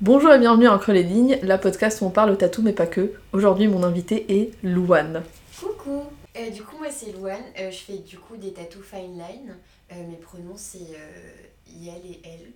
[0.00, 2.86] Bonjour et bienvenue à Entre les lignes, la podcast où on parle tatou mais pas
[2.86, 3.12] que.
[3.32, 5.22] Aujourd'hui mon invité est Louane.
[5.60, 6.04] Coucou
[6.36, 9.56] Euh, Du coup moi c'est Louane, Euh, je fais du coup des tattoos fine line.
[9.92, 10.78] Euh, mes pronoms c'est
[11.68, 12.52] IL et L.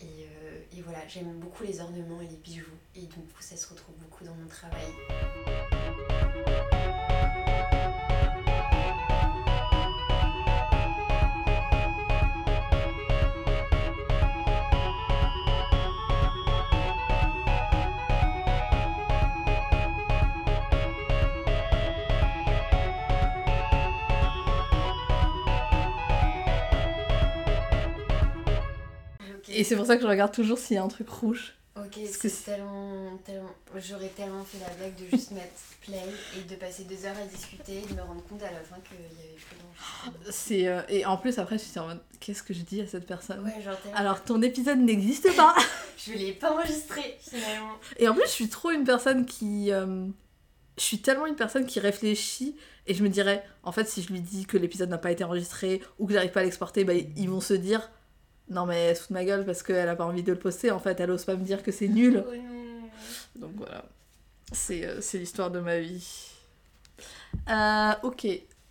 [0.00, 2.64] Et, et voilà, j'aime beaucoup les ornements et les bijoux.
[2.96, 4.88] Et du coup ça se retrouve beaucoup dans mon travail.
[29.52, 31.54] Et c'est pour ça que je regarde toujours s'il y a un truc rouge.
[31.74, 33.48] Ok, Parce que c'est tellement, tellement...
[33.76, 36.02] J'aurais tellement fait la blague de juste mettre play
[36.38, 38.76] et de passer deux heures à discuter et de me rendre compte à la fin
[38.86, 40.68] qu'il y avait plus d'enregistrement.
[40.68, 43.06] Euh, Et en plus après je suis en mode qu'est-ce que je dis à cette
[43.06, 43.74] personne Ouais, genre.
[43.94, 45.54] Alors ton épisode n'existe pas
[45.96, 47.72] Je l'ai pas enregistré finalement.
[47.98, 49.72] Et en plus je suis trop une personne qui...
[49.72, 50.06] euh,
[50.76, 52.54] Je suis tellement une personne qui réfléchit
[52.86, 55.24] et je me dirais, en fait si je lui dis que l'épisode n'a pas été
[55.24, 57.90] enregistré ou que j'arrive pas à l'exporter, bah, ils vont se dire...
[58.50, 60.38] Non mais elle se fout de ma gueule parce qu'elle a pas envie de le
[60.38, 62.24] poster, en fait elle ose pas me dire que c'est nul.
[63.36, 63.84] Donc voilà,
[64.52, 66.28] c'est euh, c'est l'histoire de ma vie.
[67.48, 68.26] Euh, ok,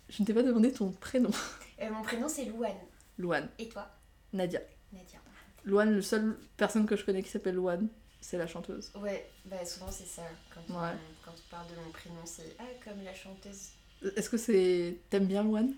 [0.08, 1.30] je ne t'ai pas demandé ton prénom.
[1.80, 2.76] Euh, mon prénom c'est Louane.
[3.18, 3.88] Louane, Et toi?
[4.32, 4.60] Nadia.
[4.92, 5.18] Nadia.
[5.64, 7.88] Louane, le seul personne que je connais qui s'appelle Louane,
[8.20, 8.92] c'est la chanteuse.
[8.94, 10.22] Ouais, bah souvent c'est ça.
[10.54, 10.90] Quand, Ouais.
[10.92, 13.70] on, quand on parle de mon prénom, c'est Ah, comme la chanteuse.
[14.14, 14.96] Est-ce que c'est.
[15.10, 15.72] T'aimes bien Louane?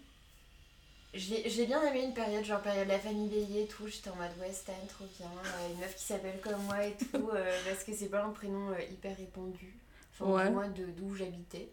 [1.15, 3.87] Je l'ai bien aimé une période, genre période la famille Bélier et tout.
[3.87, 5.29] J'étais en mode ouais, Stan, trop bien.
[5.29, 7.31] euh, une meuf qui s'appelle comme moi et tout.
[7.35, 9.77] euh, parce que c'est pas un prénom euh, hyper répandu.
[10.21, 10.69] Enfin, Ouais.
[10.71, 11.69] de d'où j'habitais.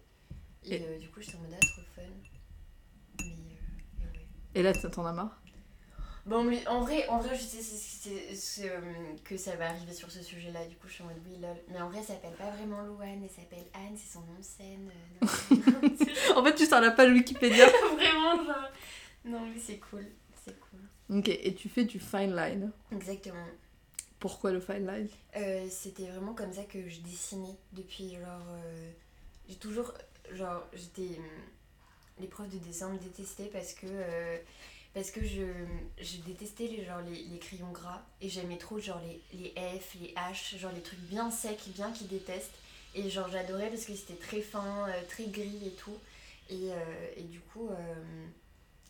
[0.63, 2.01] Et, Et- euh, du coup, j'étais en mode ah, trop fun.
[3.19, 4.25] Mais, ouais.
[4.55, 5.37] Et là, t'en as marre?
[6.27, 8.69] Bon, mais en vrai, en vrai je sais
[9.23, 10.65] que ça va arriver sur ce sujet-là.
[10.65, 11.55] Du coup, je suis en mode oui, lol.
[11.69, 14.43] Mais en vrai, elle s'appelle pas vraiment Louane, elle s'appelle Anne, c'est son nom de
[14.43, 14.91] scène.
[14.91, 17.65] euh, non, non, c'est En fait, tu sors la page Wikipédia.
[19.25, 20.05] Non, mais c'est cool,
[20.43, 21.17] c'est cool.
[21.17, 22.71] ok, et tu fais du fine line.
[22.91, 23.45] Exactement.
[24.19, 25.07] Pourquoi le fine line?
[25.35, 28.47] Euh, C'était vraiment comme ça que je dessinais depuis genre.
[28.49, 28.91] euh,
[29.49, 29.93] j'ai toujours.
[30.33, 31.17] Genre, j'étais.
[31.17, 31.25] hum,
[32.19, 33.87] Les profs de dessin me détestaient parce que.
[33.89, 34.37] euh,
[34.93, 35.43] parce que je,
[36.01, 39.49] je détestais les, genre, les, les crayons gras et j'aimais trop genre les, les
[39.79, 42.51] F, les H, genre les trucs bien secs, bien qu'ils détestent.
[42.93, 45.97] Et genre j'adorais parce que c'était très fin, euh, très gris et tout.
[46.49, 46.67] Et,
[47.15, 47.69] et du coup,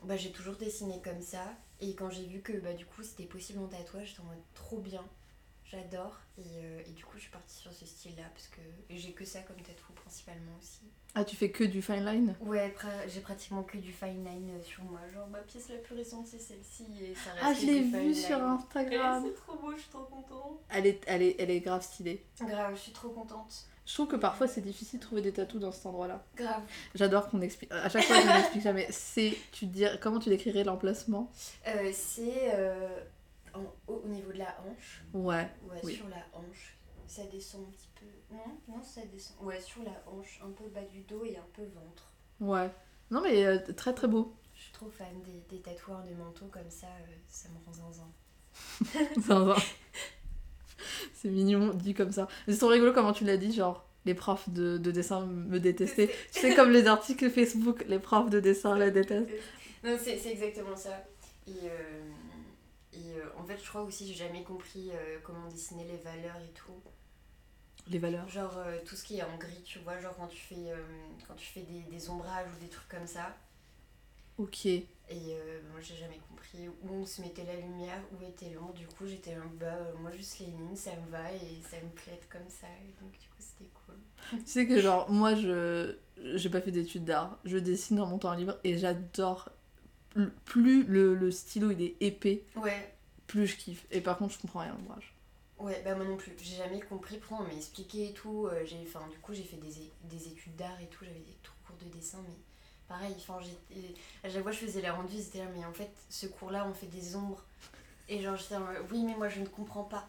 [0.03, 1.43] bah, j'ai toujours dessiné comme ça.
[1.79, 4.37] Et quand j'ai vu que bah, du coup c'était possible en tatouage, j'étais en mode
[4.53, 5.03] trop bien.
[5.65, 6.19] J'adore.
[6.37, 9.13] Et, euh, et du coup, je suis partie sur ce style-là parce que et j'ai
[9.13, 10.81] que ça comme tatou principalement aussi.
[11.15, 12.35] Ah, tu fais que du fine line?
[12.41, 12.73] Ouais,
[13.07, 14.99] j'ai pratiquement que du fine line euh, sur moi.
[15.13, 17.89] Genre ma pièce la plus récente c'est celle-ci et ça reste Ah, je l'ai du
[17.89, 18.43] fine vu sur.
[18.43, 19.23] Instagram.
[19.23, 20.59] Ouais, c'est trop beau, je suis trop contente.
[20.69, 22.25] Elle est, elle, est, elle est grave stylée.
[22.41, 23.65] Grave, je suis trop contente.
[23.85, 26.23] Je trouve que parfois c'est difficile de trouver des tatous dans cet endroit-là.
[26.35, 26.61] Grave.
[26.95, 27.71] J'adore qu'on explique.
[27.71, 28.87] À chaque fois, je n'explique jamais.
[28.91, 29.35] C'est.
[29.51, 29.85] Tu dis...
[30.01, 31.31] Comment tu décrirais l'emplacement?
[31.67, 32.99] Euh, c'est euh,
[33.53, 35.03] en haut au niveau de la hanche.
[35.13, 35.49] Ouais.
[35.69, 35.95] Ouais, Oui.
[35.95, 36.77] sur la hanche.
[37.07, 38.05] Ça descend un petit peu.
[38.35, 39.35] Non, non, ça descend.
[39.41, 42.11] Ouais, sur la hanche, un peu bas du dos et un peu ventre.
[42.39, 42.69] Ouais.
[43.09, 44.33] Non, mais euh, très très beau.
[44.55, 46.87] Je suis trop fan des, des tatoueurs de manteaux comme ça,
[47.27, 48.11] ça me rend zinzin.
[49.19, 49.55] Zinzin.
[51.13, 52.27] C'est mignon dit comme ça.
[52.47, 56.09] C'est trop rigolo comment tu l'as dit, genre les profs de, de dessin me détestaient.
[56.31, 59.29] tu sais, comme les articles Facebook, les profs de dessin la détestent.
[59.83, 61.03] Non, c'est c'est exactement ça.
[61.47, 62.11] Et, euh,
[62.93, 66.37] et euh, en fait, je crois aussi, j'ai jamais compris euh, comment dessiner les valeurs
[66.37, 66.79] et tout.
[67.87, 68.29] Les valeurs.
[68.29, 68.53] Genre
[68.85, 70.71] tout ce qui est en gris, tu vois, genre quand tu fais,
[71.27, 73.35] quand tu fais des, des ombrages ou des trucs comme ça.
[74.37, 74.67] Ok.
[75.11, 78.73] Et euh, moi, j'ai jamais compris où on se mettait la lumière, où était l'ombre.
[78.73, 81.77] Du coup, j'étais là, bah, euh, moi, juste les lignes, ça me va et ça
[81.83, 82.67] me plaît comme ça.
[82.87, 83.95] Et donc, du coup, c'était cool.
[84.31, 87.39] Tu sais que genre moi je j'ai pas fait d'études d'art.
[87.45, 89.49] Je dessine dans mon temps libre et j'adore.
[90.45, 92.95] Plus le, le stylo il est épais, Ouais,
[93.27, 93.85] plus je kiffe.
[93.91, 95.15] Et par contre je comprends rien à l'ouvrage.
[95.59, 96.33] ouais, bah moi non plus.
[96.37, 97.17] J'ai jamais compris.
[97.17, 98.47] Pourtant, on m'a expliqué et tout.
[98.47, 101.05] euh, j'ai, du coup, j'ai fait des, des études d'art et tout.
[101.05, 102.35] J'avais des cours de dessin, mais
[102.91, 103.15] pareil.
[103.17, 103.39] Enfin,
[104.23, 105.15] à chaque fois, je faisais la rendue.
[105.15, 107.41] Ils étaient là, mais en fait, ce cours-là, on fait des ombres.
[108.09, 108.55] Et genre, j'étais
[108.91, 110.05] oui, mais moi, je ne comprends pas.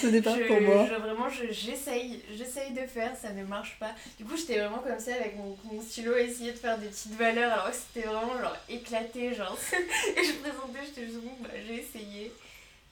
[0.00, 0.86] Ce n'est pas je, pour moi.
[0.88, 3.92] je- vraiment, je- j'essaye, j'essaye de faire, ça ne marche pas.
[4.18, 7.14] Du coup, j'étais vraiment comme ça avec mon, mon stylo essayer de faire des petites
[7.14, 9.56] valeurs alors que c'était vraiment genre éclaté, genre.
[9.72, 12.32] Et je présentais, j'étais juste bon, bah j'ai essayé.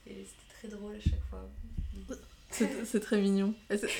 [0.09, 1.43] Et c'était très drôle à chaque fois.
[2.51, 3.53] C'est très mignon.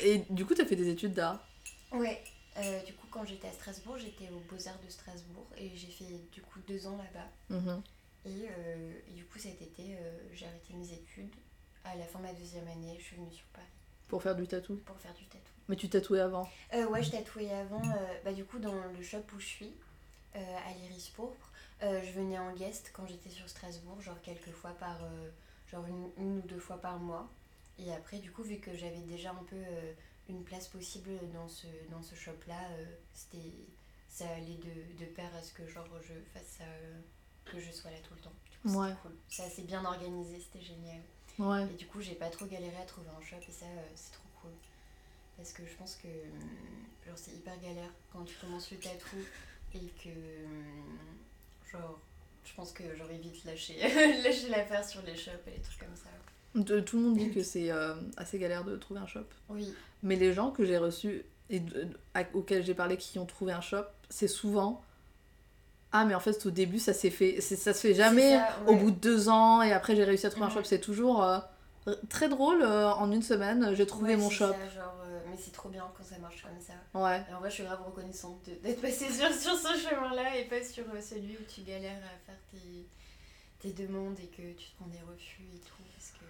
[0.03, 1.45] Et, du coup t'as fait des études d'art?
[1.91, 2.21] Ouais,
[2.57, 6.19] euh, du coup, quand j'étais à Strasbourg, j'étais aux Beaux-Arts de Strasbourg et j'ai fait
[6.31, 7.29] du coup deux ans là-bas.
[7.57, 7.81] Mhm.
[8.25, 11.33] Et, euh, et du coup, cet été, euh, j'ai arrêté mes études.
[11.83, 13.65] À la fin de ma deuxième année, je suis venue sur Paris.
[14.09, 14.77] Pour faire du tatou.
[14.85, 15.51] pour faire du tatou.
[15.69, 16.49] Mais tu tatouais avant.
[16.73, 19.73] Euh, ouais, je tatouais avant, euh, bah, du coup, dans le shop où je suis,
[20.33, 21.51] à l'Iris Pourpre.
[21.81, 24.99] Je venais en guest quand j'étais sur Strasbourg, genre quelques fois par.
[25.71, 27.27] genre une, une ou deux fois par mois.
[27.79, 29.57] Et après, du coup, vu que j'avais déjà un peu
[30.29, 33.51] une place possible dans ce, dans ce shop-là, euh, c'était.
[34.09, 36.99] Ça allait de, de pair à ce que genre je fasse ça, euh,
[37.45, 38.33] que je sois là tout le temps.
[38.51, 38.89] Du coup, Ouais.
[38.89, 39.15] c'était cool.
[39.29, 41.01] C'est assez bien organisé, c'était génial.
[41.37, 41.63] Ouais.
[41.71, 44.13] Et du coup, j'ai pas trop galéré à trouver un shop et ça, euh, c'est
[44.13, 44.51] trop cool.
[45.35, 46.49] Parce que je pense que hum,
[47.05, 49.17] genre, c'est hyper galère quand tu commences le tatou
[49.75, 50.09] et que
[50.45, 50.87] hum,
[51.71, 51.99] genre
[52.43, 53.77] je pense que j'aurais vite lâché,
[54.23, 56.09] lâché l'affaire sur les shops et les trucs comme ça.
[56.63, 59.25] De- Tout le monde dit que c'est euh, assez galère de trouver un shop.
[59.49, 59.73] Oui,
[60.03, 63.25] Mais les gens que j'ai reçus et de- de- à- auxquels j'ai parlé qui ont
[63.25, 64.83] trouvé un shop, c'est souvent
[65.93, 67.39] Ah, mais en fait, au début, ça s'est fait.
[67.41, 70.45] Ça se fait jamais au bout de deux ans et après, j'ai réussi à trouver
[70.47, 70.63] un shop.
[70.65, 71.39] C'est toujours euh,
[72.09, 72.61] très drôle.
[72.61, 74.47] euh, en une semaine, j'ai trouvé Ouais, mon shop.
[74.47, 76.73] ça, genre, euh, mais c'est trop bien quand ça marche comme ça.
[76.93, 77.23] Ouais.
[77.31, 80.61] Et en vrai, je suis grave reconnaissante d'être passée sur, sur ce chemin-là et pas
[80.63, 82.85] sur celui où tu galères à faire tes,
[83.59, 85.73] tes demandes et que tu te prends des refus et tout.
[85.95, 86.25] Parce que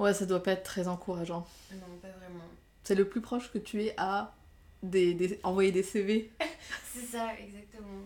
[0.00, 1.46] Ouais, ça doit pas être très encourageant.
[1.72, 2.44] non, pas vraiment.
[2.82, 4.34] C'est le plus proche que tu es à
[4.82, 6.30] des, des- envoyer des CV.
[6.92, 8.02] C'est ça, exactement.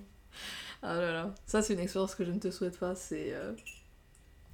[0.82, 1.34] Ah là là.
[1.46, 2.94] Ça, c'est une expérience que je ne te souhaite pas.
[2.94, 3.32] C'est.
[3.32, 3.54] euh,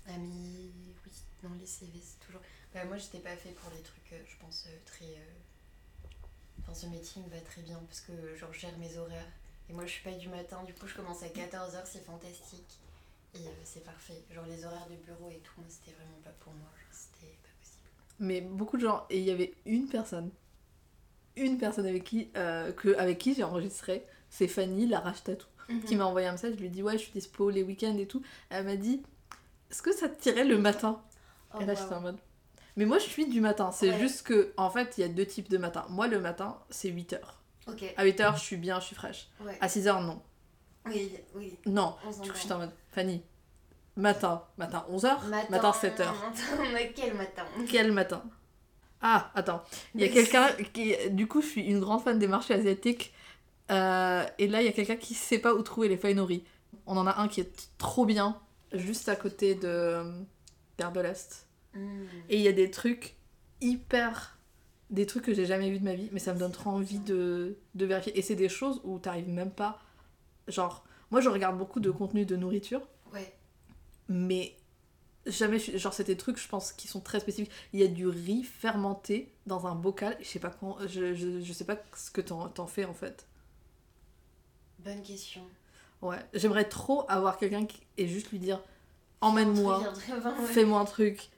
[0.06, 0.70] Ah mais oui,
[1.42, 2.42] non les CV c'est toujours...
[2.74, 5.06] Bah, moi j'étais pas fait pour les trucs, euh, je pense, euh, très...
[6.60, 9.26] Enfin ce métier me va très bien parce que genre je gère mes horaires.
[9.68, 12.78] Et moi je suis pas du matin, du coup je commence à 14h, c'est fantastique.
[13.34, 14.22] Et euh, c'est parfait.
[14.34, 17.88] Genre les horaires de bureau et tout, c'était vraiment pas pour moi, c'était pas possible.
[18.18, 19.06] Mais beaucoup de gens.
[19.10, 20.30] Et il y avait une personne.
[21.36, 24.04] Une personne avec qui, euh, que, avec qui j'ai enregistré.
[24.30, 25.46] C'est Fanny, la rage tatou.
[25.86, 26.54] Qui m'a envoyé un message.
[26.54, 28.22] Je lui ai dit Ouais, je suis dispo les week-ends et tout.
[28.48, 29.02] Elle m'a dit
[29.70, 31.00] Est-ce que ça te tirait le matin
[31.54, 32.18] Oh, Et là, j'étais en mode.
[32.76, 33.70] Mais moi, je suis du matin.
[33.72, 33.98] C'est Ouais.
[34.00, 35.86] juste que, en fait, il y a deux types de matin.
[35.88, 37.18] Moi, le matin, c'est 8h.
[37.68, 39.28] Ok, À 8h, je suis bien, je suis fraîche.
[39.44, 39.56] ouais.
[39.60, 40.20] À 6h, non.
[40.86, 41.94] Oui, oui, Non.
[42.04, 43.22] on Du coup, j'étais en mode Fanny,
[43.96, 44.42] matin.
[44.58, 45.98] Matin 11h Matin, 7h.
[45.98, 47.44] Matin, quel matin?
[47.68, 48.22] Quel matin?
[49.00, 49.62] Ah, attends.
[49.94, 50.94] Il y a quelqu'un qui.
[51.10, 53.14] Du coup, je suis une grande fan des marchés asiatiques.
[53.70, 56.44] Euh, et là, il y a quelqu'un qui sait pas où trouver les feuilles.
[56.86, 58.38] On en a un qui est trop bien,
[58.72, 60.20] juste à côté de euh,
[60.78, 61.46] Gare de l'Est.
[61.74, 62.04] Hmm.
[62.28, 63.16] Et il y a des trucs
[63.60, 64.36] hyper.
[64.90, 66.98] Des trucs que j'ai jamais vus de ma vie, mais ça me donne trop envie
[66.98, 68.18] de, de vérifier.
[68.18, 69.78] Et c'est des choses où t'arrives même pas.
[70.48, 73.32] Genre, moi je regarde beaucoup de contenu de nourriture, Ouais,
[74.08, 74.56] mais
[75.26, 75.58] jamais.
[75.58, 77.52] Genre, c'est des trucs, je pense, qui sont très spécifiques.
[77.72, 81.40] Il y a du riz fermenté dans un bocal, je sais pas, quand, je, je,
[81.40, 83.26] je sais pas ce que t'en t'en fais en fait.
[84.78, 85.42] bonne question.
[86.02, 87.80] Ouais, j'aimerais trop avoir quelqu'un qui...
[87.98, 88.62] et juste lui dire
[89.20, 89.80] emmène-moi,
[90.40, 90.46] ouais.
[90.46, 91.30] fais-moi un truc.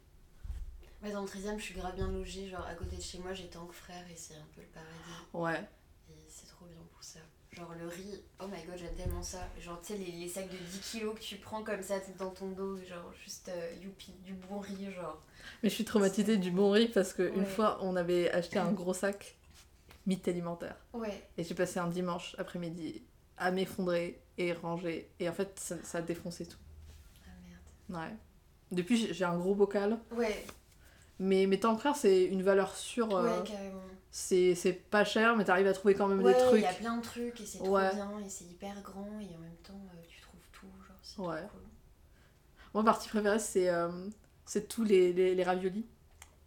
[1.03, 2.49] Ouais, dans le 13 e je suis grave bien logée.
[2.49, 5.27] Genre, à côté de chez moi, j'ai Tank Frère et c'est un peu le paradis.
[5.33, 5.69] Ouais.
[6.11, 7.21] Et c'est trop bien pour ça.
[7.57, 9.47] Genre, le riz, oh my god, j'aime tellement ça.
[9.61, 12.31] Genre, tu sais, les, les sacs de 10 kilos que tu prends comme ça dans
[12.31, 15.21] ton dos, genre, juste euh, youpi, du bon riz, genre.
[15.63, 17.45] Mais je suis traumatisée du bon riz parce qu'une Ouais.
[17.45, 19.37] fois, on avait acheté un gros sac
[20.07, 20.77] mythe alimentaire.
[20.95, 23.03] Ouais, Et j'ai passé un dimanche après-midi
[23.37, 25.11] à m'effondrer et ranger.
[25.21, 26.57] Et en fait, ça, ça a défoncé tout.
[27.27, 27.31] ah
[27.91, 28.03] merde.
[28.11, 28.17] Ouais.
[28.71, 29.99] Depuis, j'ai- j'ai un gros bocal.
[30.13, 30.43] Ouais,
[31.25, 33.15] Mais, mais tant frère, c'est une valeur sûre.
[33.17, 33.81] euh, ouais, carrément.
[34.11, 36.63] c'est c'est pas cher, mais t'arrives à trouver quand même Ouais, des il trucs.
[36.63, 37.89] y a plein de trucs et c'est Ouais.
[37.91, 40.97] trop bien et c'est hyper grand et en même temps, euh, tu trouves tout, genre,
[41.03, 41.41] c'est Ouais.
[41.47, 41.61] trop cool.
[42.75, 43.89] Moi, partie préférée, c'est euh,
[44.47, 45.87] c'est tous les, les, les raviolis.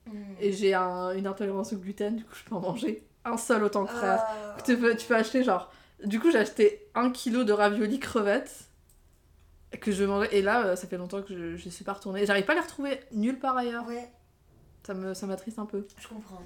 [0.08, 0.12] Mm.
[0.42, 3.64] Et j'ai un- une intolérance au gluten, du coup, je peux en manger un seul
[3.64, 4.24] autant que frère.
[4.28, 4.58] Ah.
[4.66, 5.72] Tu peux, tu peux acheter genre.
[6.04, 8.66] Du coup, j'ai acheté un kilo de raviolis crevettes
[9.80, 10.36] que je mangeais.
[10.36, 12.26] Et là, ça fait longtemps que je, je suis pas retournée.
[12.26, 13.88] J'arrive pas à les retrouver nulle part ailleurs.
[13.88, 14.10] Ouais,
[14.86, 15.88] Ça me ça m'attriste un peu.
[16.00, 16.42] je comprends.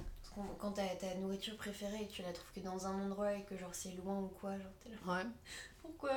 [0.58, 3.42] Quand t'as ta nourriture préférée et que tu la trouves que dans un endroit et
[3.42, 5.12] que genre c'est loin ou quoi, genre t'es là.
[5.12, 5.26] Ouais.
[5.82, 6.12] Pourquoi?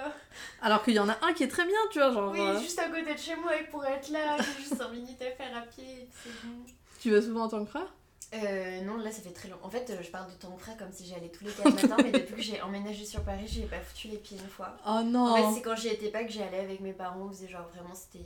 [0.62, 2.12] Alors qu'il y en a un qui est très bien, tu vois.
[2.14, 4.90] Genre, Oui, euh, juste à côté de chez moi et pour être là, juste 5
[4.92, 6.54] minutes à faire à pied, c'est bon.
[7.02, 7.94] tu vas souvent en tant que frère
[8.34, 9.58] Euh, non, là ça fait très long.
[9.64, 11.74] En fait, euh, je parle de ton frère comme si j'y allais tous les 4
[11.74, 14.76] matins, mais depuis que j'ai emménagé sur Paris, j'ai pas foutu les pieds une fois.
[14.86, 17.20] Oh En non fait, c'est quand j'y étais pas que j'y allais avec mes parents,
[17.26, 18.24] on faisait genre vraiment, c'était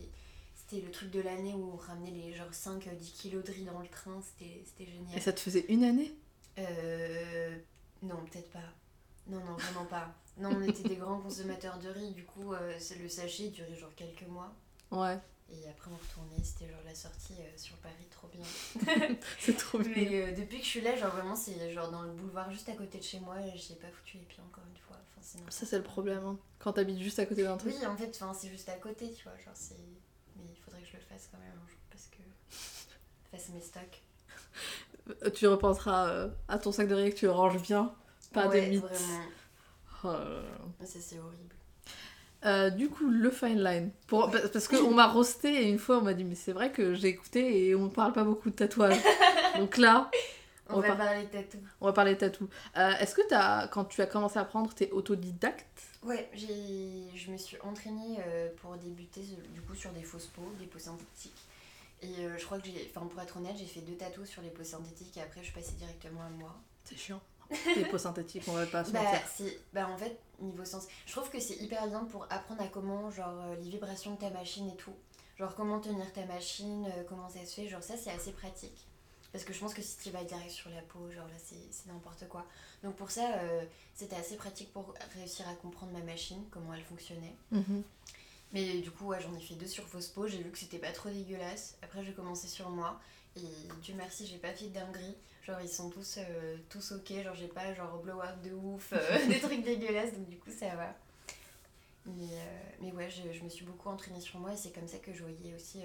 [0.67, 3.79] c'était le truc de l'année où on ramenait les genre 5-10 kilos de riz dans
[3.79, 5.21] le train, c'était c'était Et génial.
[5.21, 6.13] ça te faisait une année?
[6.59, 7.57] Euh.
[8.03, 8.59] Non, peut-être pas.
[9.27, 10.13] Non, non, vraiment pas.
[10.37, 13.93] Non, on était des grands consommateurs de riz, du coup, euh, le sachet durait genre
[13.95, 14.53] quelques mois.
[14.91, 15.17] Ouais,
[15.49, 18.43] Et après, on retournait, c'était genre la sortie euh, sur Paris, trop bien.
[19.39, 19.91] c'est trop bien.
[19.95, 22.69] Mais euh, depuis que je suis là, genre vraiment, c'est genre dans le boulevard juste
[22.69, 24.97] à côté de chez moi, et j'y ai pas foutu les pieds encore une fois.
[25.19, 26.23] Enfin, Ça, c'est le problème.
[26.25, 26.37] hein.
[26.59, 27.73] Quand t'habites juste à côté d'un truc.
[27.77, 29.37] Oui, en fait, c'est juste à côté, tu vois.
[29.39, 29.75] Genre, c'est.
[30.37, 32.17] Mais il faudrait que je le fasse quand même un jour parce que.
[33.31, 34.01] Fasse mes stocks.
[35.23, 37.93] Euh, Tu repenseras euh, à ton sac de riz que tu ranges bien.
[38.33, 38.83] Pas Ouais, de mythes.
[40.03, 40.85] Oh là.
[40.85, 41.55] Ça, c'est horrible.
[42.45, 43.91] Euh, du coup, le fine line.
[44.07, 44.29] Pour...
[44.29, 46.93] pa- Parce qu'on m'a roasté et une fois on m'a dit, mais c'est vrai que
[46.93, 48.95] j'ai écouté et on parle pas beaucoup de tatouage.
[49.57, 50.09] Donc là,
[50.69, 51.57] On, On va va parler tatou.
[51.81, 52.47] on va parler de tatou.
[52.77, 55.81] Euh, Est-ce que as, quand tu as commencé à apprendre, t'es autodidacte?
[56.07, 59.21] Ouais, j'ai, je me suis entraînée euh, pour débuter
[59.53, 61.35] du coup sur des fausses peaux, des peaux synthétiques.
[62.01, 64.41] Et euh, je crois que j'ai, enfin pour être honnête, j'ai fait deux tatous sur
[64.41, 66.55] les peaux synthétiques et après je suis passée directement à moi.
[66.85, 67.19] C'est chiant.
[67.75, 69.51] Les peaux synthétiques, on va pas se Bah, mentir.
[69.73, 73.09] bah en fait, niveau sens, je trouve que c'est hyper bien pour apprendre à comment,
[73.11, 74.93] genre euh, les vibrations de ta machine et tout.
[75.37, 78.87] Genre comment tenir ta machine, comment ça se fait, genre ça c'est assez pratique.
[79.31, 81.87] Parce que je pense que si tu vas direct sur la peau, genre là c'est,
[81.87, 82.45] n'importe quoi.
[82.83, 86.83] Donc pour ça, euh, c'était assez pratique pour réussir à comprendre ma machine, comment elle
[86.83, 87.35] fonctionnait.
[87.51, 87.83] Mhm.
[88.53, 90.79] Mais du coup, ouais, j'en ai fait deux sur fausse peau, j'ai vu que c'était
[90.79, 91.77] pas trop dégueulasse.
[91.81, 92.99] Après, j'ai commencé sur moi.
[93.35, 93.41] Et
[93.81, 95.15] Dieu merci, j'ai pas fait de dinguerie.
[95.43, 97.23] Genre, ils sont tous, euh, tous ok.
[97.23, 100.13] Genre, j'ai pas genre blow-up de ouf, euh, des trucs dégueulasses.
[100.13, 100.95] Donc, du coup, ça va.
[102.05, 104.53] Mais, euh, mais ouais, je, je me suis beaucoup entraînée sur moi.
[104.53, 105.81] Et c'est comme ça que je voyais aussi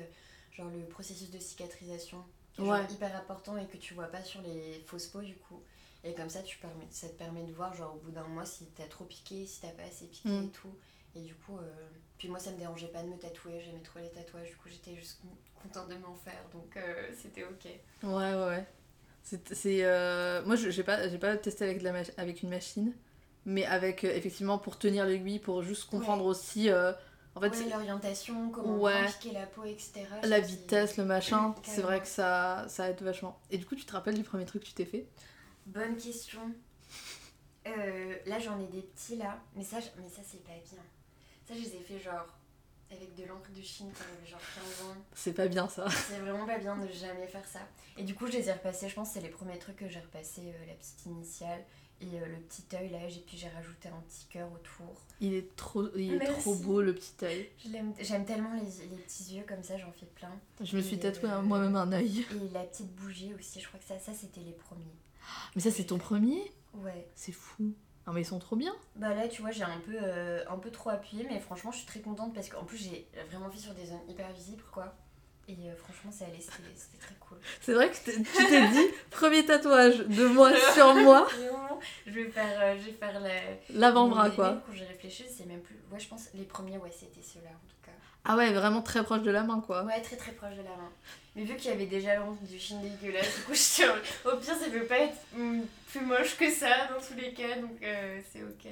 [0.52, 2.24] genre le processus de cicatrisation.
[2.54, 2.86] Qui est genre Ouais.
[2.90, 5.62] hyper important et que tu vois pas sur les fausses peaux, du coup.
[6.04, 8.44] Et comme ça, tu permets, ça te permet de voir, genre, au bout d'un mois,
[8.44, 10.44] si t'as trop piqué, si t'as pas assez piqué Mm.
[10.46, 10.76] et tout.
[11.14, 13.98] Et du coup, euh, puis moi, ça me dérangeait pas de me tatouer, j'aimais trop
[14.00, 15.20] les tatouages, du coup, j'étais juste
[15.62, 17.66] contente de m'en faire, donc euh, c'était ok.
[18.02, 18.66] Ouais, ouais, ouais.
[19.22, 22.50] C'est, c'est, euh, Moi, je- j'ai pas, j'ai pas testé avec, de la avec une
[22.50, 22.92] machine,
[23.44, 26.70] mais avec, euh, effectivement, pour tenir l'aiguille, pour juste comprendre aussi,
[27.34, 29.06] en fait, Ouais, l'orientation, comment Ouais.
[29.06, 30.06] piquer la peau, etc.
[30.22, 33.40] la vitesse, le machin, c'est vrai que ça, ça aide vachement.
[33.50, 35.06] Et du coup, tu te rappelles du premier truc que tu t'es fait?
[35.66, 36.40] Bonne question.
[37.66, 40.82] Euh, là, j'en ai des petits là, mais ça, mais ça c'est pas bien.
[41.46, 42.26] Ça, je les ai fait genre
[42.90, 44.40] avec de l'encre de Chine quand j'avais genre
[44.78, 44.96] 15 ans.
[45.14, 45.86] C'est pas bien ça.
[45.88, 47.60] C'est vraiment pas bien de jamais faire ça.
[47.96, 48.88] Et du coup, je les ai repassés.
[48.88, 51.64] Je pense que c'est les premiers trucs que j'ai repassé euh, la petite initiale
[52.02, 52.98] et euh, le petit œil là.
[53.08, 54.94] Et puis j'ai rajouté un petit cœur autour.
[55.20, 57.48] Il est trop, il est trop beau le petit œil.
[58.00, 60.32] J'aime tellement les, les petits yeux comme ça, j'en fais plein.
[60.60, 62.26] Je me suis Et, tatoué euh, moi-même un œil.
[62.32, 64.96] Et la petite bougie aussi, je crois que ça, ça c'était les premiers.
[65.54, 66.52] Mais ça, c'est ton premier?
[66.74, 67.06] Ouais.
[67.14, 67.74] C'est fou.
[68.06, 68.74] Non, mais ils sont trop bien.
[68.96, 71.76] Bah là, tu vois, j'ai un peu, euh, un peu trop appuyé, mais franchement, je
[71.76, 74.92] suis très contente parce qu'en plus, j'ai vraiment fait sur des zones hyper visibles, quoi.
[75.48, 77.38] Et euh, franchement, ça allait, c'était très cool.
[77.60, 82.30] C'est vrai que tu t'es dit, premier tatouage de moi sur moi, Vraiment, je vais
[82.30, 84.62] faire, euh, je vais faire la, l'avant-bras quoi.
[84.66, 85.76] Quand j'ai réfléchi, c'est même plus.
[85.90, 87.90] Ouais, je pense les premiers, ouais, c'était ceux-là en tout cas.
[88.24, 89.82] Ah ouais, vraiment très proche de la main quoi.
[89.84, 90.92] Ouais, très très proche de la main.
[91.34, 94.54] Mais vu qu'il y avait déjà l'ombre du chine dégueulasse, du coup, je au pire,
[94.54, 95.16] ça peut pas être
[95.90, 98.70] plus moche que ça dans tous les cas, donc euh, c'est ok.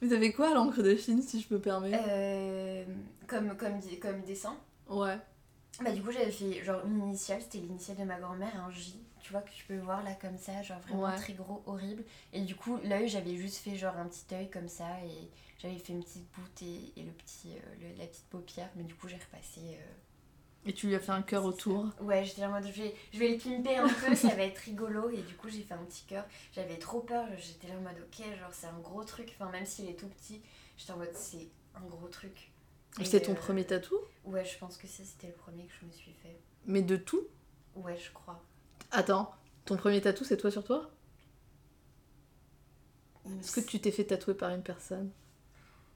[0.00, 1.92] Mais t'avais quoi à l'encre de Chine si je me permets?
[2.08, 2.84] Euh,
[3.26, 4.56] comme, comme, comme dessin,
[4.88, 5.18] Ouais.
[5.82, 9.02] Bah du coup, j'avais fait genre une initiale, c'était l'initiale de ma grand-mère, un J.
[9.20, 11.16] Tu vois que tu peux voir là comme ça, genre vraiment Ouais.
[11.16, 12.04] très gros, horrible.
[12.32, 15.78] Et du coup, l'œil, j'avais juste fait genre un petit œil comme ça et j'avais
[15.78, 18.94] fait une petite boute et, et le petit, euh, le- la petite paupière, mais du
[18.94, 19.60] coup, j'ai repassé.
[19.60, 19.92] euh,
[20.64, 21.86] Et tu lui as fait un cœur autour?
[22.00, 24.58] Ouais, j'étais en mode je vais, je vais le pimper un peu, ça va être
[24.58, 25.10] rigolo.
[25.10, 26.24] Et du coup, j'ai fait un petit cœur.
[26.52, 29.32] J'avais trop peur, j'étais là en mode ok, genre c'est un gros truc.
[29.38, 30.40] Enfin, même s'il est tout petit,
[30.76, 32.50] j'étais en mode c'est un gros truc.
[33.04, 33.96] C'est ton euh, premier tatou?
[34.24, 36.38] Ouais, je pense que ça c'était le premier que je me suis fait.
[36.64, 37.26] Mais de tout?
[37.74, 38.42] Ouais, je crois.
[38.90, 39.34] Attends,
[39.64, 40.90] ton premier tatou c'est toi sur toi?
[43.40, 45.10] Est-ce que tu t'es fait tatouer par une personne?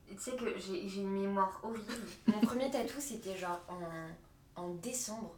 [0.09, 1.85] Tu sais que j'ai j'ai une mémoire horrible.
[2.27, 5.37] Mon premier tatou, c'était genre en, en décembre,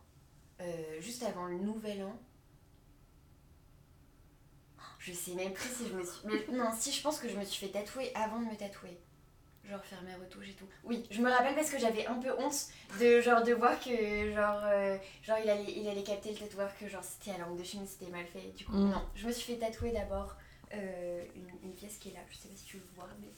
[0.61, 2.19] euh, juste avant le nouvel an.
[4.99, 6.27] Je sais même plus si je me suis.
[6.27, 8.99] mais non, si je pense que je me suis fait tatouer avant de me tatouer.
[9.69, 10.67] Genre faire mes retouches et tout.
[10.85, 12.67] Oui, je me rappelle parce que j'avais un peu honte
[13.01, 16.77] de genre de voir que genre euh, genre il allait il allait capter le tatoueur
[16.77, 18.53] que genre c'était à langue de Chine, c'était mal fait.
[18.57, 20.35] Du coup non, je me suis fait tatouer d'abord
[20.75, 22.21] euh, une, une pièce qui est là.
[22.29, 23.29] Je sais pas si tu le vois mais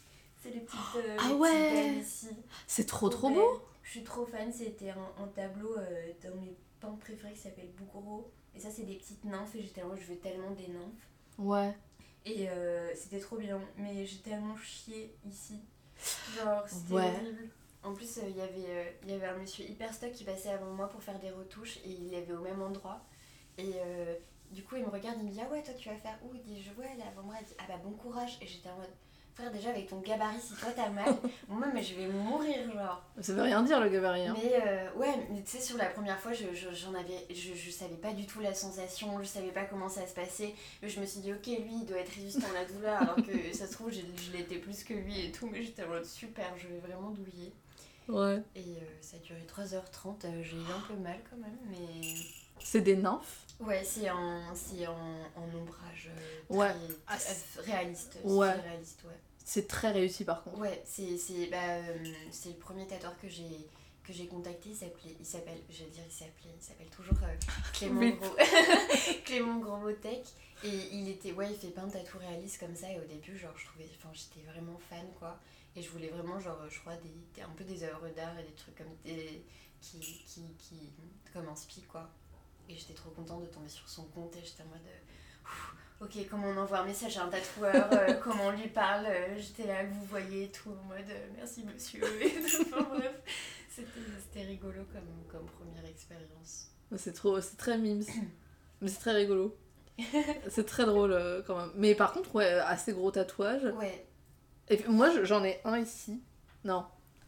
[0.43, 1.95] c'est les petites euh, Ah les ouais.
[2.01, 2.29] ici.
[2.67, 6.57] C'est trop trop beau Je suis trop fan, c'était un, un tableau euh, dans mes
[6.81, 8.33] peintres préférés qui s'appelle Bougro.
[8.55, 11.09] Et ça, c'est des petites nymphes et j'étais là, je veux tellement des nymphes.
[11.39, 11.75] Ouais.
[12.25, 12.47] Et
[12.95, 15.61] c'était trop bien, mais j'ai tellement chié ici.
[16.37, 17.07] Genre, c'était Ouais.
[17.17, 17.49] horrible.
[17.83, 20.25] En plus, euh, il y avait, euh, il y avait un monsieur hyper stock qui
[20.25, 23.01] passait avant moi pour faire des retouches et il avait au même endroit.
[23.59, 24.15] Et euh,
[24.51, 26.35] du coup, il me regarde, il me dit Ah ouais, toi tu vas faire où?
[26.35, 28.39] Il dit Je vois, là, avant moi, il dit Ah bah bon courage.
[28.41, 28.91] Et j'étais en mode
[29.35, 31.13] Frère, déjà avec ton gabarit, si toi t'as mal,
[31.49, 33.03] moi, mais je vais mourir, genre.
[33.21, 34.29] Ça veut rien dire le gabarit.
[34.29, 34.37] hein.
[34.41, 37.53] Mais euh, ouais, mais tu sais, sur la première fois, je, je- j'en avais, je,
[37.55, 40.55] je savais pas du tout la sensation, je savais pas comment ça se passait.
[40.85, 43.53] Je me suis dit, ok, lui, il doit être résistant à la douleur, alors que
[43.53, 45.49] ça se trouve, je, je l'étais plus que lui et tout.
[45.51, 47.53] Mais j'étais en mode super, je vais vraiment douiller.
[48.07, 48.41] Ouais.
[48.55, 52.13] Et euh, ça a duré 3h30, euh, j'ai eu un peu mal quand même, mais
[52.59, 53.41] C'est des nymphes.
[53.61, 54.95] Ouais, c'est en, c'est en,
[55.37, 56.71] en ombrage euh, Ouais.
[56.73, 58.19] très- Ah, très- c'est- euh, réaliste.
[58.25, 58.53] Ouais.
[58.53, 59.19] réaliste, ouais.
[59.45, 60.59] C'est très réussi par contre.
[60.59, 63.69] Ouais, c'est c'est bah, euh, c'est le premier tatoueur que j'ai
[64.03, 67.17] que j'ai contacté, il s'appelait il s'appelle je vais dire il s'appelait il s'appelle toujours
[67.23, 67.37] euh,
[67.75, 68.13] Clément Oui.
[68.13, 68.37] Gros
[69.25, 70.25] Clément Grosbotec
[70.65, 73.37] et il était ouais, il fait plein de tatous réalistes comme ça et au début
[73.39, 75.39] genre je trouvais enfin j'étais vraiment fan quoi
[75.77, 78.43] et je voulais vraiment genre je crois des, des- un peu des œuvres d'art et
[78.45, 79.43] des trucs comme des
[79.81, 80.91] qui qui qui
[81.33, 82.09] comme inspi quoi.
[82.69, 86.27] Et j'étais trop contente de tomber sur son compte et j'étais en mode euh, Ok,
[86.29, 89.67] comment on envoie un message à un tatoueur, euh, comment on lui parle, euh, j'étais
[89.67, 92.63] là, vous voyez tout, en mode euh, merci monsieur, et tout.
[92.73, 93.13] Enfin, bref,
[93.71, 96.71] c'était rigolo comme, comme première expérience.
[96.97, 98.05] C'est trop, c'est très mimes.
[98.81, 99.57] Mais c'est très rigolo.
[100.49, 101.17] c'est très drôle
[101.47, 101.71] quand même.
[101.77, 103.65] Mais par contre, ouais, assez gros tatouage.
[103.79, 104.07] Ouais,
[104.69, 106.21] Et puis, moi, je- j'en ai un ici.
[106.65, 106.85] Non,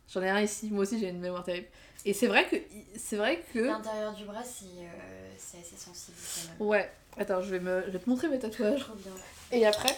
[0.08, 0.70] j'en ai un ici.
[0.70, 1.68] Moi aussi, j'ai une mémoire terrible.
[2.08, 2.56] Et c'est vrai que,
[2.96, 3.58] c'est vrai que.
[3.58, 6.68] l'intérieur du bras, c'est euh, c'est assez sensible quand même.
[6.68, 6.90] Ouais.
[7.18, 8.80] Attends, je vais me, je vais te montrer mes tatouages.
[8.80, 9.12] Trop bien.
[9.52, 9.90] Et après.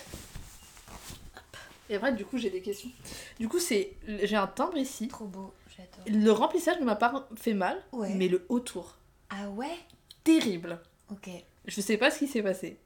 [1.36, 1.56] Hop.
[1.90, 2.90] Et après, du coup, j'ai des questions.
[3.38, 5.08] Du coup, c'est, j'ai un timbre ici.
[5.08, 6.04] Trop beau, j'adore.
[6.22, 8.14] Le remplissage ne m'a pas fait mal, Ouais.
[8.14, 8.96] mais le autour,
[9.30, 9.76] Ah ouais?
[10.24, 10.80] Terrible.
[11.10, 11.28] Ok.
[11.66, 12.78] Je sais pas ce qui s'est passé.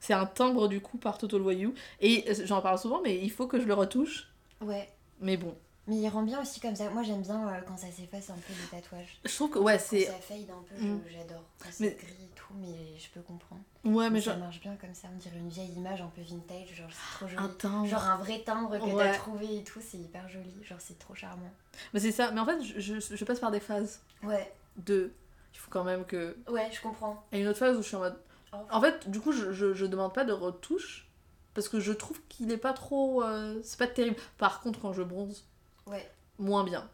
[0.00, 1.74] C'est un timbre du coup par Toto le Voyou.
[2.00, 4.28] Et euh, j'en parle souvent, mais il faut que je le retouche.
[4.62, 4.88] Ouais.
[5.20, 5.54] Mais bon,
[5.86, 6.88] Mais il rend bien aussi comme ça.
[6.90, 9.18] Moi j'aime bien euh, quand ça s'efface un peu les tatouages.
[9.24, 10.04] je trouve que ouais, c'est.
[10.04, 11.00] ça fade un peu, Mm.
[11.10, 11.42] j'adore.
[11.58, 13.62] Quand c'est Mais- gris et tout, mais je peux comprendre.
[13.84, 14.34] Ouais, mais Mais genre.
[14.34, 17.16] ça marche bien comme ça, on dirait une vieille image un peu vintage, genre c'est
[17.16, 17.42] trop joli.
[17.42, 17.86] Un timbre.
[17.86, 19.10] Genre un vrai timbre que Ouais.
[19.10, 21.50] t'as trouvé et tout, c'est hyper joli, genre c'est trop charmant.
[21.94, 22.30] Mais c'est ça.
[22.30, 25.12] Mais en fait, je, je- je passe par des phases Ouais, de.
[25.54, 26.36] Il faut quand même que.
[26.48, 27.24] ouais, je comprends.
[27.32, 28.18] A une autre phase où je suis en mode.
[28.52, 28.56] Oh.
[28.70, 31.06] En fait, du coup, je, je, je demande pas de retouche.
[31.52, 33.24] Parce que je trouve qu'il est pas trop.
[33.24, 34.16] euh, C'est pas terrible.
[34.38, 35.44] Par contre, quand je bronze,
[35.90, 36.88] Ouais, moins bien.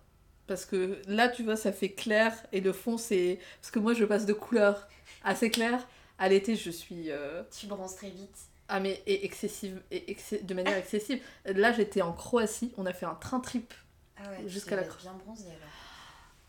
[0.47, 3.39] Parce que là, tu vois, ça fait clair et le fond, c'est.
[3.61, 4.87] Parce que moi, je passe de couleurs
[5.25, 5.87] assez claires.
[6.19, 7.11] À l'été, je suis.
[7.11, 8.37] euh, tu bronzes très vite.
[8.69, 9.83] Ah, mais et excessive.
[9.91, 11.21] Et de manière excessive.
[11.45, 12.73] Là, j'étais en Croatie.
[12.77, 13.75] On a fait un train trip.
[14.19, 15.69] Ah ouais, Jusqu'à la devais cro- être bien bronzé alors.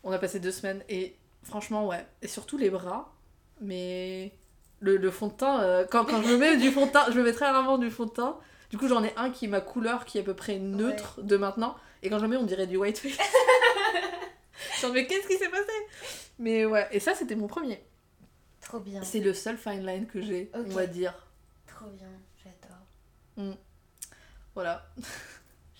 [0.04, 0.82] On a passé deux semaines.
[0.88, 2.06] Et franchement, ouais.
[2.22, 3.12] Et surtout les bras.
[3.60, 4.32] Mais.
[4.80, 5.60] Le, le fond de teint.
[5.60, 7.10] euh, quand, quand je me mets du fond de teint.
[7.10, 8.38] Je me mets très rarement du fond de teint.
[8.70, 11.20] Du coup, j'en ai un qui est ma couleur, qui est à peu près neutre
[11.22, 11.76] de maintenant.
[12.02, 13.18] Et quand je le mets, on dirait du white face.
[14.80, 15.72] Genre, mais qu'est-ce qui s'est passé?
[16.38, 17.82] Mais ouais, et ça, c'était mon premier.
[18.60, 21.14] Trop bien, C'est le seul fine line que j'ai, on va dire.
[21.66, 22.08] trop bien,
[22.44, 23.56] j'adore.
[24.54, 24.84] Voilà,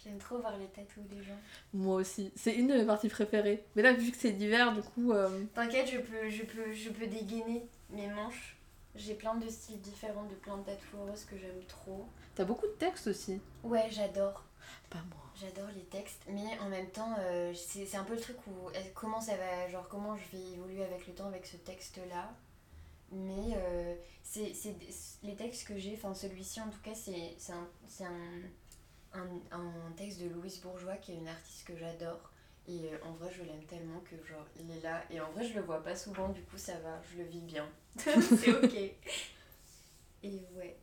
[0.04, 1.36] J'aime trop voir les tatous des gens.
[1.74, 2.32] moi aussi.
[2.36, 3.64] C'est une de mes parties préférées.
[3.74, 5.12] Mais là, vu que c'est l'hiver, du coup.
[5.12, 8.56] euh, T'inquiète, je peux, je, peux, je peux dégainer mes manches.
[8.94, 12.06] J'ai plein de styles différents, de plein de tatous roses que j'aime trop.
[12.34, 13.40] T'as beaucoup de textes aussi.
[13.62, 14.44] Ouais, j'adore.
[14.90, 15.22] Pas moi.
[15.36, 18.70] J'adore les textes, mais en même temps, euh, c'est c'est un peu le truc où
[18.94, 22.34] comment ça va, genre comment je vais évoluer avec le temps avec ce texte-là.
[23.12, 24.52] Mais euh, c'est
[25.22, 28.42] les textes que j'ai, enfin celui-ci en tout cas, c'est c'est un, c'est un,
[29.14, 32.30] un, un texte de Louise Bourgeois qui est une artiste que j'adore.
[32.68, 35.02] Et euh, en vrai, je l'aime tellement que genre il est là.
[35.10, 37.40] Et en vrai, je le vois pas souvent, du coup ça va, je le vis
[37.40, 37.66] bien.
[37.96, 38.74] c'est ok.
[40.22, 40.76] Et ouais,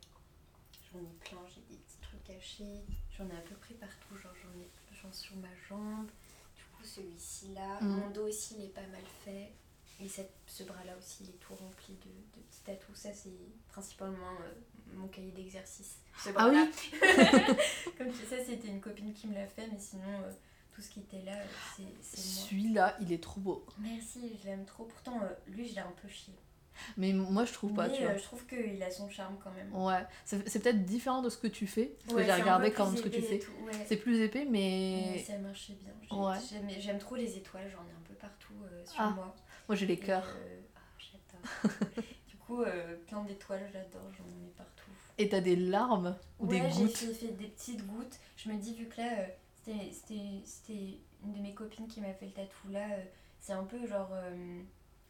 [0.91, 2.81] j'en ai plein, j'ai des petits trucs cachés.
[3.15, 4.67] J'en ai à peu près partout, genre j'en ai
[5.01, 6.07] j'en sur ma jambe.
[6.55, 7.79] Du coup, celui-ci là.
[7.81, 7.89] Mhm.
[7.89, 9.51] Mon dos aussi, il est pas mal fait.
[10.01, 12.95] Et cette, ce bras-là aussi, il est tout rempli de, de petits tatous.
[12.95, 13.29] Ça, c'est
[13.69, 15.99] principalement euh, mon cahier d'exercice.
[16.21, 16.67] Ce Ah bras-là.
[17.97, 20.31] Comme tu sais, c'était une copine qui me l'a fait, mais sinon, euh,
[20.75, 21.91] tout ce qui était là, euh, c'est moi.
[22.03, 23.65] Celui-là, il est trop beau.
[23.79, 24.83] Merci, je l'aime trop.
[24.83, 26.33] Pourtant, euh, lui, je l'ai un peu chié.
[26.97, 28.17] Mais moi, je trouve pas, mais tu euh, vois.
[28.17, 29.73] je trouve qu'il a son charme quand même.
[29.73, 31.95] Ouais, c'est peut-être différent de ce que tu fais.
[32.03, 33.39] Parce Ouais, que j'ai regardé comme plus ce que tu fais.
[33.63, 33.85] ouais.
[33.87, 35.23] C'est plus épais, Mais mais.
[35.23, 35.93] ça marchait bien.
[36.01, 36.35] J'ai- Ouais.
[36.49, 39.33] J'aime j'aime trop les étoiles, j'en ai un peu partout euh, sur Ah, moi.
[39.69, 40.27] Moi, j'ai les cœurs.
[40.75, 41.71] ah, j'adore.
[42.27, 42.61] du coup,
[43.07, 44.91] plein d'étoiles, j'adore, j'en mets partout.
[45.17, 46.97] Et t'as des larmes ou ouais, des j'ai gouttes?
[46.97, 48.19] fait, fait des petites gouttes.
[48.35, 49.27] Je me dis, vu que là,
[49.65, 53.03] c'était- une de mes copines qui m'a fait le tatou là, euh,
[53.39, 54.61] c'est un peu genre euh,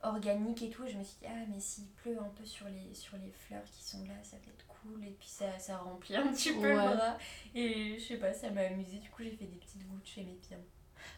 [0.04, 0.84] organique et tout.
[0.88, 3.64] Je me suis dit, ah, mais s'il pleut un peu sur les, sur les fleurs
[3.66, 5.04] qui sont là, ça va être cool.
[5.06, 6.70] Et puis ça, ça remplit un petit peu Ouais.
[6.90, 7.18] le bras.
[7.54, 8.98] Et je sais pas, ça m'a amusé.
[9.00, 10.58] Du coup, j'ai fait des petites gouttes chez mes bien.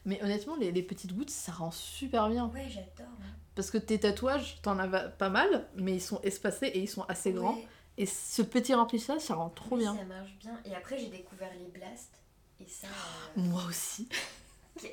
[0.06, 2.48] Mais honnêtement, les, les petites gouttes, ça rend super bien.
[2.50, 3.12] Ouais, j'adore.
[3.22, 3.36] hein.
[3.56, 7.04] Parce que tes tatouages, t'en as pas mal, mais ils sont espacés et ils sont
[7.04, 7.56] assez grands.
[7.56, 7.68] Ouais.
[7.98, 9.96] Et ce petit remplissage, ça rend trop Oui, bien.
[9.96, 10.60] Ça marche bien.
[10.66, 12.22] Et après, j'ai découvert les blasts.
[12.60, 12.88] Et ça.
[12.88, 14.08] euh, Moi aussi.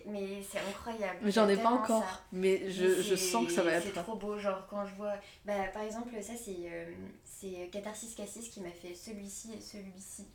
[0.07, 1.18] Mais c'est incroyable.
[1.22, 2.03] Mais j'en ai pas encore.
[2.03, 2.22] ça.
[2.33, 4.03] Mais je, je c'est- sens que ça va C'est être.
[4.03, 5.14] trop beau, genre quand je vois.
[5.44, 6.90] Bah, par exemple, ça c'est euh,
[7.24, 10.27] c'est Catharsis Cassis qui m'a fait celui-ci et celui-ci.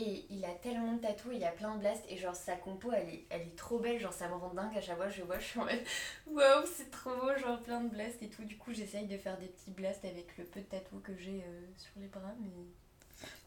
[0.00, 2.92] Et il a tellement de tatous, il a plein de blasts, et genre sa compo
[2.92, 5.22] elle est, elle est trop belle, genre ça me rend dingue à chaque fois je
[5.24, 5.82] vois, je suis en mode
[6.28, 8.44] waouh, c'est trop beau, genre plein de blasts et tout.
[8.44, 11.42] Du coup, j'essaye de faire des petits blasts avec le peu de tatous que j'ai
[11.44, 12.48] euh, sur les bras, mais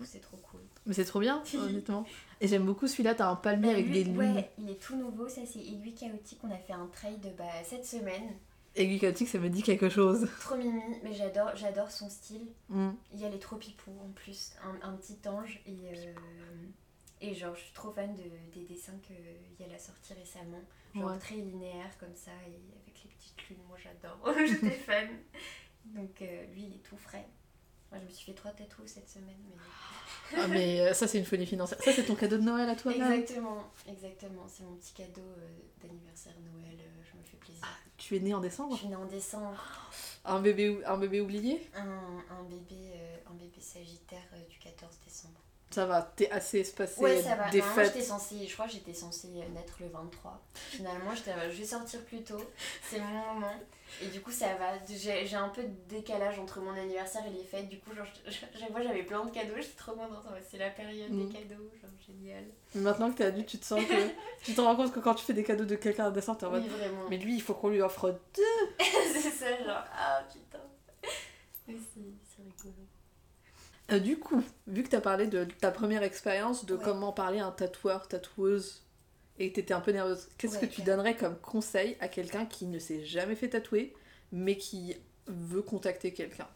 [0.04, 0.62] c'est trop cool.
[0.86, 2.06] Mais c'est trop bien, honnêtement.
[2.40, 4.18] Et j'aime beaucoup celui-là, t'as un palmier Bah, avec lui, des lunes.
[4.18, 7.46] Ouais, il est tout nouveau, ça c'est Aiguille Chaotique, on a fait un trade bah,
[7.64, 8.34] cette semaine.
[8.74, 10.30] Aiguille chaotique, ça me dit quelque chose.
[10.40, 12.48] Trop mimi, mais j'adore, j'adore son style.
[12.70, 12.92] Mm.
[13.14, 16.14] Il y a les trop pipou en plus, un, un petit ange et, euh,
[17.20, 18.24] et genre je suis trop fan de,
[18.58, 19.18] des dessins qu'il
[19.60, 20.62] y a la sortie récemment.
[20.96, 21.18] Genre Ouais.
[21.20, 25.08] très linéaire comme ça et avec les petites lunes, moi j'adore, j'étais fan.
[25.86, 27.28] Donc euh, lui il est tout frais.
[27.92, 29.38] Moi je me suis fait trois tatous cette semaine.
[29.50, 30.38] Mais...
[30.38, 31.78] Ah, mais euh, ça, c'est une folie financière.
[31.84, 35.22] Ça, c'est ton cadeau de Noël à toi, Marie Exactement, exactement, c'est mon petit cadeau
[35.22, 35.48] euh,
[35.82, 37.68] d'anniversaire Noël, euh, je me fais plaisir.
[37.98, 39.62] Tu es né en Je décembre suis née en décembre,
[40.24, 45.40] un bébé, un bébé oublié un, un bébé, euh, un bébé sagittaire du 14 décembre.
[45.74, 47.50] Ça va, t'es assez espacé Ouais, ça va.
[47.50, 47.94] des Normalement, fêtes.
[47.94, 50.40] j'étais censée, je crois que j'étais censée naître le 23.
[50.54, 52.42] Finalement, j'étais, je vais sortir plus tôt,
[52.90, 53.54] c'est mon moment.
[54.02, 54.74] Et du coup, ça va.
[54.90, 57.68] J'ai j'ai un peu de décalage entre mon anniversaire et les fêtes.
[57.70, 59.54] Du coup, genre, chaque fois, j'avais plein de cadeaux.
[59.58, 60.24] J'étais trop contente.
[60.50, 61.28] C'est la période Mm.
[61.28, 62.44] des cadeaux, genre génial.
[62.76, 63.94] Mais maintenant que t'es adulte, tu te sens que.
[64.44, 66.46] tu te rends compte que quand tu fais des cadeaux de quelqu'un à décembre, t'es
[66.46, 66.64] en mode.
[66.64, 67.10] Oui, vraiment.
[67.10, 68.84] Mais lui, il faut qu'on lui offre deux.
[69.14, 70.60] c'est ça, genre, ah putain.
[71.68, 72.86] Mais c'est c'est rigolo.
[73.92, 76.82] Euh, du coup, vu que t'as parlé de ta première expérience, de Ouais.
[76.84, 78.84] comment parler à un tatoueur, tatoueuse,
[79.38, 82.46] et que t'étais un peu nerveuse, qu'est-ce Ouais, que tu donnerais comme conseil à quelqu'un
[82.46, 83.94] qui ne s'est jamais fait tatouer,
[84.32, 84.96] mais qui
[85.28, 86.48] veut contacter quelqu'un?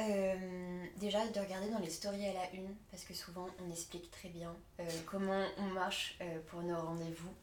[0.00, 4.12] Euh, déjà de regarder dans les stories à la une parce que souvent on explique
[4.12, 7.34] très bien euh, comment on marche euh, pour nos rendez-vous.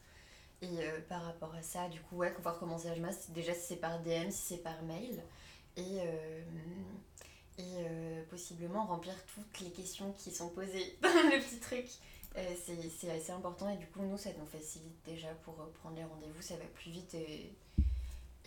[0.62, 3.16] Et par rapport à ça du coup ouais voir comment ça marche.
[3.28, 5.22] Déjà si c'est par DM si c'est par mail.
[5.76, 6.42] Et euh,
[7.58, 11.86] et euh, possiblement remplir toutes les questions qui sont posées dans le petit truc.
[12.36, 12.54] Euh,
[12.98, 16.04] c'est assez important et du coup nous ça nous facilite déjà pour euh, prendre les
[16.04, 16.42] rendez-vous.
[16.42, 17.52] Ça va plus vite et,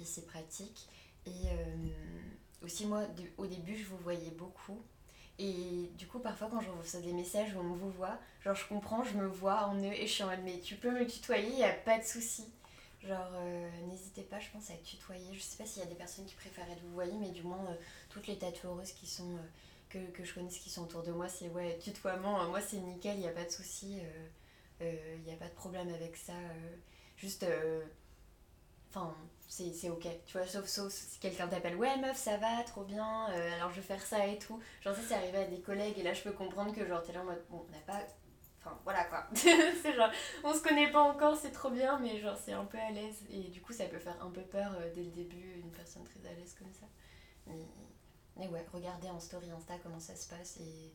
[0.03, 0.87] c'est pratique.
[1.25, 1.31] Et
[2.63, 4.81] aussi moi de- au début je vous voyais beaucoup.
[5.37, 8.65] Et du coup parfois quand je reçois des messages où on vous voit genre je
[8.67, 11.05] comprends je me vois en eux et je suis en mode mais tu peux me
[11.05, 12.45] tutoyer y a pas de souci.
[13.05, 13.31] Genre
[13.89, 15.33] n'hésitez pas je pense à tutoyer.
[15.33, 17.43] Je sais pas s'il y a des personnes qui préfèrent être vous voyez mais du
[17.43, 17.65] moins
[18.09, 19.39] toutes les tatoueuses qui sont euh,
[19.89, 22.77] que, que je connaisse qui sont autour de moi c'est ouais tutoiement euh, moi c'est
[22.77, 24.27] nickel y a pas de souci euh,
[24.81, 26.75] euh, y a pas de problème avec ça euh,
[27.17, 27.81] juste euh,
[28.89, 29.13] Enfin,
[29.47, 33.29] c'est ok, tu vois, sauf, sauf si quelqu'un t'appelle, ouais meuf, ça va, trop bien,
[33.31, 34.59] euh, alors je vais faire ça et tout.
[34.81, 37.13] Genre, ça, c'est arrivé à des collègues et là, je peux comprendre que, genre, t'es
[37.13, 38.01] là en mode, bon, on n'a pas.
[38.59, 39.27] Enfin, voilà quoi.
[39.35, 40.09] c'est genre,
[40.43, 43.23] on se connaît pas encore, c'est trop bien, mais genre, c'est un peu à l'aise
[43.29, 46.03] et du coup, ça peut faire un peu peur euh, dès le début, une personne
[46.03, 46.87] très à l'aise comme ça.
[48.39, 50.93] Mais ouais, regardez en story Insta comment ça se passe et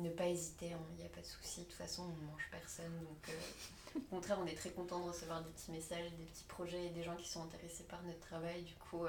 [0.00, 1.60] ne pas hésiter, il n'y a pas de souci.
[1.60, 3.28] De toute façon, on mange personne donc.
[3.28, 6.86] euh, au contraire, on est très content de recevoir des petits messages, des petits projets
[6.86, 8.62] et des gens qui sont intéressés par notre travail.
[8.62, 9.06] Du coup,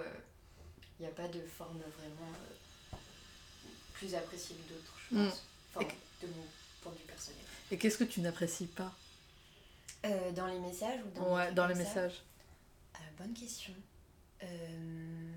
[1.00, 2.32] il n'y a pas de forme vraiment
[2.94, 2.98] euh,
[3.94, 5.32] plus appréciée que d'autres, je Mm.
[5.76, 5.88] Enfin,
[6.22, 6.44] Et de mon
[6.82, 7.42] point de vue personnel.
[7.72, 8.94] Et qu'est-ce que tu n'apprécies pas?
[10.06, 12.24] Euh, dans les messages ou dans Ouais, dans les messages.
[12.96, 13.74] Euh, Bonne question.
[14.44, 15.34] Euh,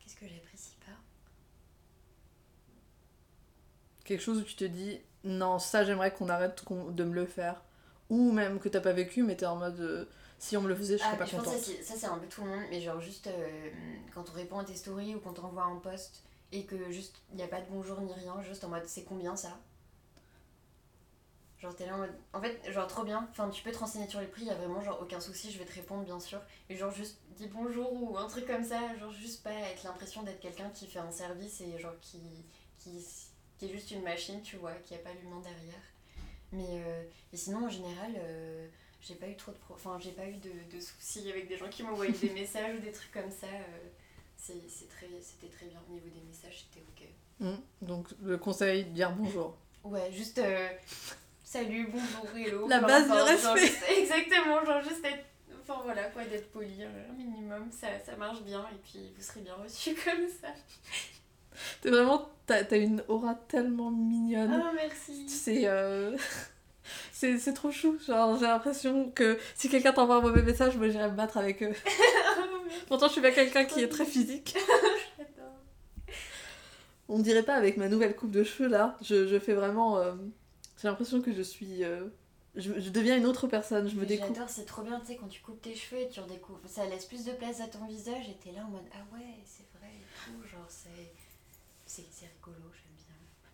[0.00, 0.92] Qu'est-ce que j'apprécie pas?
[4.04, 7.62] Quelque chose où tu te dis, non, ça j'aimerais qu'on arrête de me le faire.
[8.10, 10.04] Ou même que t'as pas vécu, mais t'es en mode, euh,
[10.38, 11.64] si on me le faisait, je serais Ah, pas je pense que contente.
[11.84, 13.70] ça, c'est- un peu tout le monde, mais genre juste euh,
[14.14, 17.22] quand on répond à tes stories ou quand on envoie un post et que juste
[17.30, 19.58] il n'y a pas de bonjour ni rien, juste en mode c'est combien ça?
[21.60, 22.14] Genre t'es là en mode.
[22.32, 24.50] En fait, genre trop bien, enfin tu peux te renseigner sur les prix, il y
[24.50, 26.40] a vraiment genre aucun souci, je vais te répondre bien sûr.
[26.68, 30.22] Mais genre juste dis bonjour ou un truc comme ça, genre juste pas avec l'impression
[30.24, 32.18] d'être quelqu'un qui fait un service et genre qui,
[32.78, 32.90] qui,
[33.62, 35.82] qui est juste une machine, tu vois, qui a pas l'humain derrière.
[36.50, 38.12] Mais, euh, mais sinon en général.
[38.16, 38.66] euh,
[39.00, 39.74] j'ai pas eu trop de pro...
[39.74, 42.80] enfin j'ai pas eu de, de soucis avec des gens qui m'envoyaient des messages ou
[42.80, 43.88] des trucs comme ça euh,
[44.36, 47.08] c'est très c'était très bien au niveau des messages c'était ok
[47.40, 47.56] Mm.
[47.80, 49.56] Donc le conseil, dire bonjour.
[49.82, 50.40] ouais juste
[51.42, 54.00] salut bonjour hello La base du respect.
[54.02, 55.24] exactement genre juste être
[55.62, 59.40] enfin voilà quoi d'être poli un minimum ça, ça marche bien et puis vous serez
[59.40, 60.48] bien reçu comme ça
[61.80, 64.52] T'es vraiment, t'as une aura tellement mignonne.
[64.62, 66.16] ah merci C'est euh,
[67.12, 67.98] c'est c'est trop chou.
[68.06, 71.62] Genre, j'ai l'impression que si quelqu'un t'envoie un mauvais message, moi j'irais me battre avec
[71.62, 71.72] eux.
[72.88, 74.56] Pourtant, je suis pas quelqu'un qui est très physique.
[77.08, 78.96] On dirait pas avec ma nouvelle coupe de cheveux là.
[79.02, 79.98] Je, je fais vraiment.
[79.98, 80.14] euh,
[80.80, 81.84] j'ai l'impression que je suis.
[81.84, 82.06] euh,
[82.54, 83.88] je, je deviens une autre personne.
[83.88, 84.28] Je me découpe.
[84.34, 86.60] J'adore, c'est trop bien, tu sais, quand tu coupes tes cheveux et tu redécouvres.
[86.66, 89.26] Ça laisse plus de place à ton visage et t'es là en mode Ah ouais,
[89.44, 90.48] c'est vrai et tout.
[90.48, 91.12] Genre, c'est.
[92.00, 93.06] C'est rigolo, j'aime bien.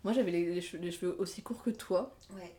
[0.04, 2.16] Moi, j'avais les, les cheveux, les cheveux aussi courts que toi.
[2.34, 2.54] Ouais.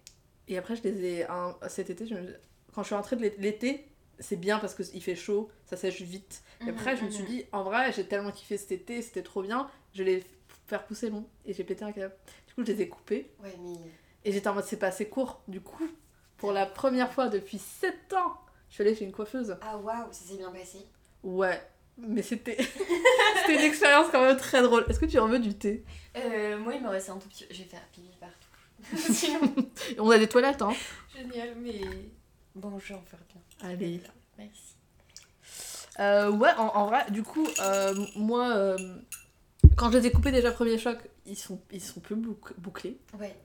[0.47, 1.23] Et après, je les ai.
[1.29, 2.35] un- cet été, je me-
[2.73, 3.87] quand je suis rentrée de l'é- l'été,
[4.19, 6.43] c'est bien parce qu'il fait chaud, ça sèche vite.
[6.65, 9.23] Et après, je me suis Mhm, dit, en vrai, j'ai tellement kiffé cet été, c'était
[9.23, 10.23] trop bien, je vais les
[10.67, 11.25] faire pousser long.
[11.45, 12.13] Et j'ai pété un câble.
[12.47, 13.31] Du coup, je les ai coupés.
[13.39, 13.45] mhm.
[13.45, 13.91] Ouais, mais.
[14.25, 15.41] Et j'étais en mode, c'est pas assez court.
[15.47, 15.87] Du coup,
[16.37, 18.33] pour la première fois depuis 7 ans,
[18.67, 19.55] je suis allée chez une coiffeuse.
[19.61, 20.79] Ah waouh, ça s'est bien passé.
[21.23, 21.61] Ouais,
[22.07, 22.57] mais c'était
[23.41, 24.85] c'était une expérience quand même très drôle.
[24.89, 25.83] Est-ce que tu en veux du thé?
[26.15, 27.45] Euh, moi, il me restait un tout petit.
[27.51, 28.35] Je vais faire pipi partout.
[29.13, 29.41] Sinon.
[29.99, 30.73] On a des toilettes, hein
[31.15, 31.81] Génial, mais.
[32.55, 33.69] Bon, je vais en faire bien.
[33.69, 34.01] Allez.
[34.37, 34.75] Merci.
[35.99, 38.77] Euh, ouais, en, en vrai, du coup, euh, moi, euh,
[39.75, 42.97] quand je les ai coupés déjà premier choc, ils sont, ils sont plus bouc- bouclés.
[43.19, 43.35] Ouais.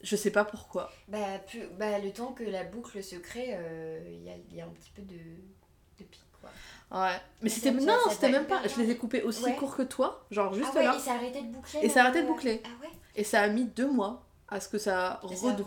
[0.00, 0.92] Je sais pas pourquoi.
[1.08, 1.66] Bah, plus...
[1.76, 4.64] bah, le temps que la boucle se crée, euh, il y, a, il y a
[4.64, 6.50] un petit peu de, de pic, quoi.
[6.90, 7.20] Ouais.
[7.42, 8.66] Mais c'était non, c'était même pas.
[8.66, 9.54] Je les ai coupés aussi Ouais.
[9.56, 10.96] courts que toi, genre juste ah ouais, là.
[10.96, 12.62] et ça a arrêté de boucler Et ça a dans arrêté de le- boucler.
[12.64, 15.62] Ah ouais Et ça a mis deux mois à ce que ça reboucle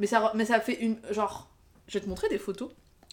[0.00, 0.98] Mais ça, mais ça a fait une.
[1.10, 1.48] Genre,
[1.86, 2.70] je vais te montrer des photos.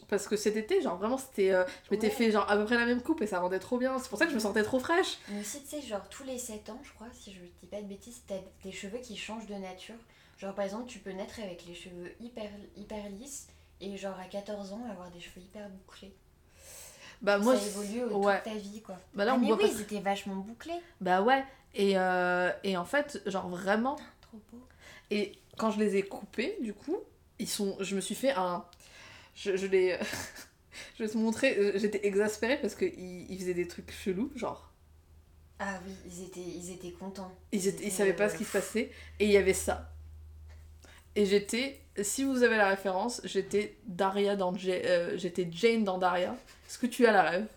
[0.07, 1.51] Parce que cet été, genre vraiment, c'était.
[1.51, 2.13] euh, je m'étais Ouais.
[2.13, 3.97] fait genre à peu près la même coupe et ça rendait trop bien.
[3.99, 5.17] C'est pour ça que je me sentais trop fraîche.
[5.29, 7.81] Mais aussi, tu sais, genre tous les 7 ans, je crois, si je dis pas
[7.81, 9.95] de bêtises, t'as des cheveux qui changent de nature.
[10.37, 13.47] Genre par exemple, tu peux naître avec les cheveux hyper, hyper lisses
[13.81, 16.13] et genre à 14 ans avoir des cheveux hyper bouclés.
[17.21, 17.57] Bah, moi.
[17.57, 18.41] ça évolue au- ouais.
[18.43, 18.97] toute ta vie quoi.
[19.13, 20.73] Bah là, ah, on mais oui, pas- ils étaient vachement bouclés.
[21.01, 21.43] Bah ouais.
[21.73, 23.95] Et, euh, et en fait, genre vraiment.
[24.21, 24.61] Trop beau.
[25.11, 26.97] Et quand je les ai coupés, du coup,
[27.39, 27.77] ils sont.
[27.79, 28.63] Je me suis fait un.
[29.35, 29.97] Je, je les.
[30.97, 31.57] je vais te montrer.
[31.57, 34.31] euh, J'étais exaspérée parce qu'ils ils faisaient des trucs chelous.
[34.35, 34.71] Genre,
[35.59, 37.31] Ah oui, ils étaient, ils étaient contents.
[37.51, 38.91] ils, étaient, ils savaient pas ce qui se passait.
[39.19, 39.91] Et il y avait ça.
[41.15, 41.79] Et j'étais.
[42.01, 44.53] Si vous avez la référence, j'étais Daria dans.
[44.55, 46.35] Ja- euh, j'étais Jane dans Daria.
[46.67, 47.47] Est-ce que tu as la rêve?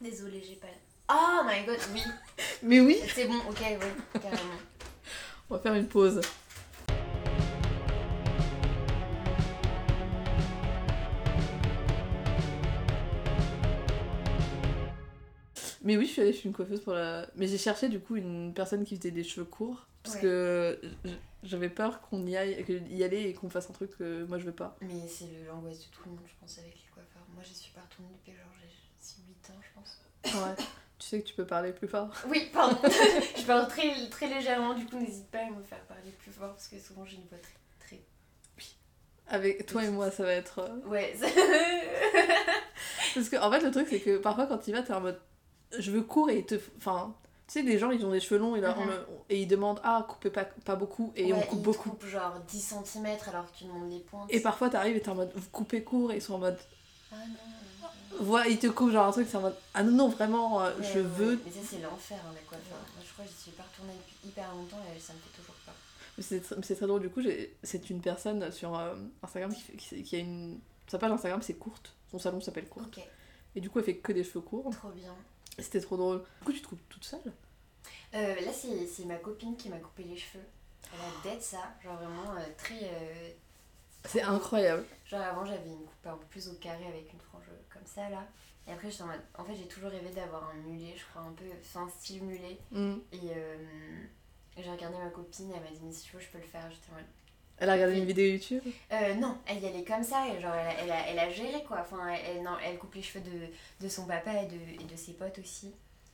[0.00, 0.66] Désolée, j'ai pas.
[1.12, 2.02] Oh my god, oui.
[2.62, 4.38] Mais oui C'est bon, ok, oui, carrément.
[5.50, 6.20] On va faire une pause.
[15.82, 17.26] Mais oui, je suis allée chez une coiffeuse pour la.
[17.36, 19.86] Mais j'ai cherché du coup une personne qui faisait des cheveux courts.
[20.02, 20.22] Parce Ouais.
[20.22, 20.80] que
[21.42, 24.38] j'avais peur qu'on y aille, que y aller et qu'on fasse un truc que moi
[24.38, 24.76] je veux pas.
[24.80, 27.22] Mais c'est l'angoisse de tout le monde, je pense, avec les coiffeurs.
[27.34, 30.00] Moi, je suis pas retournée depuis genre j'ai 8 ans, je pense.
[30.42, 30.64] Ouais.
[30.98, 32.08] tu sais que tu peux parler plus fort.
[32.28, 32.78] Oui, pardon.
[33.38, 36.50] je parle très, très légèrement, du coup, n'hésite pas à me faire parler plus fort
[36.50, 37.52] parce que souvent j'ai une voix très.
[37.78, 38.00] très...
[39.28, 40.58] Avec toi et moi, ça va être.
[40.60, 41.14] euh, Ouais,
[43.14, 45.00] Parce que en fait, le truc, c'est que parfois quand tu y vas, t'es en
[45.00, 45.20] mode.
[45.78, 46.56] Je veux court et ils te.
[46.76, 47.14] Enfin.
[47.46, 48.90] Tu sais, les gens, ils ont des cheveux longs et, là, on Mhm.
[48.90, 51.12] le- et ils demandent Ah, coupez pas, pas beaucoup.
[51.16, 51.90] Et on coupe ils beaucoup.
[51.90, 54.26] coupent genre 10 cm alors que tu demandes les pointes.
[54.32, 56.58] Et parfois, t'arrives et t'es en mode Vous coupez court et ils sont en mode.
[57.12, 57.88] Ah non.
[58.20, 60.70] Voilà, ils te coupent genre un truc, c'est en mode Ah non, non, vraiment, euh,
[60.80, 61.40] je ouais, veux.
[61.44, 62.76] Mais ça, c'est l'enfer, hein, la coiffeur.
[62.94, 65.36] Moi, je crois que j'y suis pas retournée depuis hyper longtemps et ça me fait
[65.40, 65.74] toujours peur.
[66.18, 67.20] Mais C'est tr- c'est très drôle, du coup,
[67.64, 70.60] c'est une personne sur euh, Instagram qui, qui, qui a une.
[70.86, 71.94] Sa page Instagram, c'est courte.
[72.12, 73.00] Son salon s'appelle courte.
[73.56, 74.70] Et du coup, elle fait que des cheveux courts.
[74.70, 75.14] trop bien.
[75.58, 76.24] C'était trop drôle.
[76.40, 77.32] Du coup, tu te coupes toute seule?
[78.14, 80.44] Euh, là, c'est ma copine qui m'a coupé les cheveux.
[80.92, 82.80] Elle a dead ça, genre vraiment euh, très.
[82.82, 83.30] euh,
[84.04, 84.84] C'est incroyable.
[85.06, 88.08] Genre avant, j'avais une coupe un peu plus au carré avec une frange comme ça
[88.08, 88.26] là.
[88.66, 89.20] Et après, j'étais en mode.
[89.38, 91.44] En fait, j'ai toujours rêvé d'avoir un mulet, je crois, un peu.
[91.60, 92.58] Enfin, style mulet.
[92.70, 92.96] Mm.
[93.12, 93.30] Et
[94.56, 96.68] j'ai regardé ma copine, elle m'a dit, mais si tu veux, je peux le faire.
[96.70, 97.04] J'étais en mode.
[97.60, 98.62] Elle a regardé une vidéo YouTube?
[98.90, 101.30] Euh, non, elle y allait comme ça, et genre elle a, elle a, elle a
[101.30, 101.86] géré quoi.
[102.10, 103.22] Elle, elle- elle coupe les cheveux
[103.80, 105.72] de, son papa et de, ses potes aussi.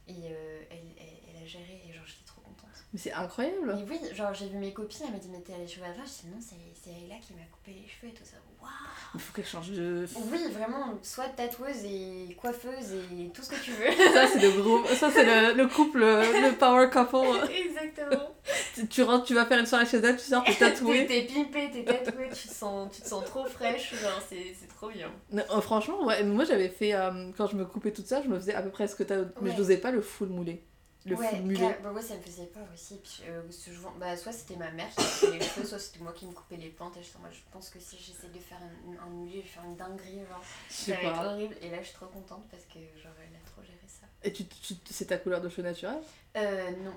[0.09, 1.07] Et euh, elle, elle,
[1.37, 2.76] elle a géré, et genre j'étais trop contente.
[2.97, 3.77] Mais c'est incroyable.
[3.77, 5.89] Mais oui, genre j'ai vu mes copines, elle m'a dit, mais t'as les cheveux à
[5.93, 6.09] vache.
[6.23, 8.37] J'ai dit, non, c'est là qui m'a coupé les cheveux et tout ça.
[8.63, 8.71] Waouh!
[9.15, 10.07] Il faut qu'elle change de.
[10.33, 13.93] Oui, vraiment, soit tatoueuse et coiffeuse et tout ce que tu veux.
[14.15, 14.83] Ça, c'est le gros.
[14.95, 17.51] Ça, c'est le, le couple, le power couple.
[17.55, 18.31] Exactement.
[18.75, 21.05] Tu, tu rentres, tu vas faire une soirée chez elle, tu sors, t'es tatouée.
[21.09, 24.89] t'es pimpée, t'es tatouée, tu te sens, tu te sens trop fraîche, genre c'est trop
[24.89, 25.11] bien.
[25.33, 26.95] Non, euh, franchement, ouais, moi j'avais fait.
[26.95, 29.03] euh, quand je me coupais toute seule, je me faisais à peu près ce que
[29.03, 29.19] t'as.
[29.43, 30.65] Mais je n'osais pas le full moulé.
[31.07, 32.97] Le ouais, bah ouais, ça me faisait peur aussi.
[33.03, 36.13] Puis, euh, souvent- bah, soit c'était ma mère qui coupait les cheveux, soit c'était moi
[36.13, 36.97] qui me coupais les plantes.
[36.97, 39.43] Et je, moi, je pense que si j'essaie de faire un, un mulet, je vais
[39.49, 40.43] faire une dinguerie, genre.
[40.69, 41.57] Ça va être horrible.
[41.63, 44.07] Et là, je suis trop contente parce que, genre, elle a trop géré ça.
[44.25, 46.03] Et tu, tu- c'est ta couleur de cheveux naturelle?
[46.37, 46.95] Euh, non.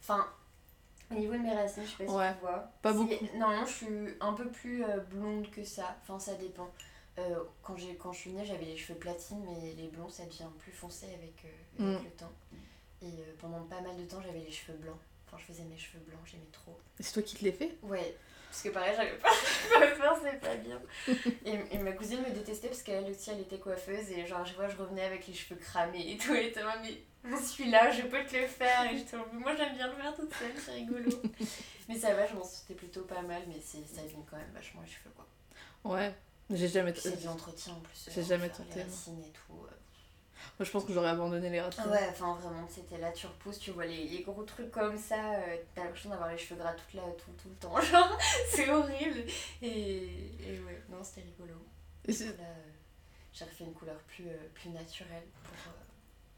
[0.00, 0.26] Enfin,
[1.10, 2.70] au niveau de mes racines, je sais pas Ouais, si tu vois.
[2.80, 3.12] pas beaucoup.
[3.36, 5.94] Normalement, je suis un peu plus euh, blonde que ça.
[6.02, 6.70] Enfin, ça dépend.
[7.18, 10.48] Euh, quand, quand je suis née, j'avais les cheveux platines, mais les blonds, ça devient
[10.58, 12.04] plus foncé avec, euh, avec Mm.
[12.04, 12.32] le temps.
[13.02, 14.98] Et euh, pendant pas mal de temps, j'avais les cheveux blancs.
[15.26, 16.78] Enfin, je faisais mes cheveux blancs, j'aimais trop.
[16.98, 18.16] Et C'est toi qui te l'ai fait Ouais,
[18.50, 19.28] parce que pareil, j'avais pas
[19.74, 20.80] pas faire, c'est pas bien.
[21.44, 24.10] Et, et ma cousine me détestait parce qu'elle aussi, elle était coiffeuse.
[24.12, 26.34] Et genre, je vois, je revenais avec les cheveux cramés et tout.
[26.34, 26.80] Et mode,
[27.24, 28.90] mais je suis là, je peux te le faire.
[28.90, 31.10] Et j'étais moi, j'aime bien le faire toute seule, c'est rigolo.
[31.88, 34.50] Mais ça va, je m'en sortais plutôt pas mal, mais c'est ça abîme quand même
[34.54, 35.26] vachement les cheveux, quoi.
[35.84, 36.14] Ouais,
[36.50, 36.92] j'ai jamais.
[36.92, 38.08] Puis C'est de l'entretien en plus.
[38.12, 39.64] J'ai euh, jamais tenté, Les racines et tout.
[39.64, 39.75] euh.
[40.58, 41.58] Moi, je pense que j'aurais abandonné les.
[41.58, 44.96] Ah ouais, enfin vraiment, c'était là, tu repousses, tu vois les, les gros trucs comme
[44.98, 48.18] ça, euh, t'as l'impression d'avoir les cheveux gras toute la, tout, tout le temps, genre,
[48.50, 49.20] c'est horrible.
[49.62, 49.68] Et,
[50.04, 51.54] et ouais, non, c'était rigolo.
[52.06, 52.70] Et c'est- Là, euh,
[53.32, 55.22] j'ai refait une couleur plus, euh, plus naturelle.
[55.44, 55.72] Pour,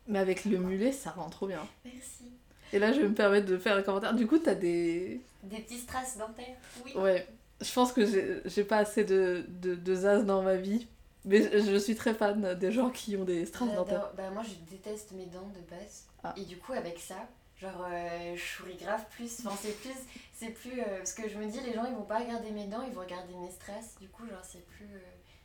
[0.09, 1.67] Mais avec le mulet, ça rend trop bien.
[1.85, 2.33] Merci.
[2.73, 4.15] Et là, je vais me permettre de faire un commentaire.
[4.15, 5.21] Du coup, t'as des.
[5.43, 6.93] Des petits strass dentaires, oui.
[6.97, 7.27] Ouais.
[7.61, 10.87] Je pense que j'ai j'ai pas assez de, de, de zaz dans ma vie.
[11.25, 14.13] Mais je, suis très fan des gens qui ont des strass dentaires.
[14.17, 16.07] Bah moi je déteste mes dents de base.
[16.23, 16.35] Ah.
[16.37, 17.29] Et du coup avec ça,
[17.61, 19.41] genre euh, je souris grave plus.
[19.41, 19.97] Enfin c'est plus,
[20.33, 22.67] c'est plus euh, parce que je me dis les gens ils vont pas regarder mes
[22.67, 23.97] dents, ils vont regarder mes strass.
[24.01, 25.01] Du coup genre c'est plus, euh,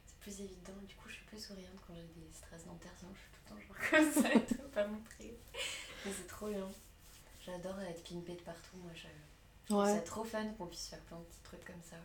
[0.05, 0.73] c'est plus évident.
[0.87, 2.93] Du coup je suis plus souriante quand j'ai des strass dentaires.
[2.99, 5.37] Sinon je suis tout le temps genre comme ça et pas montrer.
[6.05, 6.69] Mais c'est trop bien.
[7.45, 8.77] J'adore être pimpée de partout.
[8.77, 9.07] Moi je
[9.69, 10.01] Ouais.
[10.01, 11.95] trop fun qu'on puisse faire plein de petits trucs comme ça.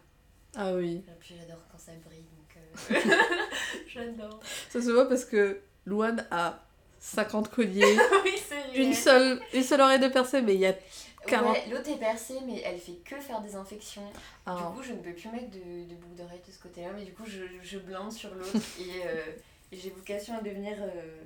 [0.60, 1.04] Ah oui.
[1.06, 2.56] Et puis j'adore quand ça brille donc
[2.96, 3.14] euh,
[3.88, 4.40] j'adore.
[4.70, 6.58] Ça se voit parce que Louane a
[7.00, 8.34] 50 colliers, oui
[8.74, 10.74] une seule, une seule oreille de percée, mais il y a.
[11.26, 11.52] 40.
[11.52, 14.04] Ouais, l'autre est percée, mais elle fait que faire des infections.
[14.46, 16.88] Ah, Du coup, je ne peux plus mettre de, de boucle d'oreille de ce côté-là,
[16.96, 18.50] mais du coup, je, je blinde sur l'autre.
[18.80, 19.24] et euh,
[19.70, 21.20] et j'ai vocation à devenir euh,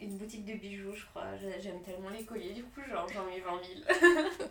[0.00, 1.26] une boutique de bijoux, je crois.
[1.40, 3.50] J'ai- J'aime tellement les colliers, du coup, genre, j'en mets 20
[4.38, 4.48] 000.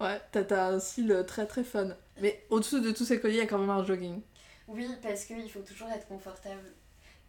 [0.00, 1.96] Ouais, t'as- un style très très fun.
[2.20, 4.20] Mais au-dessous de tous ces colliers, il y a quand même un jogging.
[4.68, 6.72] Oui, parce qu'il faut toujours être confortable.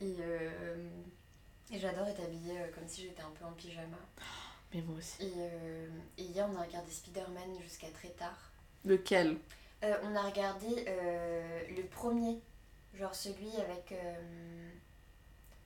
[0.01, 0.89] Et, euh,
[1.71, 3.97] et j'adore être habillée euh, comme si j'étais un peu en pyjama.
[4.73, 5.23] Mais moi aussi.
[5.25, 8.37] Et, euh, et hier, on a regardé Spider-Man jusqu'à très tard.
[8.85, 9.37] Lequel?
[9.83, 12.39] Euh, on a regardé euh, le premier,
[12.93, 13.91] genre celui avec.
[13.91, 14.69] euh,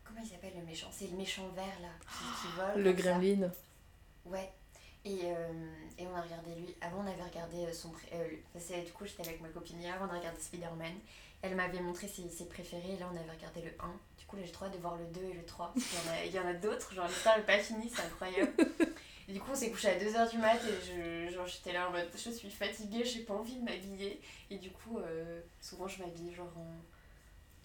[0.04, 0.90] comment il s'appelle le méchant?
[0.92, 2.84] C'est le méchant vert là, qui, qui vole.
[2.84, 3.52] Le gremlin.
[4.26, 4.52] Ouais.
[5.04, 5.52] Et, euh,
[5.98, 6.76] et on a regardé lui.
[6.82, 7.92] Avant, on avait regardé euh, son.
[8.14, 8.28] euh,
[8.60, 10.94] c'est- du coup, j'étais avec ma copine hier, on a regardé Spider-Man.
[11.42, 13.92] Elle m'avait montré ses, ses préférés, et là, on avait regardé le 1.
[14.20, 15.72] Du coup, là, j'ai trop hâte de voir le 2 et le 3.
[15.74, 17.90] Parce qu'il y en a, il y en a d'autres, genre l'histoire n'est pas finie,
[17.90, 18.52] c'est incroyable.
[19.28, 21.88] Et du coup, on s'est couché à 2h du mat et je, genre, j'étais là
[21.90, 24.22] en mode je suis fatiguée, j'ai pas envie de m'habiller.
[24.52, 26.68] Et du coup, euh, souvent, je m'habille genre en.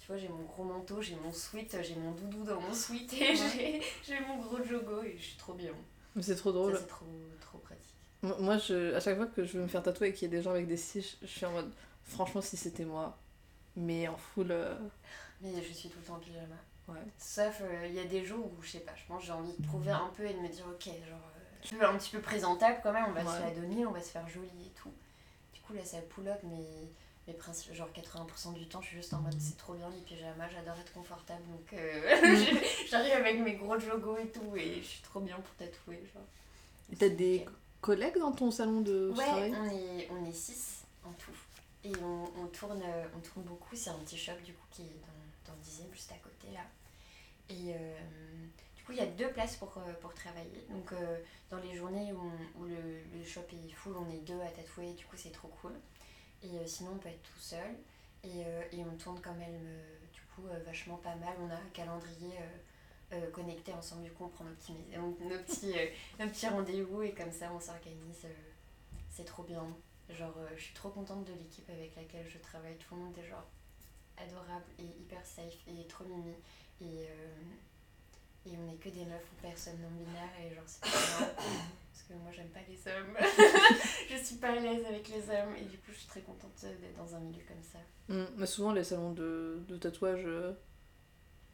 [0.00, 3.12] Tu vois, j'ai mon gros manteau, j'ai mon sweat, j'ai mon doudou dans mon sweat
[3.12, 3.34] et Ouais.
[3.36, 5.72] j'ai- j'ai mon gros jogo et je suis trop bien.
[6.16, 6.76] Mais c'est trop drôle.
[6.76, 7.06] C'est trop,
[7.40, 7.94] trop pratique.
[8.40, 10.36] Moi- je, à chaque fois que je veux me faire tatouer et qu'il y a
[10.36, 11.70] des gens avec des cils, je, je suis en mode,
[12.02, 13.16] franchement, si c'était moi,
[13.76, 14.50] mais en full.
[14.50, 14.74] euh,
[15.42, 16.56] Mais je suis tout le temps en pyjama.
[16.88, 16.98] Ouais.
[17.18, 19.52] Sauf, euh, il y a des jours où, je sais pas, je pense j'ai envie
[19.58, 22.10] de prouver un peu et de me dire, ok, genre, euh, je veux un petit
[22.10, 23.54] peu présentable quand même, on va se Ouais.
[23.54, 24.92] la donner, on va se faire joli et tout.
[25.52, 26.64] Du coup, là, ça pull up, mais,
[27.26, 30.48] mais genre 80% du temps, je suis juste en mode, c'est trop bien les pyjamas,
[30.48, 34.86] j'adore être confortable, donc euh, je- j'arrive avec mes gros jogos et tout, et je
[34.86, 36.22] suis trop bien pour tatouer, genre.
[36.92, 37.44] Et t'as des
[37.80, 39.54] collègues dans ton salon de Ouais, travail?
[39.60, 41.32] on est, on est six en tout.
[41.84, 42.82] Et on, on tourne,
[43.16, 43.74] on tourne beaucoup.
[43.76, 45.00] C'est un petit shop du coup qui est
[45.46, 46.60] dans, dans le 10 juste à côté là.
[47.48, 47.98] Et euh,
[48.76, 50.66] du coup, il y a deux places pour, euh, pour travailler.
[50.70, 51.18] Donc, euh,
[51.50, 52.74] dans les journées où, on- où le,
[53.16, 54.92] le shop est full, on est deux à tatouer.
[54.94, 55.72] Du coup, c'est trop cool.
[56.42, 57.76] Et euh, sinon, on peut être tout seul.
[58.24, 61.34] Et, euh, et on tourne quand même, euh, du coup, vachement pas mal.
[61.40, 62.38] On a un calendrier
[63.32, 64.02] connecté ensemble.
[64.02, 64.74] Du coup, on prend nos petits,
[66.48, 68.26] rendez-vous et comme ça, on s'organise.
[69.10, 69.64] c'est trop bien.
[70.10, 72.76] Genre, je suis trop contente de l'équipe avec laquelle je travaille.
[72.76, 73.46] Tout le monde est genre
[74.16, 76.34] adorable et hyper safe et trop mimi.
[78.46, 81.28] Et on est que des meufs ou personnes non binaires et genre c'est bien.
[81.36, 83.16] Parce que moi j'aime pas les hommes.
[84.10, 86.52] je suis pas à l'aise avec les hommes et du coup je suis très contente
[86.62, 87.78] d'être dans un milieu comme ça.
[88.08, 90.22] Mm, Mais souvent, les salons de, de tatouage.
[90.24, 90.52] euh,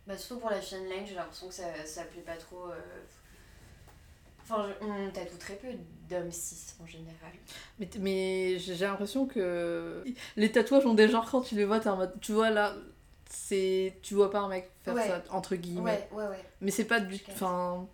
[0.06, 2.66] Bah, surtout pour la fine line, j'ai l'impression que ça, ça plaît pas trop.
[2.66, 2.80] euh,
[4.42, 5.68] Enfin, je- on tatoue très peu
[6.10, 7.32] d'hommes cis en général.
[7.78, 10.04] Mais, mais j'ai l'impression que
[10.36, 11.80] les tatouages ont des genres quand tu les vois.
[12.20, 12.74] Tu vois là,
[13.32, 13.98] c'est.
[14.02, 15.06] Tu vois pas un mec faire Ouais.
[15.08, 15.80] ça, entre guillemets.
[15.80, 16.44] Ouais, ouais, ouais.
[16.60, 17.20] Mais c'est pas du.
[17.30, 17.86] Enfin.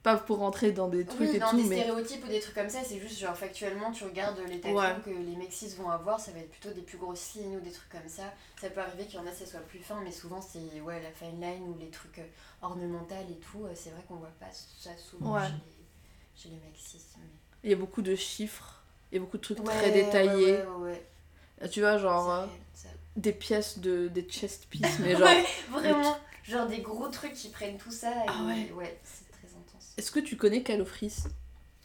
[0.00, 1.80] Pas pour rentrer dans des trucs Oui, et dans tout, des mais.
[1.82, 5.10] stéréotypes ou des trucs comme ça, c'est juste genre factuellement, tu regardes les tatouages que
[5.10, 7.72] les mecs cis vont avoir, ça va être plutôt des plus grosses lignes ou des
[7.72, 8.22] trucs comme ça.
[8.60, 11.02] Ça peut arriver qu'il y en a, ça soit plus fin, mais souvent c'est ouais,
[11.02, 12.26] la fine line ou les trucs euh,
[12.62, 13.64] ornementaux et tout.
[13.64, 17.02] euh, C'est vrai qu'on voit pas ça souvent chez, les, chez les mecs cis.
[17.18, 17.24] Mais...
[17.64, 20.58] Il y a beaucoup de chiffres, il y a beaucoup de trucs très détaillés.
[20.58, 21.02] Ouais, ouais,
[21.60, 21.68] ouais.
[21.70, 22.46] Tu vois, genre.
[23.18, 24.08] Des pièces de.
[24.08, 25.28] des chest pieces, mais genre.
[25.28, 28.10] Ouais, vraiment, genre des gros trucs qui prennent tout ça.
[28.10, 28.72] Et Ah ouais.
[28.74, 29.92] ouais, c'est très intense.
[29.98, 31.14] Est-ce que tu connais Calofris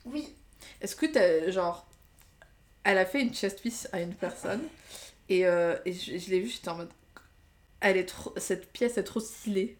[0.05, 0.33] Oui,
[0.79, 1.51] Est-ce que t'as.
[1.51, 1.85] genre.
[2.85, 4.61] Elle a fait une chest piece à une personne
[5.29, 6.89] et, euh, et je, je l'ai vue, j'étais en mode.
[7.79, 8.33] Elle est trop.
[8.37, 9.77] Cette pièce est trop stylée.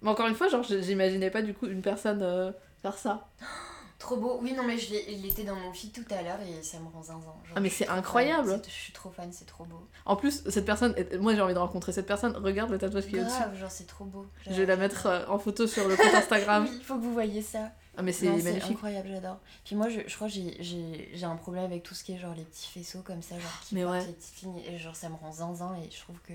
[0.00, 2.50] Mais encore une fois, genre, j'imaginais pas du coup une personne euh,
[2.82, 3.28] faire ça.
[4.02, 4.38] Trop beau.
[4.42, 6.88] Oui, non, mais je il était dans mon feed tout à l'heure et ça me
[6.88, 7.20] rend zinzin.
[7.20, 8.60] Genre, Ah, mais c'est incroyable.
[8.66, 9.86] Je suis trop fan, c'est trop beau.
[10.06, 12.36] En plus, cette personne, moi j'ai envie de rencontrer cette personne.
[12.36, 13.36] Regarde le tatouage qu'il y a dessus.
[13.38, 14.26] Grave, genre, c'est trop beau.
[14.44, 16.64] Je vais la mettre euh, en photo sur le compte Instagram.
[16.68, 17.70] Oui, il faut que vous voyez ça.
[17.96, 18.72] Ah, mais c'est magnifique.
[18.72, 19.38] incroyable, j'adore.
[19.64, 22.34] Puis moi, je, je crois que j'ai- un problème avec tout ce qui est genre
[22.34, 24.06] les petits faisceaux comme ça, genre qui Mais portent ouais.
[24.06, 24.62] les petites lignes.
[24.66, 26.32] Et genre, ça me rend zinzin et je trouve que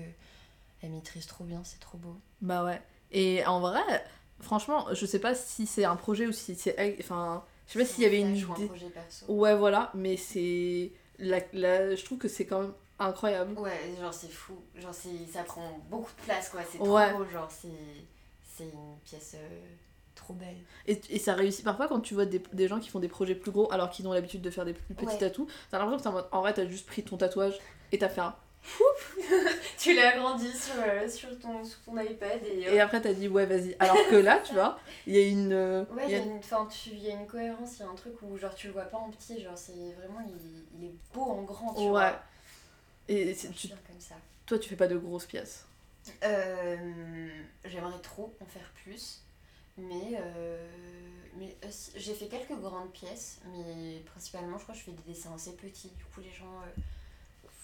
[0.82, 2.16] elle maîtrise trop bien, c'est trop beau.
[2.40, 2.80] Bah ouais.
[3.12, 3.82] Et en vrai,
[4.40, 6.96] franchement, je sais pas si c'est un projet ou si c'est.
[7.00, 8.70] Enfin, je sais pas s'il y avait une idée.
[9.28, 10.90] Ouais, voilà, mais c'est.
[11.20, 13.58] La, la- Je trouve que c'est quand même incroyable.
[13.58, 14.54] Ouais, genre c'est fou.
[14.76, 16.60] Genre c'est ça prend beaucoup de place quoi.
[16.70, 17.10] C'est Ouais.
[17.10, 17.30] trop beau.
[17.30, 17.68] Genre c'est
[18.56, 19.60] c'est une pièce euh,
[20.14, 20.56] trop belle.
[20.86, 21.64] Et, et ça réussit.
[21.64, 24.06] Parfois, quand tu vois des, des gens qui font des projets plus gros alors qu'ils
[24.08, 25.18] ont l'habitude de faire des plus petits Ouais.
[25.18, 26.18] tatous, t'as l'impression que.
[26.32, 27.58] En vrai, t'as juste pris ton tatouage
[27.92, 28.34] et t'as fait un.
[29.78, 32.68] tu l'as agrandi sur, euh, sur, ton, sur ton iPad et.
[32.68, 33.76] euh, Et après, t'as dit, ouais, vas-y.
[33.78, 35.52] Alors que là, tu vois, il y a une.
[35.52, 38.36] euh, Ouais, il y a- y a une cohérence, il y a un truc où
[38.36, 41.42] genre tu le vois pas en petit, genre c'est vraiment il, il est beau en
[41.42, 41.88] grand, tu Ouais.
[41.88, 42.20] vois.
[43.08, 44.14] Et c'est- tu- comme ça.
[44.46, 45.64] toi, tu fais pas de grosses pièces?
[47.64, 49.22] J'aimerais trop en faire plus,
[49.76, 50.20] mais,
[51.36, 51.56] mais
[51.96, 55.52] j'ai fait quelques grandes pièces, mais principalement je crois que je fais des dessins assez
[55.54, 55.88] petits.
[55.96, 56.62] Du coup les gens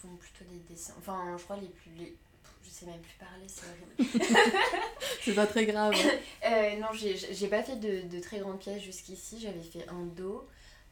[0.07, 0.93] font plutôt des dessins.
[0.97, 1.91] Enfin je crois les plus...
[1.97, 2.15] Les...
[2.63, 4.25] Je sais même plus parler, c'est horrible.
[5.21, 5.93] C'est pas très grave.
[6.45, 9.39] Euh, non, j'ai j'ai pas fait de, de très grandes pièces jusqu'ici.
[9.39, 10.47] J'avais fait un dos.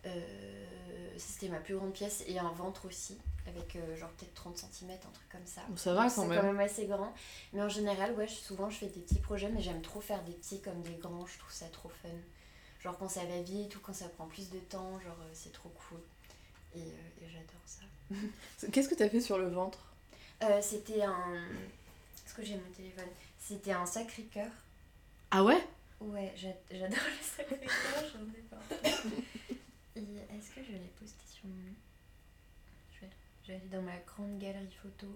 [0.06, 4.58] euh, C'était ma plus grande pièce et un ventre aussi, avec euh, genre peut-être 30
[4.58, 5.62] cm, un truc comme ça.
[5.68, 6.42] Bon, ça va quand C'est même.
[6.42, 7.14] quand même assez grand.
[7.54, 10.34] Mais en général, ouais, souvent je fais des petits projets, mais j'aime trop faire des
[10.34, 11.26] petits comme des grands.
[11.26, 12.10] Je trouve ça trop fun.
[12.82, 15.52] Genre quand ça va vite ou quand ça prend plus de temps, genre euh, c'est
[15.54, 16.00] trop cool.
[16.76, 17.82] Et, euh, et j'adore ça.
[18.72, 19.80] Qu'est-ce que t'as fait sur le ventre?
[20.44, 21.36] Euh, C'était un.
[22.26, 23.08] Est-ce que j'ai mon téléphone?
[23.40, 24.52] C'était un sacré cœur.
[25.32, 25.62] Ah ouais?
[26.00, 28.62] Ouais, j'a- j'adore le sacré cœur, j'en ai pas.
[29.96, 31.56] Est-ce que je l'ai posté sur mon.
[32.96, 33.12] Je vais,
[33.44, 35.08] je vais aller dans ma grande galerie photo.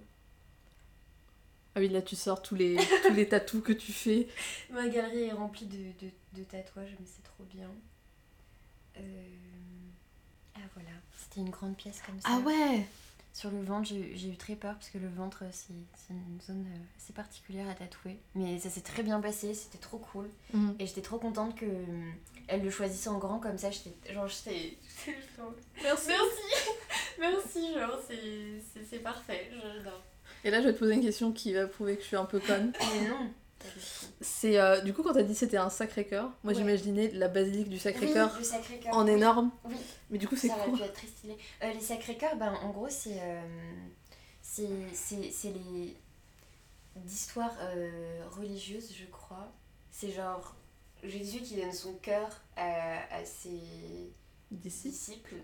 [1.76, 2.76] Ah oui, là, tu sors tous les,
[3.06, 4.28] tous les tatous que tu fais.
[4.72, 7.70] Ma galerie est remplie de, de, de tatouages, mais c'est trop bien.
[8.98, 9.02] Euh,
[10.58, 12.28] Ah voilà, c'était une grande pièce comme ça.
[12.32, 12.86] Ah ouais
[13.34, 16.66] Sur le ventre, j'ai eu- très peur parce que le ventre, c'est c'est une zone
[16.68, 18.18] euh, assez particulière à tatouer.
[18.36, 20.30] Mais ça s'est très bien passé, c'était trop cool.
[20.54, 20.76] Mhm.
[20.80, 22.10] Et j'étais trop contente que euh,
[22.48, 23.70] elle le choisisse en grand comme ça.
[23.72, 24.78] J'étais genre, j'étais.
[25.84, 26.08] Merci.
[26.10, 26.42] Merci
[27.20, 30.02] Merci, genre, c'est- parfait, j'adore.
[30.44, 32.26] Et là, je vais te poser une question qui va prouver que je suis un
[32.26, 32.72] peu conne.
[32.80, 33.32] Mais non.
[34.22, 36.60] C'est euh, du coup quand t'as dit c'était un Sacré-Cœur, moi Ouais.
[36.60, 38.46] j'imaginais la basilique du Sacré-Cœur Oui,
[38.92, 39.12] en oui.
[39.12, 39.52] énorme.
[39.66, 39.76] Oui.
[40.10, 41.38] Mais du coup c'est ça aurait quoi pu être très stylé.
[41.64, 43.42] Euh, les Sacré-Cœurs, ben, en gros, c'est euh,
[44.42, 44.68] c'est
[45.50, 45.96] les
[46.96, 49.52] d'histoires euh, religieuses, je crois.
[49.92, 50.56] C'est genre
[51.04, 54.12] Jésus qui donne son cœur à, à ses
[54.52, 55.36] disciples.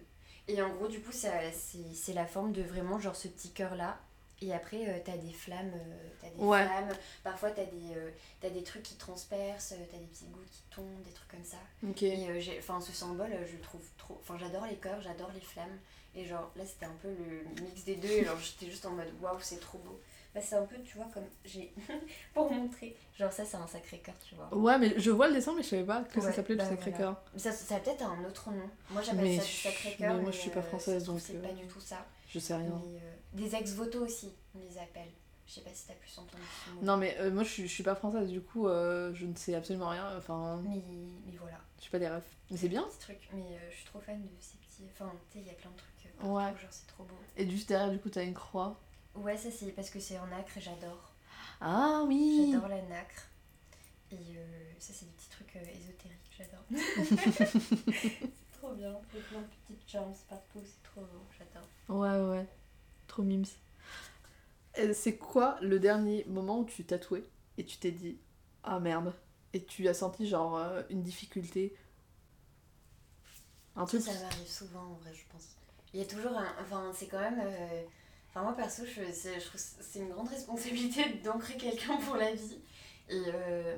[0.48, 4.00] Et en gros, du coup, ça- c'est la forme de vraiment genre ce petit cœur-là.
[4.42, 6.66] Et après, euh, t'as des flammes, euh, t'as des Ouais.
[6.66, 6.90] flammes.
[7.24, 8.10] Parfois, t'as des, euh,
[8.42, 11.44] t'as des trucs qui transpercent, euh, t'as des petites gouttes qui tombent, des trucs comme
[11.46, 11.58] ça.
[12.02, 14.18] Et euh, enfin, ce symbole, je le trouve trop.
[14.22, 15.78] Enfin, j'adore les cœurs, j'adore les flammes.
[16.16, 18.08] Et genre, là, c'était un peu le mix des deux.
[18.10, 20.00] Et genre, j'étais juste en mode waouh, c'est trop beau.
[20.36, 21.72] Bah, c'est un peu, tu vois, comme j'ai.
[22.34, 22.96] pour montrer.
[23.18, 24.54] Genre, ça, c'est un sacré cœur, tu vois.
[24.56, 26.70] Ouais, mais je vois le dessin, mais je savais pas que ça s'appelait bah le
[26.72, 27.22] Sacré-Cœur.
[27.34, 28.70] Mais Ça, ça a peut-être un autre nom.
[28.90, 30.16] Moi, j'appelle ça je- sacré cœur.
[30.16, 32.06] mais moi, je suis pas française, donc, C'est pas du tout ça.
[32.34, 32.82] Je sais rien.
[32.84, 35.10] Mais, euh, des ex-voto aussi, on les appelle.
[35.46, 36.82] Je sais pas si t'as plus entendu ce mot.
[36.82, 39.36] Non, mais euh, moi je suis, je suis pas française, du coup euh, je ne
[39.36, 40.18] sais absolument rien.
[40.18, 40.82] Enfin, Mais,
[41.28, 41.60] mais voilà.
[41.78, 42.24] je suis pas des refs.
[42.50, 42.84] Mais c'est bien.
[42.84, 43.30] Petit truc.
[43.34, 44.90] Mais euh, je suis trop fan de ces petits.
[44.94, 46.12] Enfin, tu sais, il y a plein de trucs.
[46.24, 46.44] euh, Ouais.
[46.46, 47.16] partout, Genre, c'est trop beau.
[47.38, 48.80] Et juste derrière, du coup, t'as une croix.
[49.16, 51.12] Ouais, ça c'est parce que c'est en nacre et j'adore.
[51.62, 53.28] Ah oui J'adore la nacre.
[54.12, 54.18] Et
[54.80, 56.64] ça c'est des petits trucs ésotériques, j'adore.
[58.64, 58.92] c'est trop bien.
[58.94, 61.70] A plein petites charms partout, c'est trop beau, j'adore.
[61.90, 62.48] Ouais, ouais.
[63.08, 63.46] Trop mimes.
[64.78, 67.24] Et C'est quoi le dernier moment où tu tatouais
[67.58, 68.18] et tu t'es dit
[68.64, 69.14] Ah merde
[69.54, 71.76] Et tu as senti genre euh, une difficulté?
[73.76, 75.50] Un Ça, truc ça m'arrive souvent en vrai, je pense.
[75.94, 76.56] Il y a toujours un.
[76.62, 77.40] Enfin, c'est quand même.
[77.44, 77.84] euh,
[78.30, 82.34] Enfin, moi perso, je, je trouve que c'est une grande responsabilité d'ancrer quelqu'un pour la
[82.34, 82.60] vie.
[83.10, 83.78] Et euh,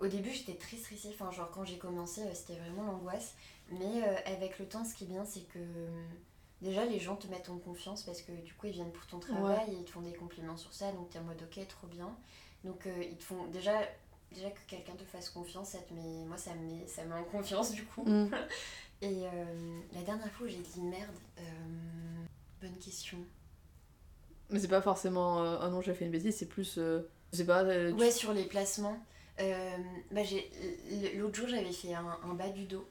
[0.00, 1.10] au début, j'étais très stressée.
[1.12, 3.34] Enfin, genre, quand j'ai commencé, euh, c'était vraiment l'angoisse.
[3.70, 6.06] Mais euh, avec le temps, ce qui est bien, c'est que hum,
[6.62, 9.18] déjà, les gens te mettent en confiance parce que du coup, ils viennent pour ton
[9.18, 10.92] travail et ils te font des compliments sur ça.
[10.92, 12.14] Donc, t'es en mode ok, trop bien.
[12.64, 13.46] Donc, euh, ils te font.
[13.48, 13.72] Déjà,
[14.32, 16.24] déjà que quelqu'un te fasse confiance, ça te met.
[16.26, 18.04] Moi, ça me met, ça me met en confiance du coup.
[18.04, 18.28] Mm.
[19.02, 21.42] Et euh, la dernière fois où j'ai dit merde, euh,
[22.62, 23.18] bonne question.
[24.48, 26.76] Mais c'est pas forcément euh, Ah non, j'ai fait une bêtise, c'est plus.
[26.78, 27.02] euh,
[27.46, 27.62] pas.
[27.64, 28.98] euh, tu- Ouais, sur les placements.
[29.40, 29.76] Euh,
[30.10, 30.22] bah,
[31.16, 32.86] L'autre jour, j'avais fait un, un bas du dos.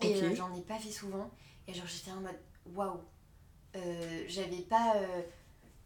[0.00, 1.30] Et euh, j'en ai pas fait souvent.
[1.66, 2.38] Et genre, j'étais en mode
[2.74, 3.00] waouh.
[3.76, 5.22] Euh, J'avais pas euh,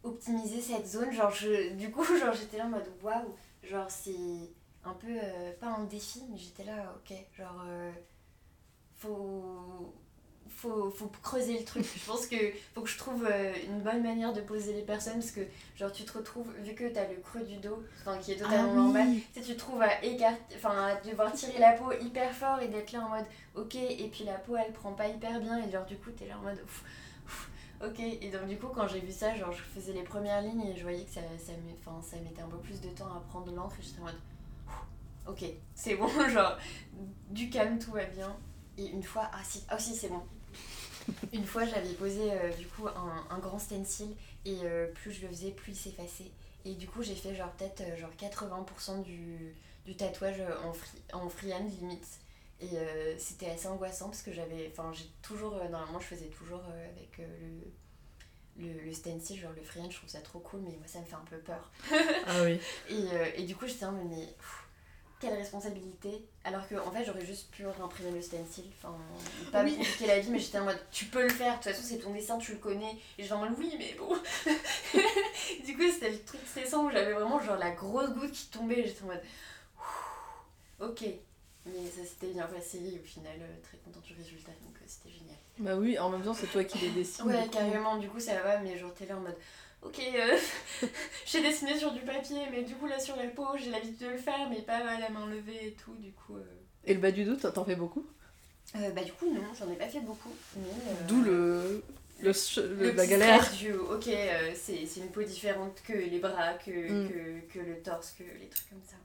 [0.02, 1.12] optimisé cette zone.
[1.12, 3.34] Genre, je, du coup, genre, j'étais là en mode waouh.
[3.62, 4.50] Genre, c'est
[4.84, 5.14] un peu
[5.60, 7.16] pas un défi, mais j'étais là, ok.
[7.36, 7.64] Genre,
[8.96, 9.94] faut.
[10.56, 11.84] Faut, faut creuser le truc.
[11.84, 12.36] Je pense que
[12.74, 15.40] faut que je trouve euh, une bonne manière de poser les personnes parce que
[15.76, 18.74] genre tu te retrouves vu que t'as le creux du dos enfin qui est totalement
[18.74, 19.24] normal oui.
[19.32, 22.60] tu sais, tu te trouves à écarter, enfin à devoir tirer la peau hyper fort
[22.60, 23.24] et d'être là en mode
[23.56, 26.26] ok, et puis la peau elle prend pas hyper bien et genre du coup t'es
[26.28, 26.84] là en mode ouf,
[27.26, 27.50] ouf,
[27.84, 27.98] ok.
[27.98, 30.76] Et donc du coup quand j'ai vu ça, genre je faisais les premières lignes et
[30.76, 31.52] je voyais que ça, ça,
[32.02, 34.20] ça mettait un peu plus de temps à prendre l'encre et j'étais en mode
[35.26, 35.44] ok,
[35.74, 36.56] c'est bon, genre
[37.30, 38.34] du calme, tout va bien.
[38.78, 40.22] Et une fois, ah si, ah si c'est bon.
[41.32, 45.22] Une fois j'avais posé euh, du coup un, un grand stencil et euh, plus je
[45.22, 46.30] le faisais, plus il s'effaçait.
[46.64, 50.98] Et du coup, j'ai fait genre peut-être euh, genre 80% du, du tatouage en, free,
[51.12, 52.06] en freehand limite.
[52.60, 54.68] Et euh, c'était assez angoissant parce que j'avais.
[54.70, 55.56] Enfin, j'ai toujours.
[55.70, 57.24] normalement, je faisais toujours avec le,
[58.64, 61.04] le, le stencil, genre le freehand, je trouve ça trop cool, mais moi ça me
[61.04, 61.72] fait un peu peur.
[62.26, 62.60] Ah oui.
[62.90, 64.61] Et, et du coup, j'étais en mode, mais pff,
[65.22, 66.26] quelle responsabilité.
[66.44, 68.64] Alors que en fait, j'aurais juste pu réimprimer le stencil.
[68.76, 68.94] Enfin,
[69.52, 69.76] pas Oui.
[69.76, 71.52] compliquer la vie, mais j'étais en mode, tu peux le faire.
[71.58, 72.96] De toute façon, c'est ton dessin, tu le connais.
[73.16, 74.08] Et j'étais en mode, oui, mais bon.
[75.64, 78.84] du coup, c'était le truc stressant où j'avais vraiment genre la grosse goutte qui tombait.
[78.84, 79.22] J'étais en mode,
[80.80, 81.04] ok.
[81.64, 82.78] Mais ça s'était bien passé.
[82.78, 84.50] Et au final, euh, très content du résultat.
[84.64, 85.36] Donc, euh, c'était génial.
[85.58, 87.24] Bah oui, en même temps, c'est toi qui les dessines.
[87.26, 89.36] Ouais, carrément, du coup ça va, mais genre t'es là en mode
[89.82, 90.38] ok, euh,
[91.26, 94.06] j'ai dessiné sur du papier, mais du coup là sur la peau j'ai l'habitude de
[94.08, 96.36] le faire, mais pas à la main levée et tout, du coup.
[96.36, 96.44] euh.
[96.84, 98.06] Et le bas du dos, t'en- fais beaucoup?
[98.76, 100.60] Euh, bah du coup non, j'en ai pas fait beaucoup, euh,
[101.06, 101.82] D'où le,
[102.20, 103.52] le, le- le la galère.
[103.52, 104.08] du ok,
[104.54, 107.08] c'est une peau différente que les bras, que, Mm.
[107.08, 108.96] que, que le torse, que les trucs comme ça.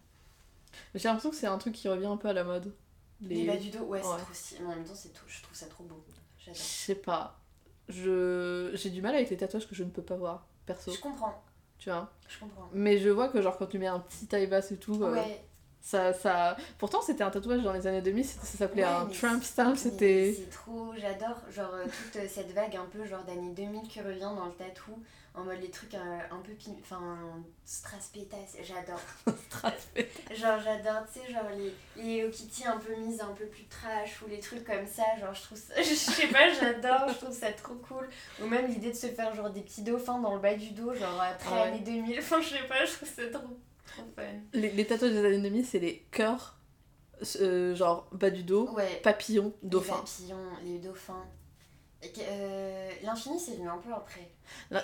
[0.96, 2.74] J'ai l'impression que c'est un truc qui revient un peu à la mode.
[3.22, 4.06] Les bas du dos, ouais, Ouais.
[4.32, 6.04] c'est trop mais en même temps c'est trop- je trouve ça trop beau.
[6.46, 7.42] Je sais pas.
[7.90, 8.72] Je...
[8.76, 10.92] J'ai du mal avec les tatouages que je ne peux pas voir, perso.
[10.92, 11.42] Je comprends,
[11.80, 12.70] Tu vois je comprends.
[12.74, 15.14] Mais je vois que, genre, quand tu mets un petit taille basse et tout, euh,
[15.14, 15.44] Ouais,
[15.82, 16.58] ça, ça.
[16.78, 19.76] Pourtant, c'était un tatouage dans les années 2000, c'était- ça s'appelait Ouais, un Trump stamp,
[19.76, 20.36] c'était.
[20.38, 24.02] C'est trop, j'adore genre euh, toute euh, cette vague un peu genre d'années 2000 qui
[24.02, 25.02] revient dans le tatou
[25.34, 26.72] en mode les trucs euh, un peu pin...
[26.82, 27.16] enfin
[27.64, 29.00] strass pétasse, j'adore.
[30.36, 31.74] Genre j'adore, tu sais genre les,
[32.04, 35.04] les Hello Kitty un peu mises un peu plus trash ou les trucs comme ça,
[35.20, 38.08] genre je trouve ça, je sais pas, j'adore, je trouve ça trop cool.
[38.42, 40.94] Ou même l'idée de se faire genre des petits dauphins dans le bas du dos,
[40.94, 41.62] genre après Ouais.
[41.68, 43.58] années 2000, enfin je sais pas, je trouve ça trop,
[44.54, 46.58] Les, les tatouages des années 2000, c'est les cœurs,
[47.40, 49.96] euh, genre bas du dos, Ouais, papillon, dauphin.
[49.96, 51.26] les papillons, les dauphins.
[52.20, 54.30] Euh, L'infini c'est venu un peu après.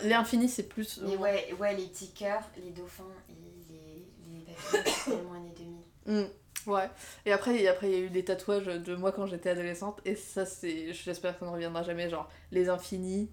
[0.03, 0.99] L'infini, c'est plus.
[1.03, 3.33] Mais ouais, ouais, les petits cœurs, les dauphins et
[3.69, 5.53] les, les papillons, c'est tellement années
[6.05, 6.25] 2000.
[6.25, 6.89] Mm, ouais.
[7.25, 10.01] Et après, et après, il y a eu des tatouages de moi quand j'étais adolescente.
[10.05, 10.91] Et ça, c'est.
[10.91, 12.09] J'espère que ça ne reviendra jamais.
[12.09, 13.29] Genre, les infinis.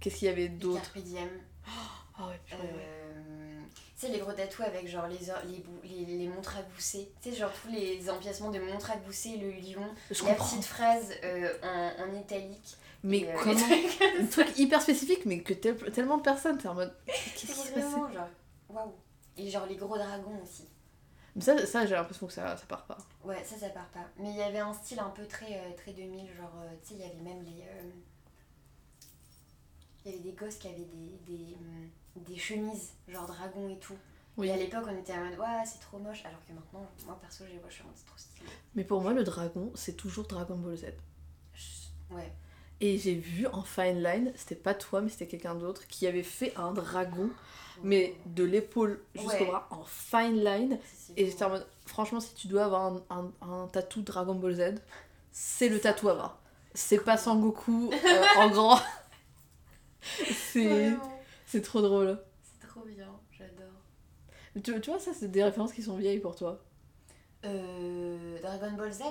[0.00, 0.82] Qu'est-ce qu'il y avait d'autre?
[0.92, 1.28] Carpe diem.
[2.18, 2.60] Ah ouais, purée.
[2.64, 3.01] Euh,
[4.06, 5.18] sais, les gros tatous avec genre les,
[5.84, 7.08] les, les, les montres à gousset.
[7.22, 10.48] Tu sais, genre tous les empiècements de montres à gousset, le lion, Je la comprends.
[10.48, 12.76] petite phrase euh, en, en italique.
[13.04, 13.58] Mais euh, comment
[14.20, 16.94] Un truc hyper spécifique, mais que tel- tellement de personnes, t'es en mode.
[17.06, 18.28] Qu'est-ce qui se passe Vraiment, genre,
[18.68, 18.94] waouh.
[19.36, 20.68] Et genre les gros dragons aussi.
[21.34, 22.98] Mais ça, ça j'ai l'impression que ça, ça part pas.
[23.24, 24.04] Ouais, ça, ça part pas.
[24.18, 26.88] Mais il y avait un style un peu très, euh, très 2000, genre, euh, tu
[26.90, 27.62] sais, il y avait même les.
[27.62, 27.90] euh,
[30.04, 33.78] Il y avait des gosses qui avaient des, des, hum, des chemises, genre dragon et
[33.78, 33.96] tout.
[34.36, 34.48] Oui.
[34.48, 36.24] Et à l'époque, on était en mode, ouais, c'est trop moche.
[36.24, 38.46] Alors que maintenant, moi perso, j'ai je suis en mode, c'est trop stylé.
[38.74, 40.86] Mais pour moi, le dragon, c'est toujours Dragon Ball Z.
[41.54, 42.32] Je- Ouais.
[42.80, 46.22] Et j'ai vu en fine line, c'était pas toi, mais c'était quelqu'un d'autre, qui avait
[46.24, 47.30] fait un dragon,
[47.84, 49.46] mais de l'épaule jusqu'au Ouais.
[49.46, 50.78] bras, en fine line.
[51.16, 54.54] Et j'étais en mode, franchement, si tu dois avoir un, un, un tatou Dragon Ball
[54.54, 54.74] Z,
[55.30, 56.38] c'est le tatou à avoir.
[56.74, 58.80] C'est pas Sangoku euh, en grand.
[60.52, 60.92] c'est.
[61.52, 62.18] C'est trop drôle.
[62.42, 64.64] C'est trop bien, j'adore.
[64.64, 66.64] Tu, tu vois, ça, c'est des références qui sont vieilles pour toi.
[67.44, 69.02] Euh, Dragon Ball Z,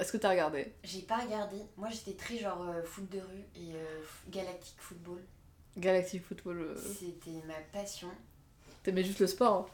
[0.00, 0.72] Est-ce que t'as regardé?
[0.82, 1.56] J'ai pas regardé.
[1.76, 5.22] Moi, j'étais très genre euh, foot de rue et euh, Galactic Football.
[5.76, 8.08] Galactic Football, euh, C'était ma passion.
[8.82, 9.68] t'aimais juste le sport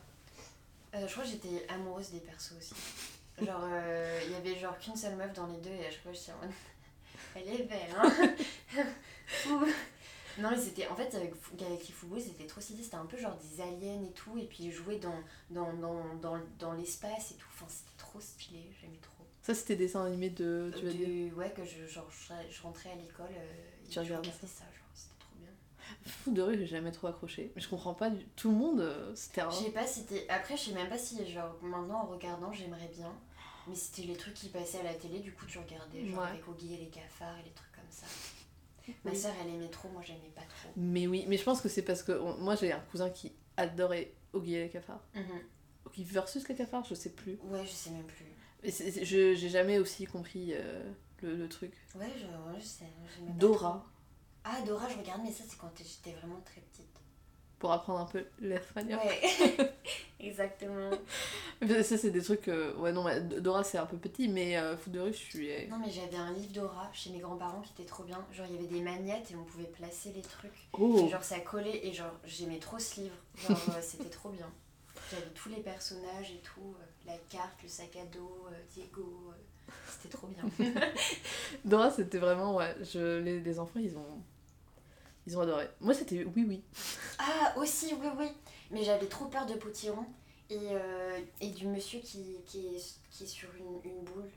[0.94, 1.00] hein?
[1.06, 2.74] Je crois que j'étais amoureuse des persos aussi.
[3.40, 3.68] Genre,
[4.26, 6.32] il y avait genre qu'une seule meuf dans les deux et à chaque fois j'étais
[6.32, 6.50] en mode.
[7.36, 8.84] Elle est belle, hein.
[10.40, 10.86] Non, mais c'était.
[10.88, 12.82] En fait, avec Fo- Galactic Football, c'était trop stylé.
[12.82, 14.36] C'était un peu genre des aliens et tout.
[14.38, 15.20] Et puis ils jouaient dans,
[15.50, 17.46] dans, dans, dans, dans l'espace et tout.
[17.54, 18.70] Enfin, c'était trop stylé.
[18.80, 19.24] J'aimais trop.
[19.42, 20.70] Ça, c'était dessin animé de.
[20.76, 23.26] Tu vas dire De- ouais, que je, genre, je, je rentrais à l'école.
[23.36, 23.52] euh,
[23.88, 25.48] Tu je regardais ça, genre, c'était trop bien.
[26.06, 27.50] Fou de rue, j'ai jamais trop accroché.
[27.56, 28.80] Mais je comprends pas du tout le monde.
[28.80, 29.50] euh, C'était un.
[29.50, 30.26] Je sais pas si t'es.
[30.28, 33.12] Après, je sais même pas si, genre, maintenant en regardant, j'aimerais bien.
[33.66, 36.28] Mais c'était les trucs qui passaient à la télé, du coup, tu regardais, genre, Ouais.
[36.30, 38.06] avec Oggy et les cafards et les trucs comme ça.
[39.04, 40.68] Ma soeur, elle aimait trop, moi, j'aimais pas trop.
[40.76, 43.32] Mais oui, mais je pense que c'est parce que on- moi j'ai un cousin qui
[43.56, 45.04] adorait Oggy et les cafards.
[45.86, 47.38] Oggy versus les cafards, je sais plus.
[47.44, 48.26] Ouais, je sais même plus.
[48.62, 48.70] Mais
[49.04, 51.72] je j'ai jamais aussi compris euh, le, le truc.
[51.94, 52.84] Ouais, je, sais.
[53.38, 53.90] Dora, trop.
[54.44, 56.89] Ah, Dora, je regarde, mais ça, c'est quand j'étais vraiment très petite.
[57.60, 58.98] Pour apprendre un peu l'espagnol.
[58.98, 59.70] Ouais,
[60.20, 60.90] exactement.
[61.84, 62.48] Ça, c'est des trucs.
[62.48, 65.18] euh, Ouais, non, mais Dora, c'est un peu petit, mais euh, Fou de rue, je
[65.18, 65.50] suis.
[65.52, 68.24] euh, Non, mais j'avais un livre Dora chez mes grands-parents qui était trop bien.
[68.32, 70.68] Genre, il y avait des magnettes et on pouvait placer les trucs.
[70.72, 73.14] Oh Et genre, ça collait et genre, j'aimais trop ce livre.
[73.36, 74.50] Genre, euh, c'était trop bien.
[75.10, 76.74] J'avais tous les personnages et tout.
[77.06, 79.32] la carte, le sac à dos, Diego.
[79.86, 80.44] c'était trop bien.
[81.64, 82.56] Dora, c'était vraiment.
[82.56, 83.18] Ouais, je...
[83.20, 84.22] les, les enfants, ils ont.
[85.30, 85.68] Ils ont adoré.
[85.80, 86.60] Moi, c'était oui, oui.
[87.20, 88.26] ah, aussi, oui, oui.
[88.72, 90.04] Mais j'avais trop peur de Potiron
[90.48, 94.28] et, euh, et du monsieur qui, qui, est, qui est sur une, une boule.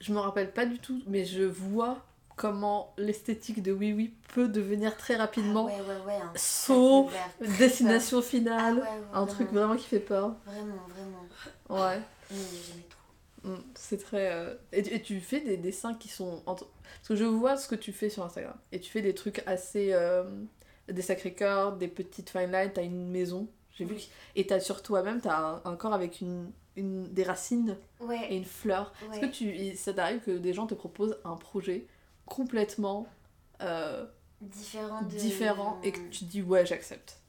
[0.00, 2.04] Je me rappelle pas du tout, mais je vois
[2.36, 6.20] comment l'esthétique de Oui Oui peut devenir très rapidement Ah, ouais, ouais, ouais.
[6.22, 7.30] un saut, vert.
[7.58, 9.74] destination Ah, finale, un truc vraiment.
[9.74, 10.36] qui fait peur.
[10.46, 11.84] Vraiment, vraiment.
[11.84, 12.36] Ouais, Mais
[13.74, 14.32] c'est très.
[14.32, 16.42] euh, Et, tu- et tu fais des dessins qui sont.
[16.46, 19.14] entre- Parce que je vois ce que tu fais sur Instagram, et tu fais des
[19.14, 19.92] trucs assez.
[19.92, 20.24] euh,
[20.88, 23.46] Des sacrés cœurs, des petites fine lines, t'as une maison,
[23.76, 23.94] j'ai vu.
[24.36, 27.76] Et t'as sur toi-même, t'as un, un corps avec une, une, des racines
[28.30, 28.92] et une fleur.
[29.12, 31.86] Est-ce que tu, ça t'arrive que des gens te proposent un projet
[32.24, 33.06] complètement
[33.60, 34.06] euh,
[34.40, 35.08] Différent de...
[35.16, 37.20] différent et que tu te dis ouais j'accepte?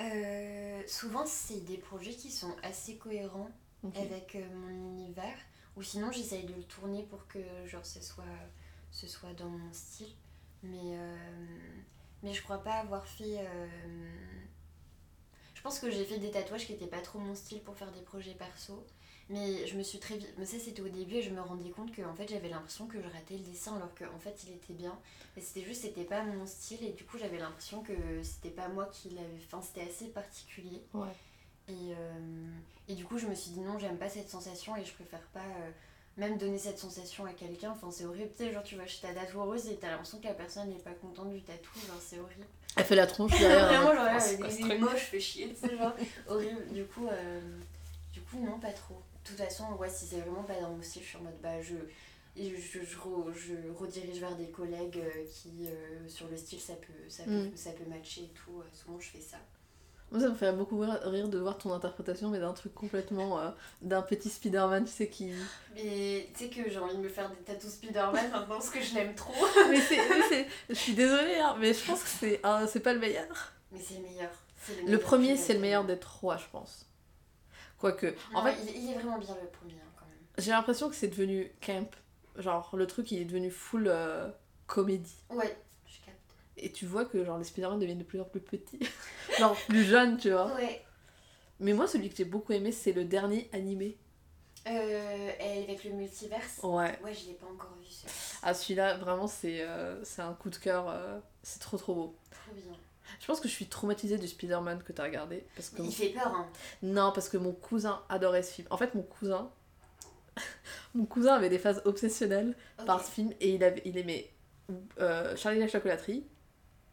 [0.00, 3.50] Euh, souvent, c'est des projets qui sont assez cohérents
[3.94, 5.36] Avec euh, mon univers.
[5.76, 8.24] Ou sinon, j'essaye de le tourner pour que genre, ce, soit,
[8.90, 10.14] ce soit dans mon style.
[10.62, 11.16] Mais, euh,
[12.22, 13.38] mais je crois pas avoir fait.
[13.40, 13.66] euh,
[15.54, 17.92] Je pense que j'ai fait des tatouages qui étaient pas trop mon style pour faire
[17.92, 18.86] des projets perso.
[19.28, 20.34] Mais je me suis très vite.
[20.38, 22.86] Mais ça, c'était au début et je me rendais compte que en fait, j'avais l'impression
[22.86, 24.98] que je ratais le dessin alors qu'en fait, il était bien.
[25.36, 28.68] Mais c'était juste, c'était pas mon style et du coup, j'avais l'impression que c'était pas
[28.68, 29.36] moi qui l'avais.
[29.46, 30.82] Enfin, c'était assez particulier.
[30.94, 31.16] Ouais.
[31.68, 32.50] Et, euh,
[32.88, 35.22] et du coup, je me suis dit non, j'aime pas cette sensation et je préfère
[35.32, 35.70] pas euh,
[36.16, 37.70] même donner cette sensation à quelqu'un.
[37.72, 38.30] Enfin, c'est horrible.
[38.36, 40.78] Tu sais, genre, tu vas chez ta tatoueuse et t'as l'impression que la personne n'est
[40.80, 41.70] pas contente du tatou.
[41.86, 42.44] Genre, c'est horrible.
[42.76, 43.66] Elle fait la tronche derrière.
[43.82, 44.18] Vraiment, hein.
[44.18, 45.92] genre, Oh, ce est moche, fait chier, tu sais, genre,
[46.28, 46.66] horrible.
[46.72, 47.40] Du coup, euh,
[48.12, 48.94] du coup, non, pas trop.
[49.24, 51.38] De toute façon, ouais, si c'est vraiment pas dans mon style, je suis en mode,
[51.40, 51.74] bah, je,
[52.36, 52.42] je,
[52.82, 55.00] je, re- je redirige vers des collègues
[55.32, 57.56] qui, euh, sur le style, ça peut, ça, peut, Mm.
[57.56, 58.62] ça peut matcher et tout.
[58.72, 59.36] Souvent, je fais ça.
[60.12, 63.50] Moi ça me fait beaucoup rire de voir ton interprétation mais d'un truc complètement euh,
[63.80, 65.32] d'un petit Spider-Man tu sais qui
[65.74, 68.80] Mais tu sais que j'ai envie de me faire des tatous Spider-Man maintenant parce que
[68.82, 69.32] je l'aime trop.
[69.70, 73.52] mais c'est je suis désolée hein, mais je pense que c'est c'est pas le meilleur
[73.72, 74.30] Mais c'est le meilleur.
[74.68, 76.86] Le meilleur premier c'est le meilleur des trois je pense
[77.78, 80.18] quoique en Non, fait il, il est vraiment bien le premier hein, quand même.
[80.38, 81.88] j'ai l'impression que c'est devenu camp
[82.36, 84.28] genre le truc il est devenu full euh,
[84.66, 85.56] comédie Ouais.
[86.64, 88.78] Et tu vois que genre les Spider-Man deviennent de plus en plus petits
[89.38, 90.82] genre plus jeunes tu vois Ouais.
[91.60, 93.96] mais moi celui que j'ai beaucoup aimé c'est le dernier animé
[94.66, 96.60] Euh, avec le multiverse.
[96.62, 100.34] ouais Ouais, je l'ai pas encore vu celui Ah celui-là vraiment c'est euh, c'est un
[100.34, 102.16] coup de cœur, euh, c'est trop trop beau.
[102.30, 102.72] Trop bien.
[103.20, 106.10] Je pense que je suis traumatisée du Spider-Man que t'as regardé parce que Il fait
[106.10, 106.46] peur, hein.
[106.82, 108.68] non parce que mon cousin adorait ce film.
[108.70, 109.50] En fait mon cousin
[110.94, 112.56] mon cousin avait des phases obsessionnelles
[112.86, 114.30] par ce film et il avait il aimait
[115.00, 116.24] euh, Charlie la chocolaterie,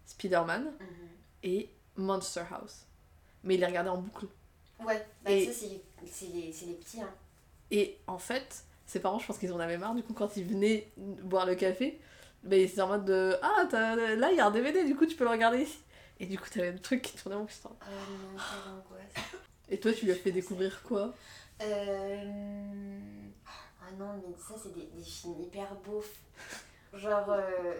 [0.10, 0.88] Spider-Man Mhm.
[1.43, 2.86] et Monster House.
[3.43, 4.26] Mais il les regardait en boucle.
[4.86, 7.10] Ouais, bah Et- ça, c'est les, c'est les, petits, hein.
[7.72, 9.93] Et en fait, ses parents, je pense qu'ils en avaient marre.
[9.95, 11.99] Du coup, quand ils venaient boire le café,
[12.43, 14.95] bah, ils étaient en mode de Ah, t'as- là, il y a un DVD, du
[14.95, 15.80] coup, tu peux le regarder ici.
[16.20, 17.70] Et du coup, t'avais le truc qui tournait en putain.
[17.72, 19.26] Oh non, quelle angoisse.
[19.70, 21.14] Et toi, tu lui as fait découvrir quoi?
[21.62, 22.99] Euh...
[23.82, 26.20] Ah non, mais ça, c'est des, des films hyper beaufs.
[26.94, 27.74] Genre, euh,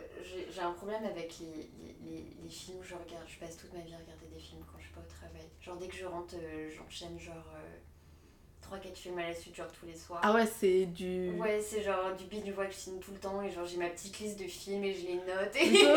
[0.52, 1.70] j'ai un problème avec les,
[2.06, 3.26] les, les, films je regarde.
[3.28, 5.48] Je passe toute ma vie à regarder des films quand je suis pas au travail.
[5.62, 7.56] Genre, dès que je rentre, euh, j'enchaîne genre
[8.70, 10.22] 3-4 films à la suite, genre tous les soirs.
[10.24, 11.32] Ah ouais, c'est du.
[11.32, 14.40] Ouais, c'est genre du binge watching tout le temps et genre j'ai ma petite liste
[14.40, 15.88] de films et je les note et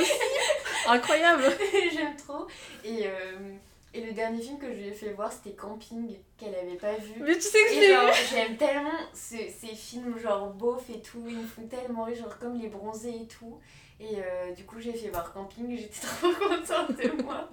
[0.89, 1.45] Incroyable
[1.93, 2.47] j'aime trop.
[2.85, 3.57] Et, euh,
[3.95, 6.95] et le dernier film que je lui ai fait voir c'était Camping qu'elle avait pas
[6.97, 7.20] vu.
[7.20, 11.38] Mais tu sais que je j'aime tellement ce- ces films genre beauf et tout, ils
[11.38, 13.61] me font tellement rire, genre comme les bronzés et tout.
[14.01, 17.51] Et euh, du coup, j'ai fait voir Camping j'étais trop contente de moi.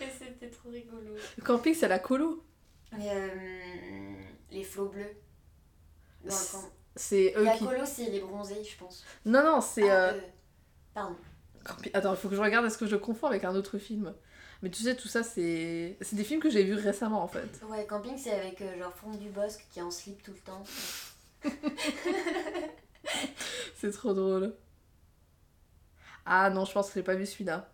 [0.00, 1.14] Et c'était trop rigolo.
[1.36, 2.44] Le camping, c'est la colo.
[2.92, 3.28] Et, euh,
[4.50, 5.16] les flots bleus.
[6.24, 6.68] Dans le camp.
[6.96, 7.64] C'est eux La qui.
[7.64, 9.04] colo, c'est les bronzés, je pense.
[9.24, 9.88] Non, non, c'est.
[9.88, 10.20] Ah, euh,
[10.94, 11.16] Pardon.
[11.92, 14.14] Attends, il faut que je regarde, est-ce que je confonds avec un autre film?
[14.62, 17.48] Mais tu sais, tout ça, c'est des films que j'ai vus récemment en fait.
[17.68, 20.64] Ouais, camping, c'est avec euh, genre Franck Dubosc qui est en slip tout le temps.
[23.76, 24.54] C'est trop drôle.
[26.26, 27.68] Ah non, je pense que j'ai pas vu celui-là.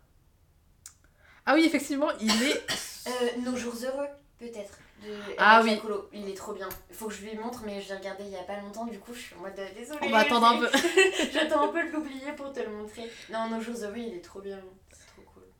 [1.45, 2.63] Ah oui, effectivement, il est.
[3.07, 3.11] Euh,
[3.43, 4.07] Nos jours heureux,
[4.39, 4.79] peut-être.
[5.03, 5.79] de Ah oui.
[6.11, 6.67] Il est trop bien.
[6.89, 8.87] Il faut que je lui montre, mais je l'ai regardé il y a pas longtemps,
[8.87, 9.99] du coup je suis en mode euh, désolée.
[10.01, 10.67] On va attendre un peu.
[11.31, 13.03] J'attends un peu de l'oublier pour te le montrer.
[13.31, 14.59] Non, Nos jours heureux, il est trop bien.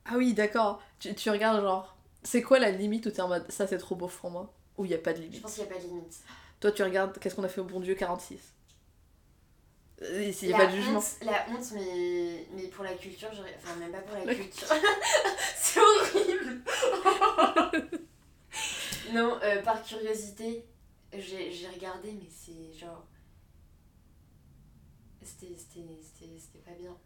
[0.08, 0.82] Ah oui, d'accord.
[0.98, 1.96] Tu, tu regardes genre.
[2.22, 4.52] C'est quoi la limite où t'es en mode ça c'est trop beau pour moi?
[4.78, 6.18] Ou il y a pas de Je limite pense qu'il n'y a pas de limite.
[6.60, 8.40] Toi tu regardes qu'est-ce qu'on a fait au bon Dieu 46.
[10.02, 10.98] Euh, S'il y a la pas de jugement.
[10.98, 14.34] honte, la honte, mais, mais pour la culture, j'aurais- enfin même pas pour la La
[14.34, 14.68] culture.
[15.56, 16.60] c'est horrible.
[19.12, 20.66] non, euh, par curiosité,
[21.14, 23.06] j'ai j'ai regardé, mais c'est genre.
[25.22, 26.96] C'était c'était- c'était- c'était pas bien.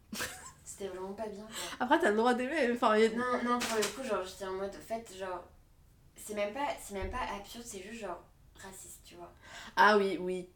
[0.72, 1.44] C'était vraiment pas bien.
[1.44, 1.76] quoi.
[1.80, 2.70] Après t'as le droit d'aimer.
[2.72, 5.44] Enfin, y Non, non, pour le coup, genre, j'étais en mode, en fait, genre.
[6.16, 8.22] C'est même, pas- c'est même pas absurde, c'est juste genre
[8.62, 9.32] raciste, tu vois.
[9.76, 10.48] Ah oui, oui.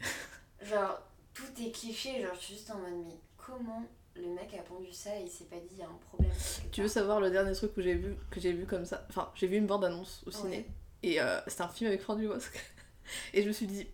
[0.63, 1.01] Genre,
[1.33, 3.83] tout est cliché, genre, je suis juste en mode, mais comment
[4.15, 6.31] le mec a pondu ça et il s'est pas dit, il y a un problème
[6.71, 9.05] Tu veux savoir le dernier truc que j'ai vu, que j'ai vu comme ça?
[9.11, 10.59] Enfin, j'ai vu une bande-annonce au ciné.
[10.59, 10.67] Ouais.
[11.03, 12.53] Et euh, c'était un film avec Franck Dubosc.
[13.35, 13.87] Et je me suis dit.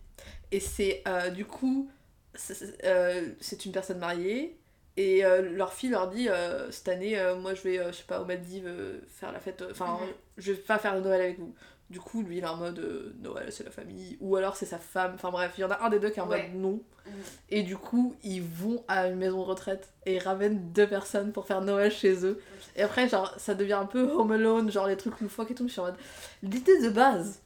[0.51, 1.89] Et c'est euh, du coup.
[2.35, 4.59] c'est- euh, c'est une personne mariée.
[4.97, 8.03] Et euh, leur fille leur dit euh, Cette année, euh, moi je vais, je sais
[8.03, 8.69] pas, aux Maldives
[9.07, 9.63] faire la fête.
[9.71, 10.07] Enfin, Mhm.
[10.37, 11.53] je vais pas faire de Noël avec vous.
[11.89, 14.17] Du coup, lui il est en mode Noël c'est la famille.
[14.21, 15.11] Ou alors c'est sa femme.
[15.15, 16.47] Enfin bref, il y en a un des deux qui est en Ouais.
[16.49, 16.81] mode non.
[17.05, 17.13] Mhm.
[17.49, 21.31] Et du coup, ils vont à une maison de retraite et ils ramènent deux personnes
[21.31, 22.41] pour faire Noël chez eux.
[22.75, 25.67] Et après, genre, ça devient un peu Home Alone, genre les trucs loufoques et tout.
[25.67, 25.97] Je suis en mode.
[26.43, 27.41] L'idée de base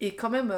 [0.00, 0.54] est quand même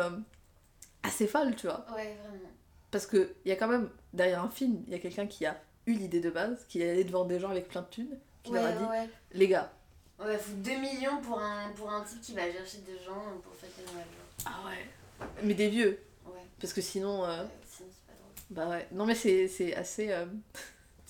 [1.03, 1.85] assez folle, tu vois.
[1.95, 2.51] Ouais, vraiment.
[2.91, 5.55] Parce qu'il y a quand même, derrière un film, il y a quelqu'un qui a
[5.89, 8.53] eu l'idée de base, qui est allé devant des gens avec plein de thunes, qui
[8.53, 9.09] Ouais, leur a dit ouais.
[9.32, 9.72] Les gars,
[10.20, 13.55] Ouais, faut 2 millions pour un, pour un type qui va chercher des gens pour
[13.55, 14.07] fêter Noël.
[14.47, 15.26] ah ouais.
[15.45, 17.24] Mais des vieux, Ouais, parce que sinon.
[17.24, 18.32] euh, sinon c'est pas drôle.
[18.51, 18.86] bah ouais.
[18.93, 20.11] Non, mais c'est assez.
[20.12, 20.26] euh,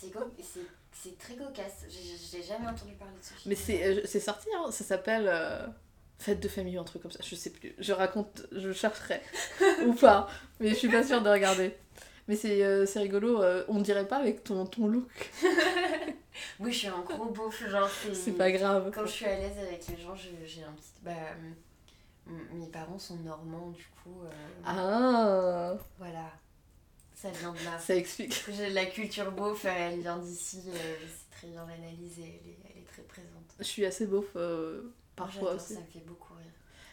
[1.00, 1.84] C'est très cocasse.
[1.88, 3.42] J'ai j'ai jamais entendu parler de ce film.
[3.46, 5.66] Mais c'est euh, c'est sorti, hein, ça s'appelle euh,
[6.18, 7.72] Fête de famille ou un truc comme ça, je sais plus.
[7.78, 9.22] Je raconte, je chercherai
[9.86, 11.76] ou pas, mais je suis pas sûre de regarder.
[12.28, 15.30] Mais c'est euh, c'est rigolo, euh, on dirait pas avec ton, ton look,
[16.60, 17.88] Oui, je suis un gros beauf, genre.
[18.12, 18.90] c'est pas grave.
[18.94, 20.92] Quand je suis à l'aise avec les gens, j'ai un petit.
[21.02, 21.12] Bah,
[22.52, 24.20] mes parents sont normands, du coup.
[24.24, 24.30] euh,
[24.64, 26.30] Ah, Voilà.
[27.14, 27.78] Ça vient de là.
[27.80, 28.44] ça explique.
[28.52, 30.60] J'ai la culture beauf, elle vient d'ici.
[30.62, 30.70] sais
[31.32, 33.28] très bien l'analyser, elle est, elle est très présente.
[33.58, 34.36] Je suis assez beauf
[35.16, 35.74] parfois aussi.
[35.74, 36.34] Ça me fait beaucoup.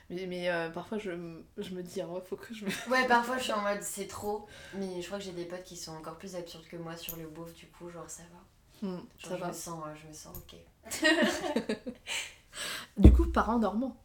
[0.09, 1.11] Mais, mais euh, parfois je,
[1.57, 2.69] je me dis, oh, faut que je me.
[2.91, 5.63] Ouais, parfois je suis en mode c'est trop, mais je crois que j'ai des potes
[5.63, 8.87] qui sont encore plus absurdes que moi sur le beauf, du coup, genre ça va.
[8.87, 9.47] Hmm, Genre, ça je, va.
[9.47, 11.77] Me sens, euh, je me sens ok.
[12.97, 13.97] Du coup, parents normand.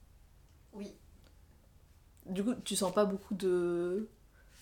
[0.72, 0.92] Oui.
[2.26, 4.08] Du coup, tu sens pas beaucoup de.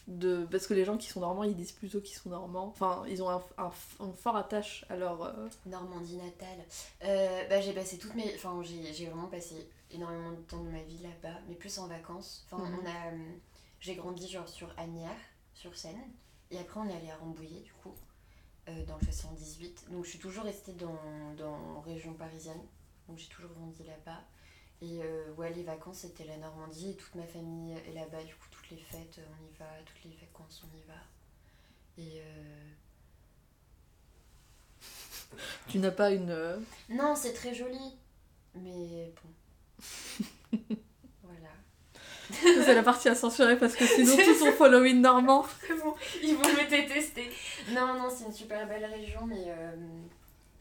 [0.08, 0.44] De...
[0.50, 2.66] Parce que les gens qui sont normands, ils disent plutôt qu'ils sont normands.
[2.66, 5.22] Enfin, ils ont un, un, un fort attache à leur.
[5.22, 6.64] euh, Normandie natale.
[7.04, 8.34] Euh, bah, j'ai passé toutes mes.
[8.34, 11.86] Enfin, j'ai j'ai vraiment passé énormément de temps de ma vie là-bas, mais plus en
[11.86, 12.46] vacances.
[12.50, 12.78] Enfin, Mhm.
[12.82, 13.12] on a.
[13.14, 13.32] euh,
[13.80, 15.10] J'ai grandi genre sur Agnières,
[15.54, 16.00] sur Seine,
[16.50, 17.94] et après on est allé à Rambouillet, du coup,
[18.66, 19.86] dans le 78.
[19.92, 20.98] Donc je suis toujours restée dans,
[21.36, 22.60] dans région parisienne,
[23.08, 24.20] donc j'ai toujours grandi là-bas.
[24.80, 28.34] Et euh, ouais, les vacances c'était la Normandie, et toute ma famille est là-bas, du
[28.34, 30.94] coup, toutes les fêtes, on y va, toutes les vacances, on y va.
[31.98, 32.20] Et.
[32.20, 32.70] euh,
[35.68, 36.30] Tu n'as pas une.
[36.30, 36.58] euh,
[36.88, 37.96] Non, c'est très joli.
[38.54, 40.56] Mais bon.
[41.22, 41.50] voilà.
[42.30, 45.44] C'est la partie à censurer parce que sinon tout son following normand.
[45.82, 47.30] Bon, ils vont me détester.
[47.70, 49.76] Non, non, c'est une super belle région, mais, euh,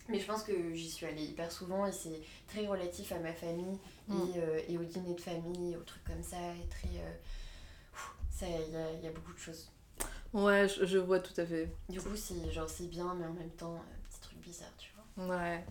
[0.09, 3.33] mais je pense que j'y suis allée hyper souvent et c'est très relatif à ma
[3.33, 3.77] famille
[4.07, 4.15] Mm.
[4.35, 6.37] et, euh, et aux dîners de famille, aux trucs comme ça.
[6.37, 6.87] Et très.
[6.99, 7.11] euh,
[8.41, 9.69] il y a, y a beaucoup de choses.
[10.31, 11.69] Ouais, je, je vois tout à fait.
[11.89, 14.91] Du coup, c'est genre c'est bien, mais en même temps, euh, petit truc bizarre, tu
[15.15, 15.35] vois.
[15.35, 15.65] Ouais.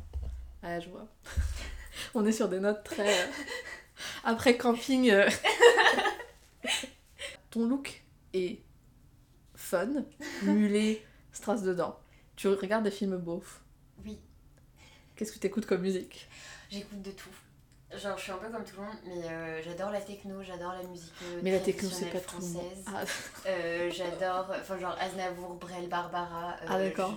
[0.62, 1.06] Ouais, je vois.
[2.14, 3.22] On est sur des notes très.
[3.22, 3.26] euh,
[4.24, 5.10] Après camping.
[5.10, 5.30] euh,
[7.50, 8.02] Ton look
[8.34, 8.60] est
[9.54, 10.04] fun,
[10.42, 11.98] mulet, strass dedans.
[12.36, 13.62] Tu regardes des films beaufs.
[15.16, 16.28] Qu'est-ce que t'écoutes comme musique?
[16.70, 17.30] J'écoute de tout.
[17.96, 20.72] Genre, je suis un peu comme tout le monde, mais euh, j'adore la techno, j'adore
[20.72, 23.02] la musique euh, Mais la techno, c'est pas traditionnelle tout le monde.
[23.02, 23.08] française.
[23.44, 26.54] Ah, Euh, j'adore, enfin genre Aznavour, Brel, Barbara.
[26.62, 27.16] euh, Ah, d'accord.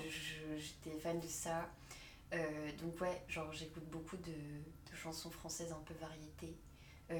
[0.57, 1.67] J'étais fan de ça.
[2.81, 6.55] Donc ouais, genre j'écoute beaucoup de, de chansons françaises un peu variétés.
[7.09, 7.17] Euh,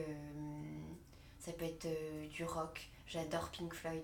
[1.39, 1.88] ça peut être
[2.30, 2.88] du rock.
[3.07, 4.03] J'adore Pink Floyd.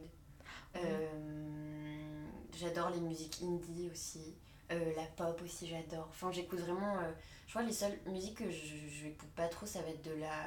[2.58, 4.34] J'adore les musiques indie aussi.
[4.72, 6.08] Euh, la pop aussi, j'adore.
[6.10, 6.98] Enfin, j'écoute vraiment.
[7.00, 7.12] euh,
[7.46, 10.04] je crois que les seules musiques que je, je écoute pas trop, ça va être
[10.04, 10.44] de la,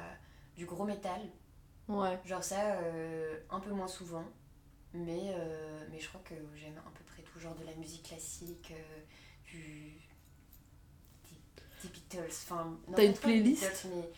[0.57, 1.21] du gros métal.
[1.87, 2.19] Ouais.
[2.25, 4.25] Genre ça, euh, un peu moins souvent.
[4.93, 5.33] Mais,
[5.91, 8.73] mais je crois que j'aime à peu près tout, genre de la musique classique,
[9.45, 9.93] du,
[11.23, 12.27] des, des Beatles.
[12.29, 14.09] Enfin, T'as une playlist Beatles, mais...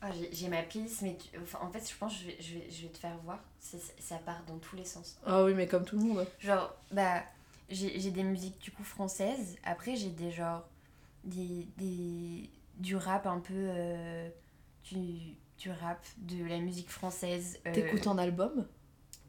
[0.00, 2.54] Ah, j'ai- ma playlist, mais tu- enfin, en fait, je pense que je vais, je
[2.54, 3.40] vais, je vais te faire voir.
[3.58, 5.18] Ça, ça part dans tous les sens.
[5.26, 6.24] Ah oui, mais comme tout le monde.
[6.38, 7.24] Genre, bah,
[7.68, 9.56] j'ai des musiques du coup françaises.
[9.64, 10.66] Après, j'ai des genre.
[11.24, 13.52] Des, des, du rap un peu.
[13.54, 14.28] euh,
[14.84, 17.58] du, du rap, de la musique française.
[17.66, 18.66] euh, T'écoutes en album?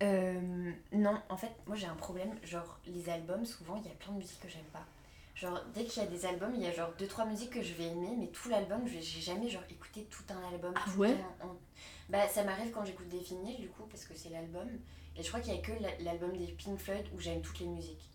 [0.02, 2.32] Euh, non, en fait, moi j'ai un problème.
[2.44, 4.86] Genre, les albums, souvent, il y a plein de musiques que j'aime pas.
[5.36, 7.74] Genre, dès qu'il y a des albums, il y a genre 2-3 musiques que je
[7.74, 10.74] vais aimer, mais tout l'album, j'ai jamais genre écouté tout un album.
[10.76, 11.16] Ah ouais?
[11.42, 11.58] en- en-
[12.10, 14.68] Bah, ça m'arrive quand j'écoute des vinyles, du coup, parce que c'est l'album.
[15.18, 17.60] Et je crois qu'il y a que la- l'album des Pink Floyd où j'aime toutes
[17.60, 18.10] les musiques.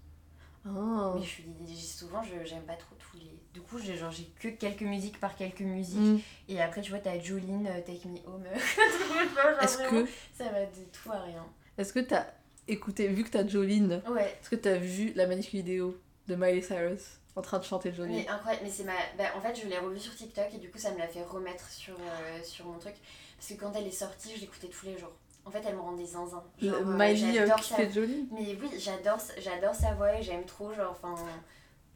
[0.67, 1.13] Ah.
[1.15, 1.29] Mais je
[1.75, 3.31] suis souvent, je j'aime pas trop tous les.
[3.53, 5.99] Du coup, j'ai genre j'ai que quelques musiques par quelques musiques.
[6.01, 6.21] Mm.
[6.49, 8.45] Et après, tu vois, t'as Jolene, euh, Take Me Home.
[9.63, 11.45] Est-ce que Ça va de tout à rien.
[11.79, 12.27] est-ce que t'as
[12.67, 14.37] écouté, vu que t'as Jolene, Ouais.
[14.41, 15.99] est-ce que t'as vu la magnifique vidéo
[16.29, 18.13] de Miley Cyrus en train de chanter Jolene?
[18.13, 18.93] Mais incroyable, mais c'est ma.
[19.19, 21.23] Bah, en fait, je l'ai revue sur TikTok et du coup, ça me l'a fait
[21.25, 22.95] remettre sur, euh, sur mon truc.
[23.37, 25.13] Parce que quand elle est sortie, je l'écoutais tous les jours.
[25.47, 26.43] En fait, elle me rendait zinzin.
[26.63, 29.93] Le- Genre, euh, Miley euh, j'adore qui sa- fait Jolene Mais oui, j'adore j'adore sa
[29.95, 30.73] voix et j'aime trop.
[30.73, 31.15] Genre, enfin.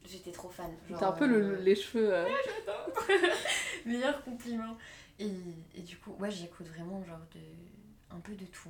[0.05, 0.71] J'étais trop fan.
[0.97, 2.13] T'as un peu le- euh, les cheveux.
[2.13, 2.25] euh,
[3.85, 4.77] Meilleur compliment.
[5.19, 5.29] Et,
[5.75, 8.15] et du coup, ouais, j'écoute vraiment genre de.
[8.15, 8.69] Un peu de tout.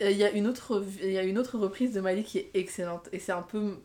[0.00, 2.50] Il y, a une autre- il y a une autre reprise de Miley qui est
[2.54, 3.08] excellente.
[3.12, 3.78] Et c'est un peu.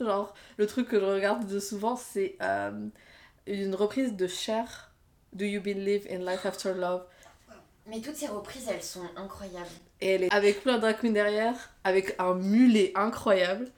[0.00, 2.88] Genre, le truc que je regarde de souvent, c'est euh,
[3.46, 4.92] une reprise de Cher,
[5.32, 7.04] Do You Believe in Life After Love?
[7.86, 9.66] Mais toutes ces reprises, elles sont incroyables.
[10.00, 11.54] Et elle est avec plein de drag queens derrière,
[11.84, 13.70] avec un mulet incroyable.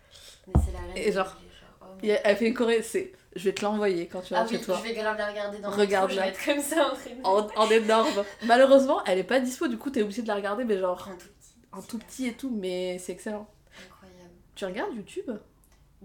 [0.47, 0.93] Mais c'est la reine.
[0.97, 1.37] Et genre,
[1.83, 3.13] oh elle- fait une choré, c'est.
[3.35, 4.79] Je vais te l'envoyer quand tu Ah rentres oui, toi.
[4.83, 6.95] je vais grave la regarder dans Regarde le métro, je vais être comme ça en
[6.95, 7.11] train
[7.45, 7.53] de...
[7.59, 8.25] En, en énorme.
[8.47, 11.07] Malheureusement, elle est pas dispo, du coup, t'es obligé de la regarder, mais genre.
[11.07, 11.55] Un tout petit.
[11.73, 13.47] Un tout petit et tout, mais c'est excellent.
[13.87, 14.31] Incroyable.
[14.55, 15.31] Tu regardes YouTube?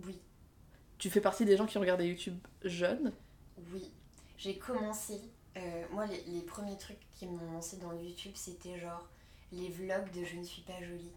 [0.06, 0.20] Oui,
[0.98, 3.14] Tu fais partie des gens qui regardaient YouTube jeunes?
[3.74, 3.92] Oui.
[4.38, 5.22] J'ai commencé...
[5.58, 9.08] euh, moi, les, les premiers trucs qui m'ont lancé dans YouTube, c'était genre
[9.52, 11.12] les vlogs de Je ne suis pas jolie.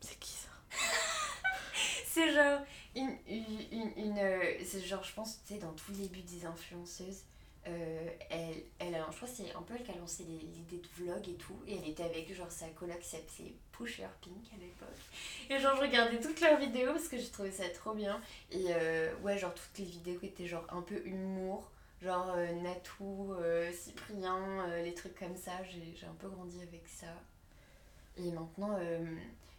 [0.00, 0.48] C'est qui ça?
[2.06, 2.60] C'est genre
[2.94, 3.14] une...
[3.28, 6.46] une, une, une, euh, c'est genre, je pense, tu sais, dans tout le début des
[6.46, 7.24] influenceuses,
[7.68, 10.88] euh, elle, elle je crois que c'est un peu elle qui a lancé l'idée de
[11.02, 14.60] vlog et tout, et elle était avec genre sa coloc qui s'appelait Pusher Pink à
[14.60, 14.88] l'époque.
[15.50, 18.20] Et genre je regardais toutes leurs vidéos parce que j'ai trouvé ça trop bien.
[18.52, 21.68] Et euh, ouais, genre toutes les vidéos étaient genre un peu humour,
[22.02, 24.38] genre euh, Natou, euh, Cyprien,
[24.68, 27.06] euh, les trucs comme ça, j'ai un peu grandi avec ça.
[28.18, 29.04] Et maintenant, euh,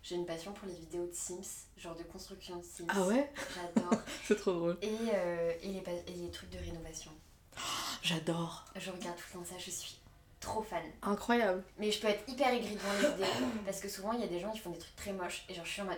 [0.03, 2.87] j'ai une passion pour les vidéos de Sims, genre de construction de Sims.
[2.89, 3.31] Ah ouais?
[3.55, 4.01] J'adore.
[4.23, 4.77] C'est trop drôle.
[4.81, 7.11] Et, euh, et, les, et les trucs de rénovation.
[8.01, 8.65] J'adore.
[8.75, 9.99] Je regarde tout le temps ça, je suis
[10.39, 10.83] trop fan.
[11.01, 11.63] Incroyable.
[11.77, 14.27] Mais je peux être hyper aigrie devant les vidéos parce que souvent il y a
[14.27, 15.97] des gens qui font des trucs très moches et genre je suis en mode.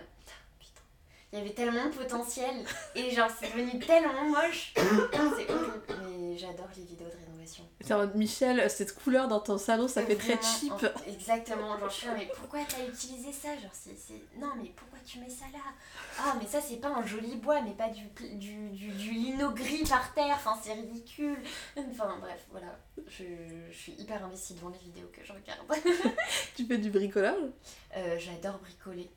[1.32, 2.64] Il y avait tellement de potentiel
[2.96, 4.74] et genre c'est devenu tellement moche.
[4.76, 5.82] c'est horrible.
[6.02, 7.64] Mais j'adore les vidéos de rénovation.
[7.80, 10.72] C'est en mode Michel, cette couleur dans ton salon, ça fait très cheap.
[10.72, 11.78] en- exactement.
[11.78, 13.94] Genre je suis là, mais pourquoi t'as utilisé ça Genre c'est.
[14.38, 15.58] Non mais pourquoi tu mets ça là?
[16.18, 18.02] Ah mais ça c'est pas un joli bois mais pas du,
[18.36, 20.34] du, du, du lino gris par terre.
[20.36, 21.38] Enfin c'est ridicule.
[21.76, 22.78] Enfin bref, voilà.
[23.06, 23.24] Je,
[23.70, 25.60] je suis hyper investie devant les vidéos que je regarde.
[26.56, 27.34] Tu fais du bricolage?
[27.96, 29.10] Euh, j'adore bricoler.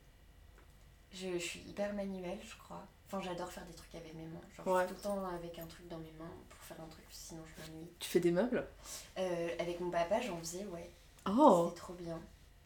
[1.12, 2.88] Je, je suis hyper manuelle, je crois.
[3.06, 4.42] Enfin, j'adore faire des trucs avec mes mains.
[4.58, 4.82] Genre, Ouais.
[4.84, 7.06] je suis tout le temps avec un truc dans mes mains pour faire un truc,
[7.12, 7.88] sinon je m'ennuie.
[8.00, 8.66] Tu fais des meubles
[9.18, 10.90] Euh, avec mon papa, j'en faisais, ouais.
[11.28, 12.20] Oh C'était trop bien.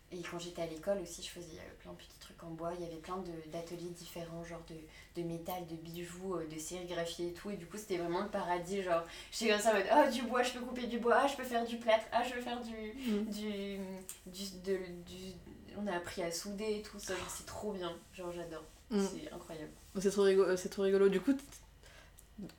[0.10, 2.72] Et quand j'étais à l'école aussi, je faisais euh, plein de petits trucs en bois.
[2.76, 3.22] Il y avait plein
[3.52, 7.50] d'ateliers différents, genre de, de métal, de bijoux, euh, de sérigraphie et tout.
[7.52, 8.82] Et du coup, c'était vraiment le paradis.
[8.82, 11.18] Genre, j'étais comme ça en mode, oh, du bois, je peux couper du bois.
[11.24, 12.06] Ah, je peux faire du plâtre.
[12.14, 13.26] Ah, je peux faire du, Mm.
[13.26, 13.80] du,
[14.28, 15.34] du, de- du-
[15.78, 19.02] on a appris à souder et tout ça genre, c'est trop bien genre j'adore Mm.
[19.06, 21.10] c'est incroyable C'est trop, rigolo, trop rigolo.
[21.10, 21.34] Du coup,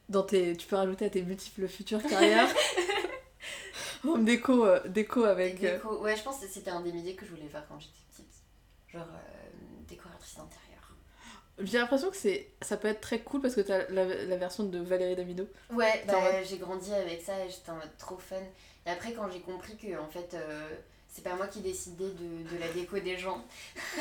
[0.09, 2.49] dans tes, tu peux rajouter à tes multiples futures carrières
[4.05, 5.63] Home déco, euh, déco avec.
[5.63, 7.67] Et euh, déco- ouais je pense que c'était un des métiers que je voulais faire
[7.69, 8.27] quand j'étais petite
[8.93, 9.49] genre euh,
[9.89, 10.95] décoratrice d'intérieur
[11.61, 14.65] J'ai l'impression que c'est, ça peut être très cool parce que t'as la, la version
[14.65, 15.49] de Valérie Damido.
[15.73, 18.37] ouais bah, j'ai grandi avec ça et j'étais en mode trop fun
[18.87, 20.69] et après quand j'ai compris que en fait euh,
[21.09, 23.45] c'est pas moi qui décidais de, de la déco des gens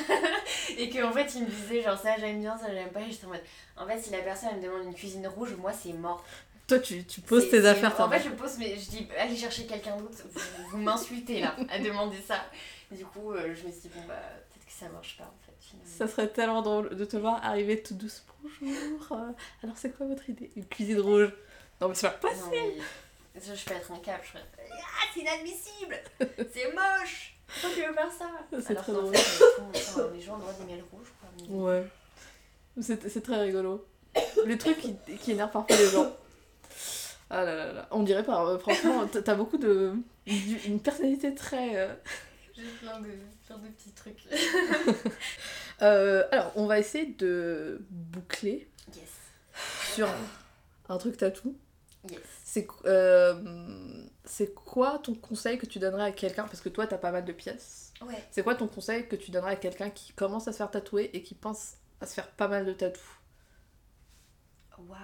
[0.78, 3.12] et que en fait ils me disaient genre ça j'aime bien ça j'aime pas et
[3.12, 3.42] j'étais en mode
[3.78, 6.24] en fait si la personne elle me demande une cuisine rouge moi c'est mort
[6.68, 9.66] Toi, tu, tu poses tes affaires, En fait, je pose, mais je dis, allez chercher
[9.66, 10.18] quelqu'un d'autre.
[10.34, 12.44] Vous, vous m'insultez là, à demander ça.
[12.92, 14.16] Du coup, euh, je me suis dit, bon, bah,
[14.52, 15.54] peut-être que ça marche pas en fait.
[15.62, 15.90] Finalement.
[15.98, 18.26] Ça serait tellement drôle de te voir arriver tout douce.
[18.62, 19.12] Bonjour.
[19.14, 19.32] euh,
[19.64, 20.52] alors c'est quoi votre idée?
[20.58, 21.30] Une cuisine rouge?
[21.80, 22.50] Non mais c'est pas Non, possible.
[22.52, 22.74] mais
[23.46, 25.98] je, je peux être un câble, je ferais Ah, c'est inadmissible
[26.54, 28.30] C'est moche Pourquoi tu veux faire ça
[28.62, 29.16] C'est Alors très qu'en drôle.
[29.16, 29.44] fait,
[29.76, 31.30] enfin, les gens ont le droit d'aimer le rouge, quoi.
[31.40, 31.88] mais- Ouais.
[32.82, 33.88] C'est c'est très rigolo.
[34.46, 36.16] Les trucs qui, qui énervent parfois les gens.
[37.30, 37.88] Ah là là là.
[37.92, 39.94] On dirait pas, euh, franchement, t'as t'as beaucoup de.
[40.28, 41.76] une personnalité très.
[41.78, 41.94] euh,
[42.56, 43.10] J'ai plein de,
[43.48, 44.24] plein de petits trucs.
[45.82, 49.10] euh, alors, on va essayer de boucler Yes.
[49.94, 50.08] sur
[50.90, 51.58] un truc tatou.
[52.10, 52.20] Yes.
[52.50, 56.46] C'est euh, c'est quoi ton conseil que tu donnerais à quelqu'un?
[56.46, 57.92] Parce que toi, t'as pas mal de pièces.
[58.02, 58.24] Ouais.
[58.32, 61.10] C'est quoi ton conseil que tu donnerais à quelqu'un qui commence à se faire tatouer
[61.14, 63.04] et qui pense à se faire pas mal de tatous
[64.78, 64.96] Waouh.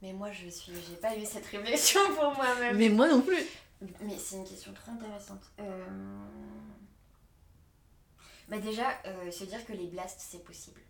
[0.00, 0.72] Mais moi, je suis.
[0.72, 2.78] J'ai pas eu cette réflexion pour moi-même.
[2.78, 3.44] Mais moi non plus
[4.00, 5.52] Mais c'est une question trop intéressante.
[5.60, 5.86] Euh...
[8.48, 10.80] Bah déjà, euh, se dire que les blasts, c'est possible.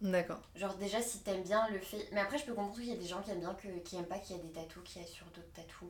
[0.00, 0.40] D'accord.
[0.56, 2.08] Genre déjà, si t'aimes bien le fait...
[2.12, 3.68] Mais après, je peux comprendre qu'il y a des gens qui aiment bien, que...
[3.80, 5.88] qui aiment pas qu'il y a des tatous, qu'il y a sur d'autres tatous.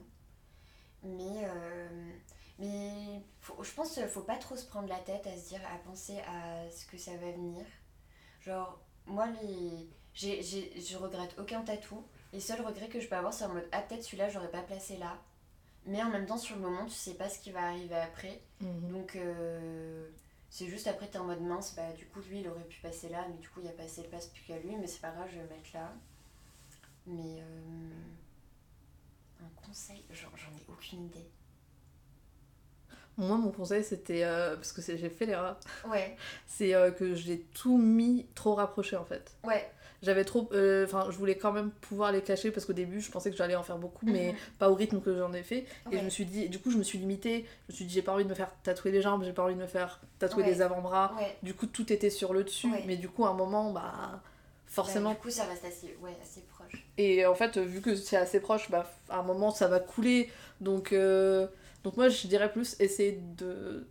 [1.02, 1.44] Mais...
[1.44, 2.10] euh,
[2.58, 5.60] Mais faut- je pense qu'il faut pas trop se prendre la tête à se dire,
[5.72, 7.64] à penser à ce que ça va venir.
[8.40, 9.88] Genre, moi, les...
[10.12, 12.04] j'ai, j'ai, je regrette aucun tatou.
[12.32, 14.62] Les seuls regrets que je peux avoir, c'est en mode, ah peut-être celui-là, j'aurais pas
[14.62, 15.16] placé là.
[15.86, 18.40] Mais en même temps, sur le moment, tu sais pas ce qui va arriver après.
[18.60, 18.92] Mhm.
[18.92, 20.08] Donc, euh,
[20.56, 23.08] c'est juste après, t'es en mode mince, bah du coup, lui, il aurait pu passer
[23.08, 25.10] là, mais du coup, il a passé le passe plus qu'à lui, mais c'est pas
[25.10, 25.92] grave, je vais le mettre là.
[27.06, 27.90] Mais, euh,
[29.42, 31.28] un conseil, j'en j'en ai aucune idée.
[33.16, 34.24] Moi, mon conseil, c'était.
[34.24, 35.58] euh, parce que j'ai fait l'erreur.
[35.84, 39.36] Ouais, C'est euh, que j'ai tout mis trop rapproché en fait.
[39.44, 39.73] ouais.
[40.04, 40.48] J'avais trop.
[40.52, 43.36] euh, Enfin, je voulais quand même pouvoir les cacher parce qu'au début, je pensais que
[43.36, 44.38] j'allais en faire beaucoup, mais Mhm.
[44.58, 45.64] pas au rythme que j'en ai fait.
[45.90, 46.48] Et je me suis dit.
[46.48, 47.46] Du coup, je me suis limitée.
[47.68, 49.42] Je me suis dit, j'ai pas envie de me faire tatouer les jambes, j'ai pas
[49.44, 50.50] envie de me faire tatouer Ouais.
[50.50, 51.14] les avant-bras.
[51.18, 51.36] Ouais.
[51.42, 52.68] Du coup, tout était sur le dessus.
[52.86, 54.22] Mais du coup, à un moment, bah.
[54.66, 55.10] Forcément.
[55.10, 56.84] Bah, du coup, ça reste assez, assez proche.
[56.98, 60.30] Et en fait, vu que c'est assez proche, bah, à un moment, ça va couler.
[60.60, 61.46] Donc, euh,
[61.84, 63.86] donc moi, je dirais plus essayer de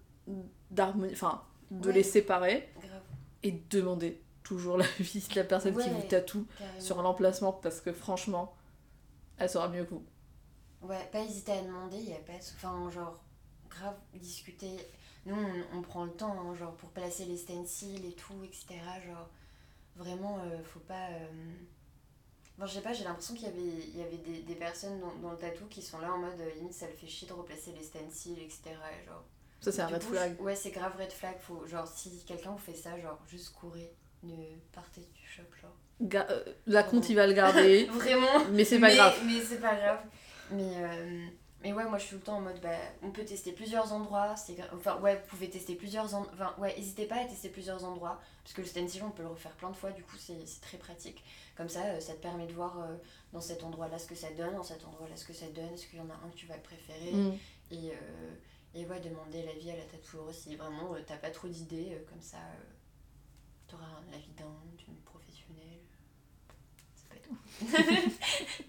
[0.71, 1.41] d'harmonier, enfin,
[1.71, 3.01] de les séparer Grave,
[3.43, 6.79] et demander toujours l'avis de la personne qui vous tatoue carrément.
[6.79, 8.55] sur l'emplacement parce que franchement,
[9.37, 10.05] elle saura mieux que vous.
[10.81, 12.43] Ouais, pas hésiter à demander, il y a pas de...
[12.55, 13.23] Enfin, genre,
[13.69, 14.77] grave, discuter.
[15.25, 18.79] Nous, on, on prend le temps, hein, genre, pour placer les stencils et tout, etc.
[19.05, 19.29] Genre,
[19.95, 21.09] vraiment, euh, faut pas...
[21.11, 21.53] euh,
[22.57, 24.99] Enfin, je sais pas, j'ai l'impression qu'il y avait, il y avait des, des personnes
[24.99, 27.27] dans, dans le tatou qui sont là en mode, euh, limite, ça le fait chier
[27.27, 28.61] de replacer les stencils, etc.
[29.01, 29.23] Et genre,
[29.61, 30.39] Ça, c'est un red flag.
[30.41, 31.37] Ouais, c'est grave red flag.
[31.39, 33.91] Faut, genre, si quelqu'un vous fait ça, genre, juste courez.
[34.23, 34.35] Ne
[34.71, 35.75] partez du shop, genre.
[36.01, 39.19] Ga- euh, la compte, il va le garder, Vraiment mais c'est pas mais, grave.
[39.25, 39.99] Mais c'est pas grave.
[40.51, 41.25] Mais, euh,
[41.61, 42.69] mais ouais, moi je suis tout le temps en mode, bah,
[43.01, 44.35] on peut tester plusieurs endroits.
[44.35, 46.33] c'est Enfin, ouais, vous pouvez tester plusieurs endroits.
[46.33, 48.19] Enfin, ouais, n'hésitez pas à tester plusieurs endroits.
[48.43, 50.77] Parce que le stencil, on peut le refaire plein de fois, du coup, c'est très
[50.77, 51.23] pratique.
[51.55, 52.95] Comme ça, euh, ça te permet de voir euh,
[53.31, 55.73] dans cet endroit-là ce que ça donne, dans cet endroit-là ce que ça donne.
[55.73, 57.11] Est-ce qu'il y en a un que tu vas préférer?
[57.11, 57.33] Mm.
[57.71, 57.93] et,
[58.75, 62.37] et ouais, demander l'avis à la tatoueuse si vraiment t'as pas trop d'idées, comme ça,
[63.73, 65.79] euh, t'auras l'avis d'un, d'une professionnelle.
[66.95, 68.13] Ça peut être.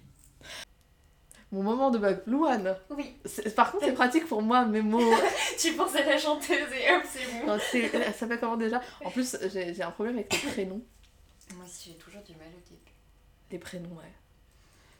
[1.52, 2.76] Mon moment de bac, Louane.
[2.90, 4.98] Oui, C'est- Par contre, c'est pratique pour moi, mes mots.
[5.58, 7.46] tu penses à la chanteuse et hop, c'est bon.
[7.46, 8.80] Non, c'est- ça s'appelle comment déjà?
[9.04, 10.82] En plus, j'ai j'ai un problème avec les prénoms.
[11.54, 12.80] Moi aussi, j'ai toujours du mal au début.
[13.52, 14.12] Les prénoms, ouais.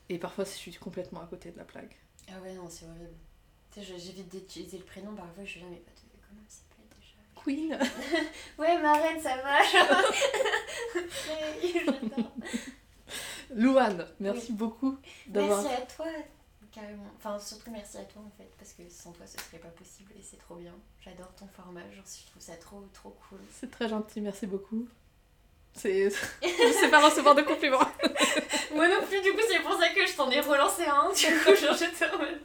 [0.08, 1.96] Et parfois, je suis complètement à côté de la plaque.
[2.28, 3.16] Ah ouais, non, c'est horrible.
[3.72, 6.73] Tu sais, j'évite d'utiliser le prénom, parfois je suis là, mais pas de comment déjà
[7.44, 7.78] Queen
[8.58, 9.58] Ouais, ma reine, ça va.
[13.54, 15.62] Louane, merci beaucoup d'avoir.
[15.62, 16.06] Merci à toi,
[16.72, 17.06] carrément.
[17.16, 20.12] Enfin, surtout merci à toi en fait, parce que sans toi ce serait pas possible
[20.18, 20.74] et c'est trop bien.
[21.04, 23.38] J'adore ton format, genre, je trouve ça trop, trop cool.
[23.52, 24.88] C'est très gentil, merci beaucoup.
[25.74, 26.10] C'est.
[26.10, 27.78] je sais pas recevoir de compliments.
[28.74, 31.10] Moi non plus, du coup, c'est pour ça que je t'en ai relancé un.
[31.12, 32.40] Du coup, genre, j'étais en mode,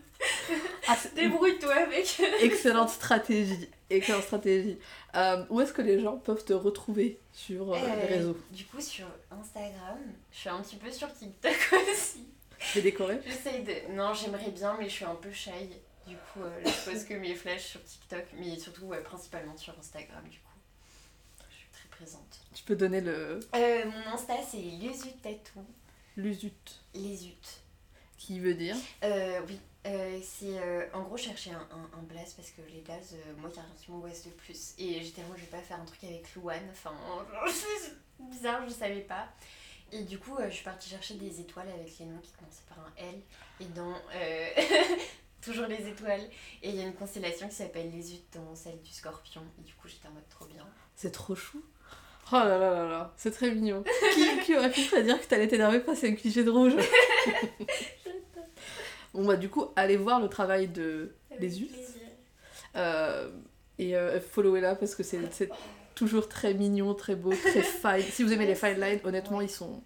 [0.92, 2.20] Ah, débrouille-toi avec.
[2.42, 3.70] Excellente stratégie.
[3.90, 4.78] Excellente stratégie.
[5.16, 8.38] Euh, où est-ce que les gens peuvent te retrouver sur euh, Euh, les réseaux?
[8.52, 9.98] Du coup, sur Instagram,
[10.32, 11.54] je suis un petit peu sur TikTok
[11.92, 12.26] aussi.
[12.74, 13.94] J'ai décoré J'essaye de.
[13.94, 15.52] Non, j'aimerais bien, mais je suis un peu shy.
[16.08, 19.56] Du coup, euh, là, je pose que mes flashs sur TikTok, mais surtout, ouais, principalement
[19.58, 20.46] sur Instagram, du coup.
[21.52, 22.40] Je suis très présente.
[22.54, 25.64] Tu peux donner le Euh, mon Insta, c'est Lesut Tattoo.
[26.18, 27.38] l'usut Lesut.
[28.18, 28.76] qui veut dire?
[29.04, 29.60] Euh, oui.
[29.88, 33.34] Euh, c'est euh, en gros chercher un, un, un blaze parce que les blazes, euh,
[33.38, 34.73] moi carrément qui m'angoisse de plus.
[34.77, 36.93] Et j'étais vraiment, je vais pas faire un truc avec Louane, enfin,
[37.47, 39.30] c'est bizarre, je savais pas.
[39.91, 42.63] Et du coup, euh, je suis partie chercher des étoiles avec les noms qui commençaient
[42.67, 43.15] par un L.
[43.61, 43.95] Et dans,
[45.41, 46.21] toujours les étoiles.
[46.61, 49.41] Et il y a une constellation qui s'appelle les Utes dans celle du scorpion.
[49.59, 50.67] Et du coup, j'étais en mode trop bien.
[50.95, 51.63] C'est trop chou.
[52.32, 53.84] Oh là là là là, c'est très mignon.
[54.13, 56.75] qui, qui aurait pu prédire que t'allais t'énerver passer un cliché de rouge?
[59.14, 61.68] Bon bah du coup, allez voir le travail de les.
[62.76, 63.30] Euh,
[63.78, 65.49] et euh, followez-la parce que c'est
[65.95, 68.12] toujours très mignon, très beau, très fine.
[68.12, 69.82] Si vous aimez les fine lines, honnêtement, ils sont,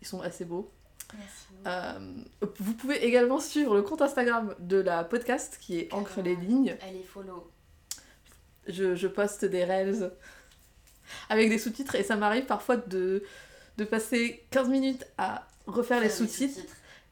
[0.00, 0.70] ils sont assez beaux.
[1.16, 1.44] Merci.
[1.66, 2.24] Euh,
[2.58, 6.76] vous pouvez également suivre le compte Instagram de la podcast qui est Encre les lignes.
[6.82, 7.50] Allez, follow.
[8.66, 10.10] Je, je poste des reels
[11.28, 13.22] avec des sous-titres et ça m'arrive parfois de,
[13.76, 16.60] de passer 15 minutes à refaire les Faire sous-titres.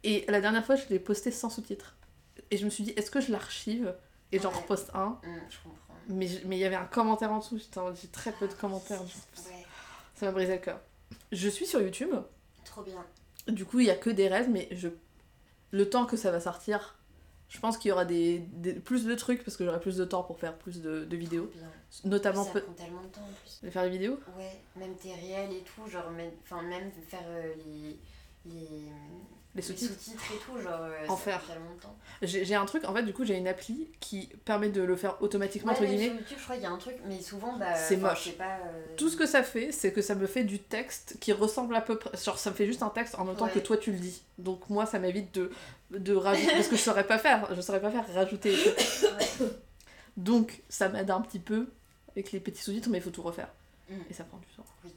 [0.04, 1.96] Et la dernière fois, je l'ai posté sans sous-titres.
[2.50, 3.94] Et je me suis dit, est-ce que je l'archive?
[4.32, 4.56] Et j'en Ouais.
[4.58, 5.78] reposte un Hum, je comprends.
[6.08, 7.58] Mais il y avait un commentaire en dessous,
[7.94, 9.00] j'ai très peu de commentaires.
[9.02, 9.64] Ouais,
[10.14, 10.80] Ça m'a brisé le cœur.
[11.30, 12.10] Je suis sur YouTube,
[12.64, 13.04] trop bien.
[13.48, 14.88] du coup il y a que des rêves, mais je...
[15.70, 16.98] le temps que ça va sortir,
[17.48, 20.04] je pense qu'il y aura des, des- plus de trucs parce que j'aurai plus de
[20.04, 21.50] temps pour faire plus de, de vidéos.
[21.54, 21.70] Bien.
[22.04, 23.60] Notamment ça prend tellement de temps en plus.
[23.62, 24.18] de faire des vidéos.
[24.36, 27.96] Ouais, même tes réels et tout, genre, même, enfin, même faire euh, les,
[28.46, 29.94] les, sous-titres.
[30.10, 31.38] et tout, genre, euh, En ça faire.
[31.40, 31.96] prend tellement de temps.
[32.22, 35.20] J'ai un truc, en fait, du coup, j'ai une appli qui permet de le faire
[35.22, 36.06] automatiquement, Ouais, entre guillemets.
[36.06, 38.32] sur YouTube, je crois qu'il y a un truc, mais souvent, bah, C'est moche.
[38.38, 38.58] pas.
[38.66, 41.76] euh, Tout ce que ça fait, c'est que ça me fait du texte qui ressemble
[41.76, 42.16] à peu près.
[42.16, 43.52] Genre, ça me fait juste un texte en même temps Ouais.
[43.52, 44.22] que toi tu le dis.
[44.38, 45.50] Donc, moi, ça m'évite de,
[45.90, 46.52] de rajouter.
[46.52, 47.46] parce que je saurais pas faire.
[47.54, 48.52] Je saurais pas faire rajouter.
[48.56, 49.46] ouais.
[50.16, 51.68] Donc, ça m'aide un petit peu
[52.12, 53.48] avec les petits sous-titres, mais il faut tout refaire.
[53.90, 53.94] Mm.
[54.10, 54.64] Et ça prend du temps.
[54.84, 54.92] Oui.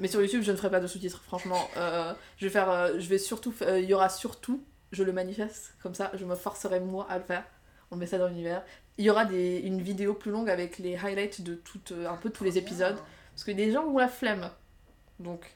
[0.00, 1.68] Mais sur YouTube, je ne ferai pas de sous-titres, franchement.
[1.76, 2.70] Euh, je vais faire.
[2.70, 3.54] euh, je vais surtout.
[3.62, 4.64] euh, Il y aura surtout.
[4.92, 7.44] Je le manifeste, comme ça, je me forcerai moi à le faire.
[7.92, 8.62] On met ça dans l'univers.
[8.98, 12.16] Il y aura des, une vidéo plus longue avec les highlights de tout, euh, un
[12.16, 12.96] peu tous les épisodes.
[13.32, 14.50] Parce que des gens ont la flemme.
[15.20, 15.54] Donc,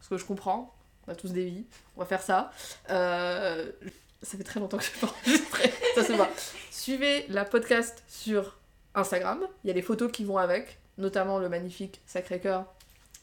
[0.00, 0.74] ce que je comprends,
[1.06, 1.64] on a tous des vies,
[1.96, 2.50] on va faire ça.
[2.88, 6.28] Ça fait très longtemps que je pas enregistré, ça se voit.
[6.72, 8.58] Suivez la podcast sur
[8.94, 12.66] Instagram, il y a les photos qui vont avec, notamment le magnifique Sacré-Cœur,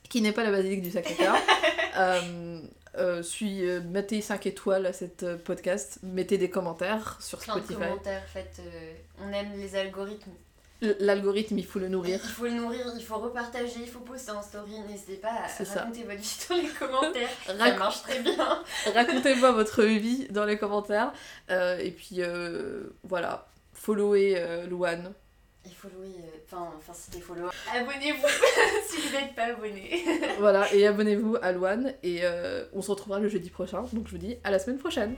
[0.10, 1.36] qui n'est pas la basilique du Sacré-Cœur.
[1.98, 2.60] euh,
[2.98, 7.56] euh, suis, euh, mettez 5 étoiles à cette euh, podcast, mettez des commentaires sur Plein
[7.56, 7.80] de Spotify.
[7.82, 8.60] commentaires, faites.
[8.60, 10.32] euh, on aime les algorithmes.
[11.00, 12.20] L'algorithme, il faut le nourrir.
[12.24, 14.80] Il faut le nourrir, il faut repartager, il faut poster en story.
[14.88, 15.82] N'hésitez pas à C'est ça.
[15.82, 17.30] raconter votre vie dans les commentaires.
[17.48, 18.64] ça marche très bien.
[18.94, 21.12] Racontez-moi votre vie dans les commentaires.
[21.50, 22.20] Et puis
[23.04, 25.14] voilà, followez Louane.
[25.66, 26.08] Il faut louer.
[26.20, 27.48] euh, Enfin, enfin si t'es follow.
[27.74, 28.28] Abonnez-vous
[28.88, 30.04] si vous n'êtes pas abonné.
[30.40, 31.94] voilà, et abonnez-vous à Louane.
[32.04, 33.84] Et euh, on se retrouvera le jeudi prochain.
[33.94, 35.16] Donc je vous dis à la semaine prochaine.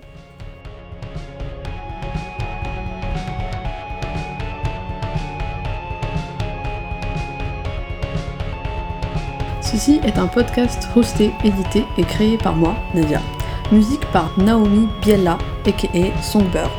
[9.62, 13.22] Ceci est un podcast hosté, édité et créé par moi, Nadia.
[13.72, 16.72] Musique par Naomi Biella, aka Songbird.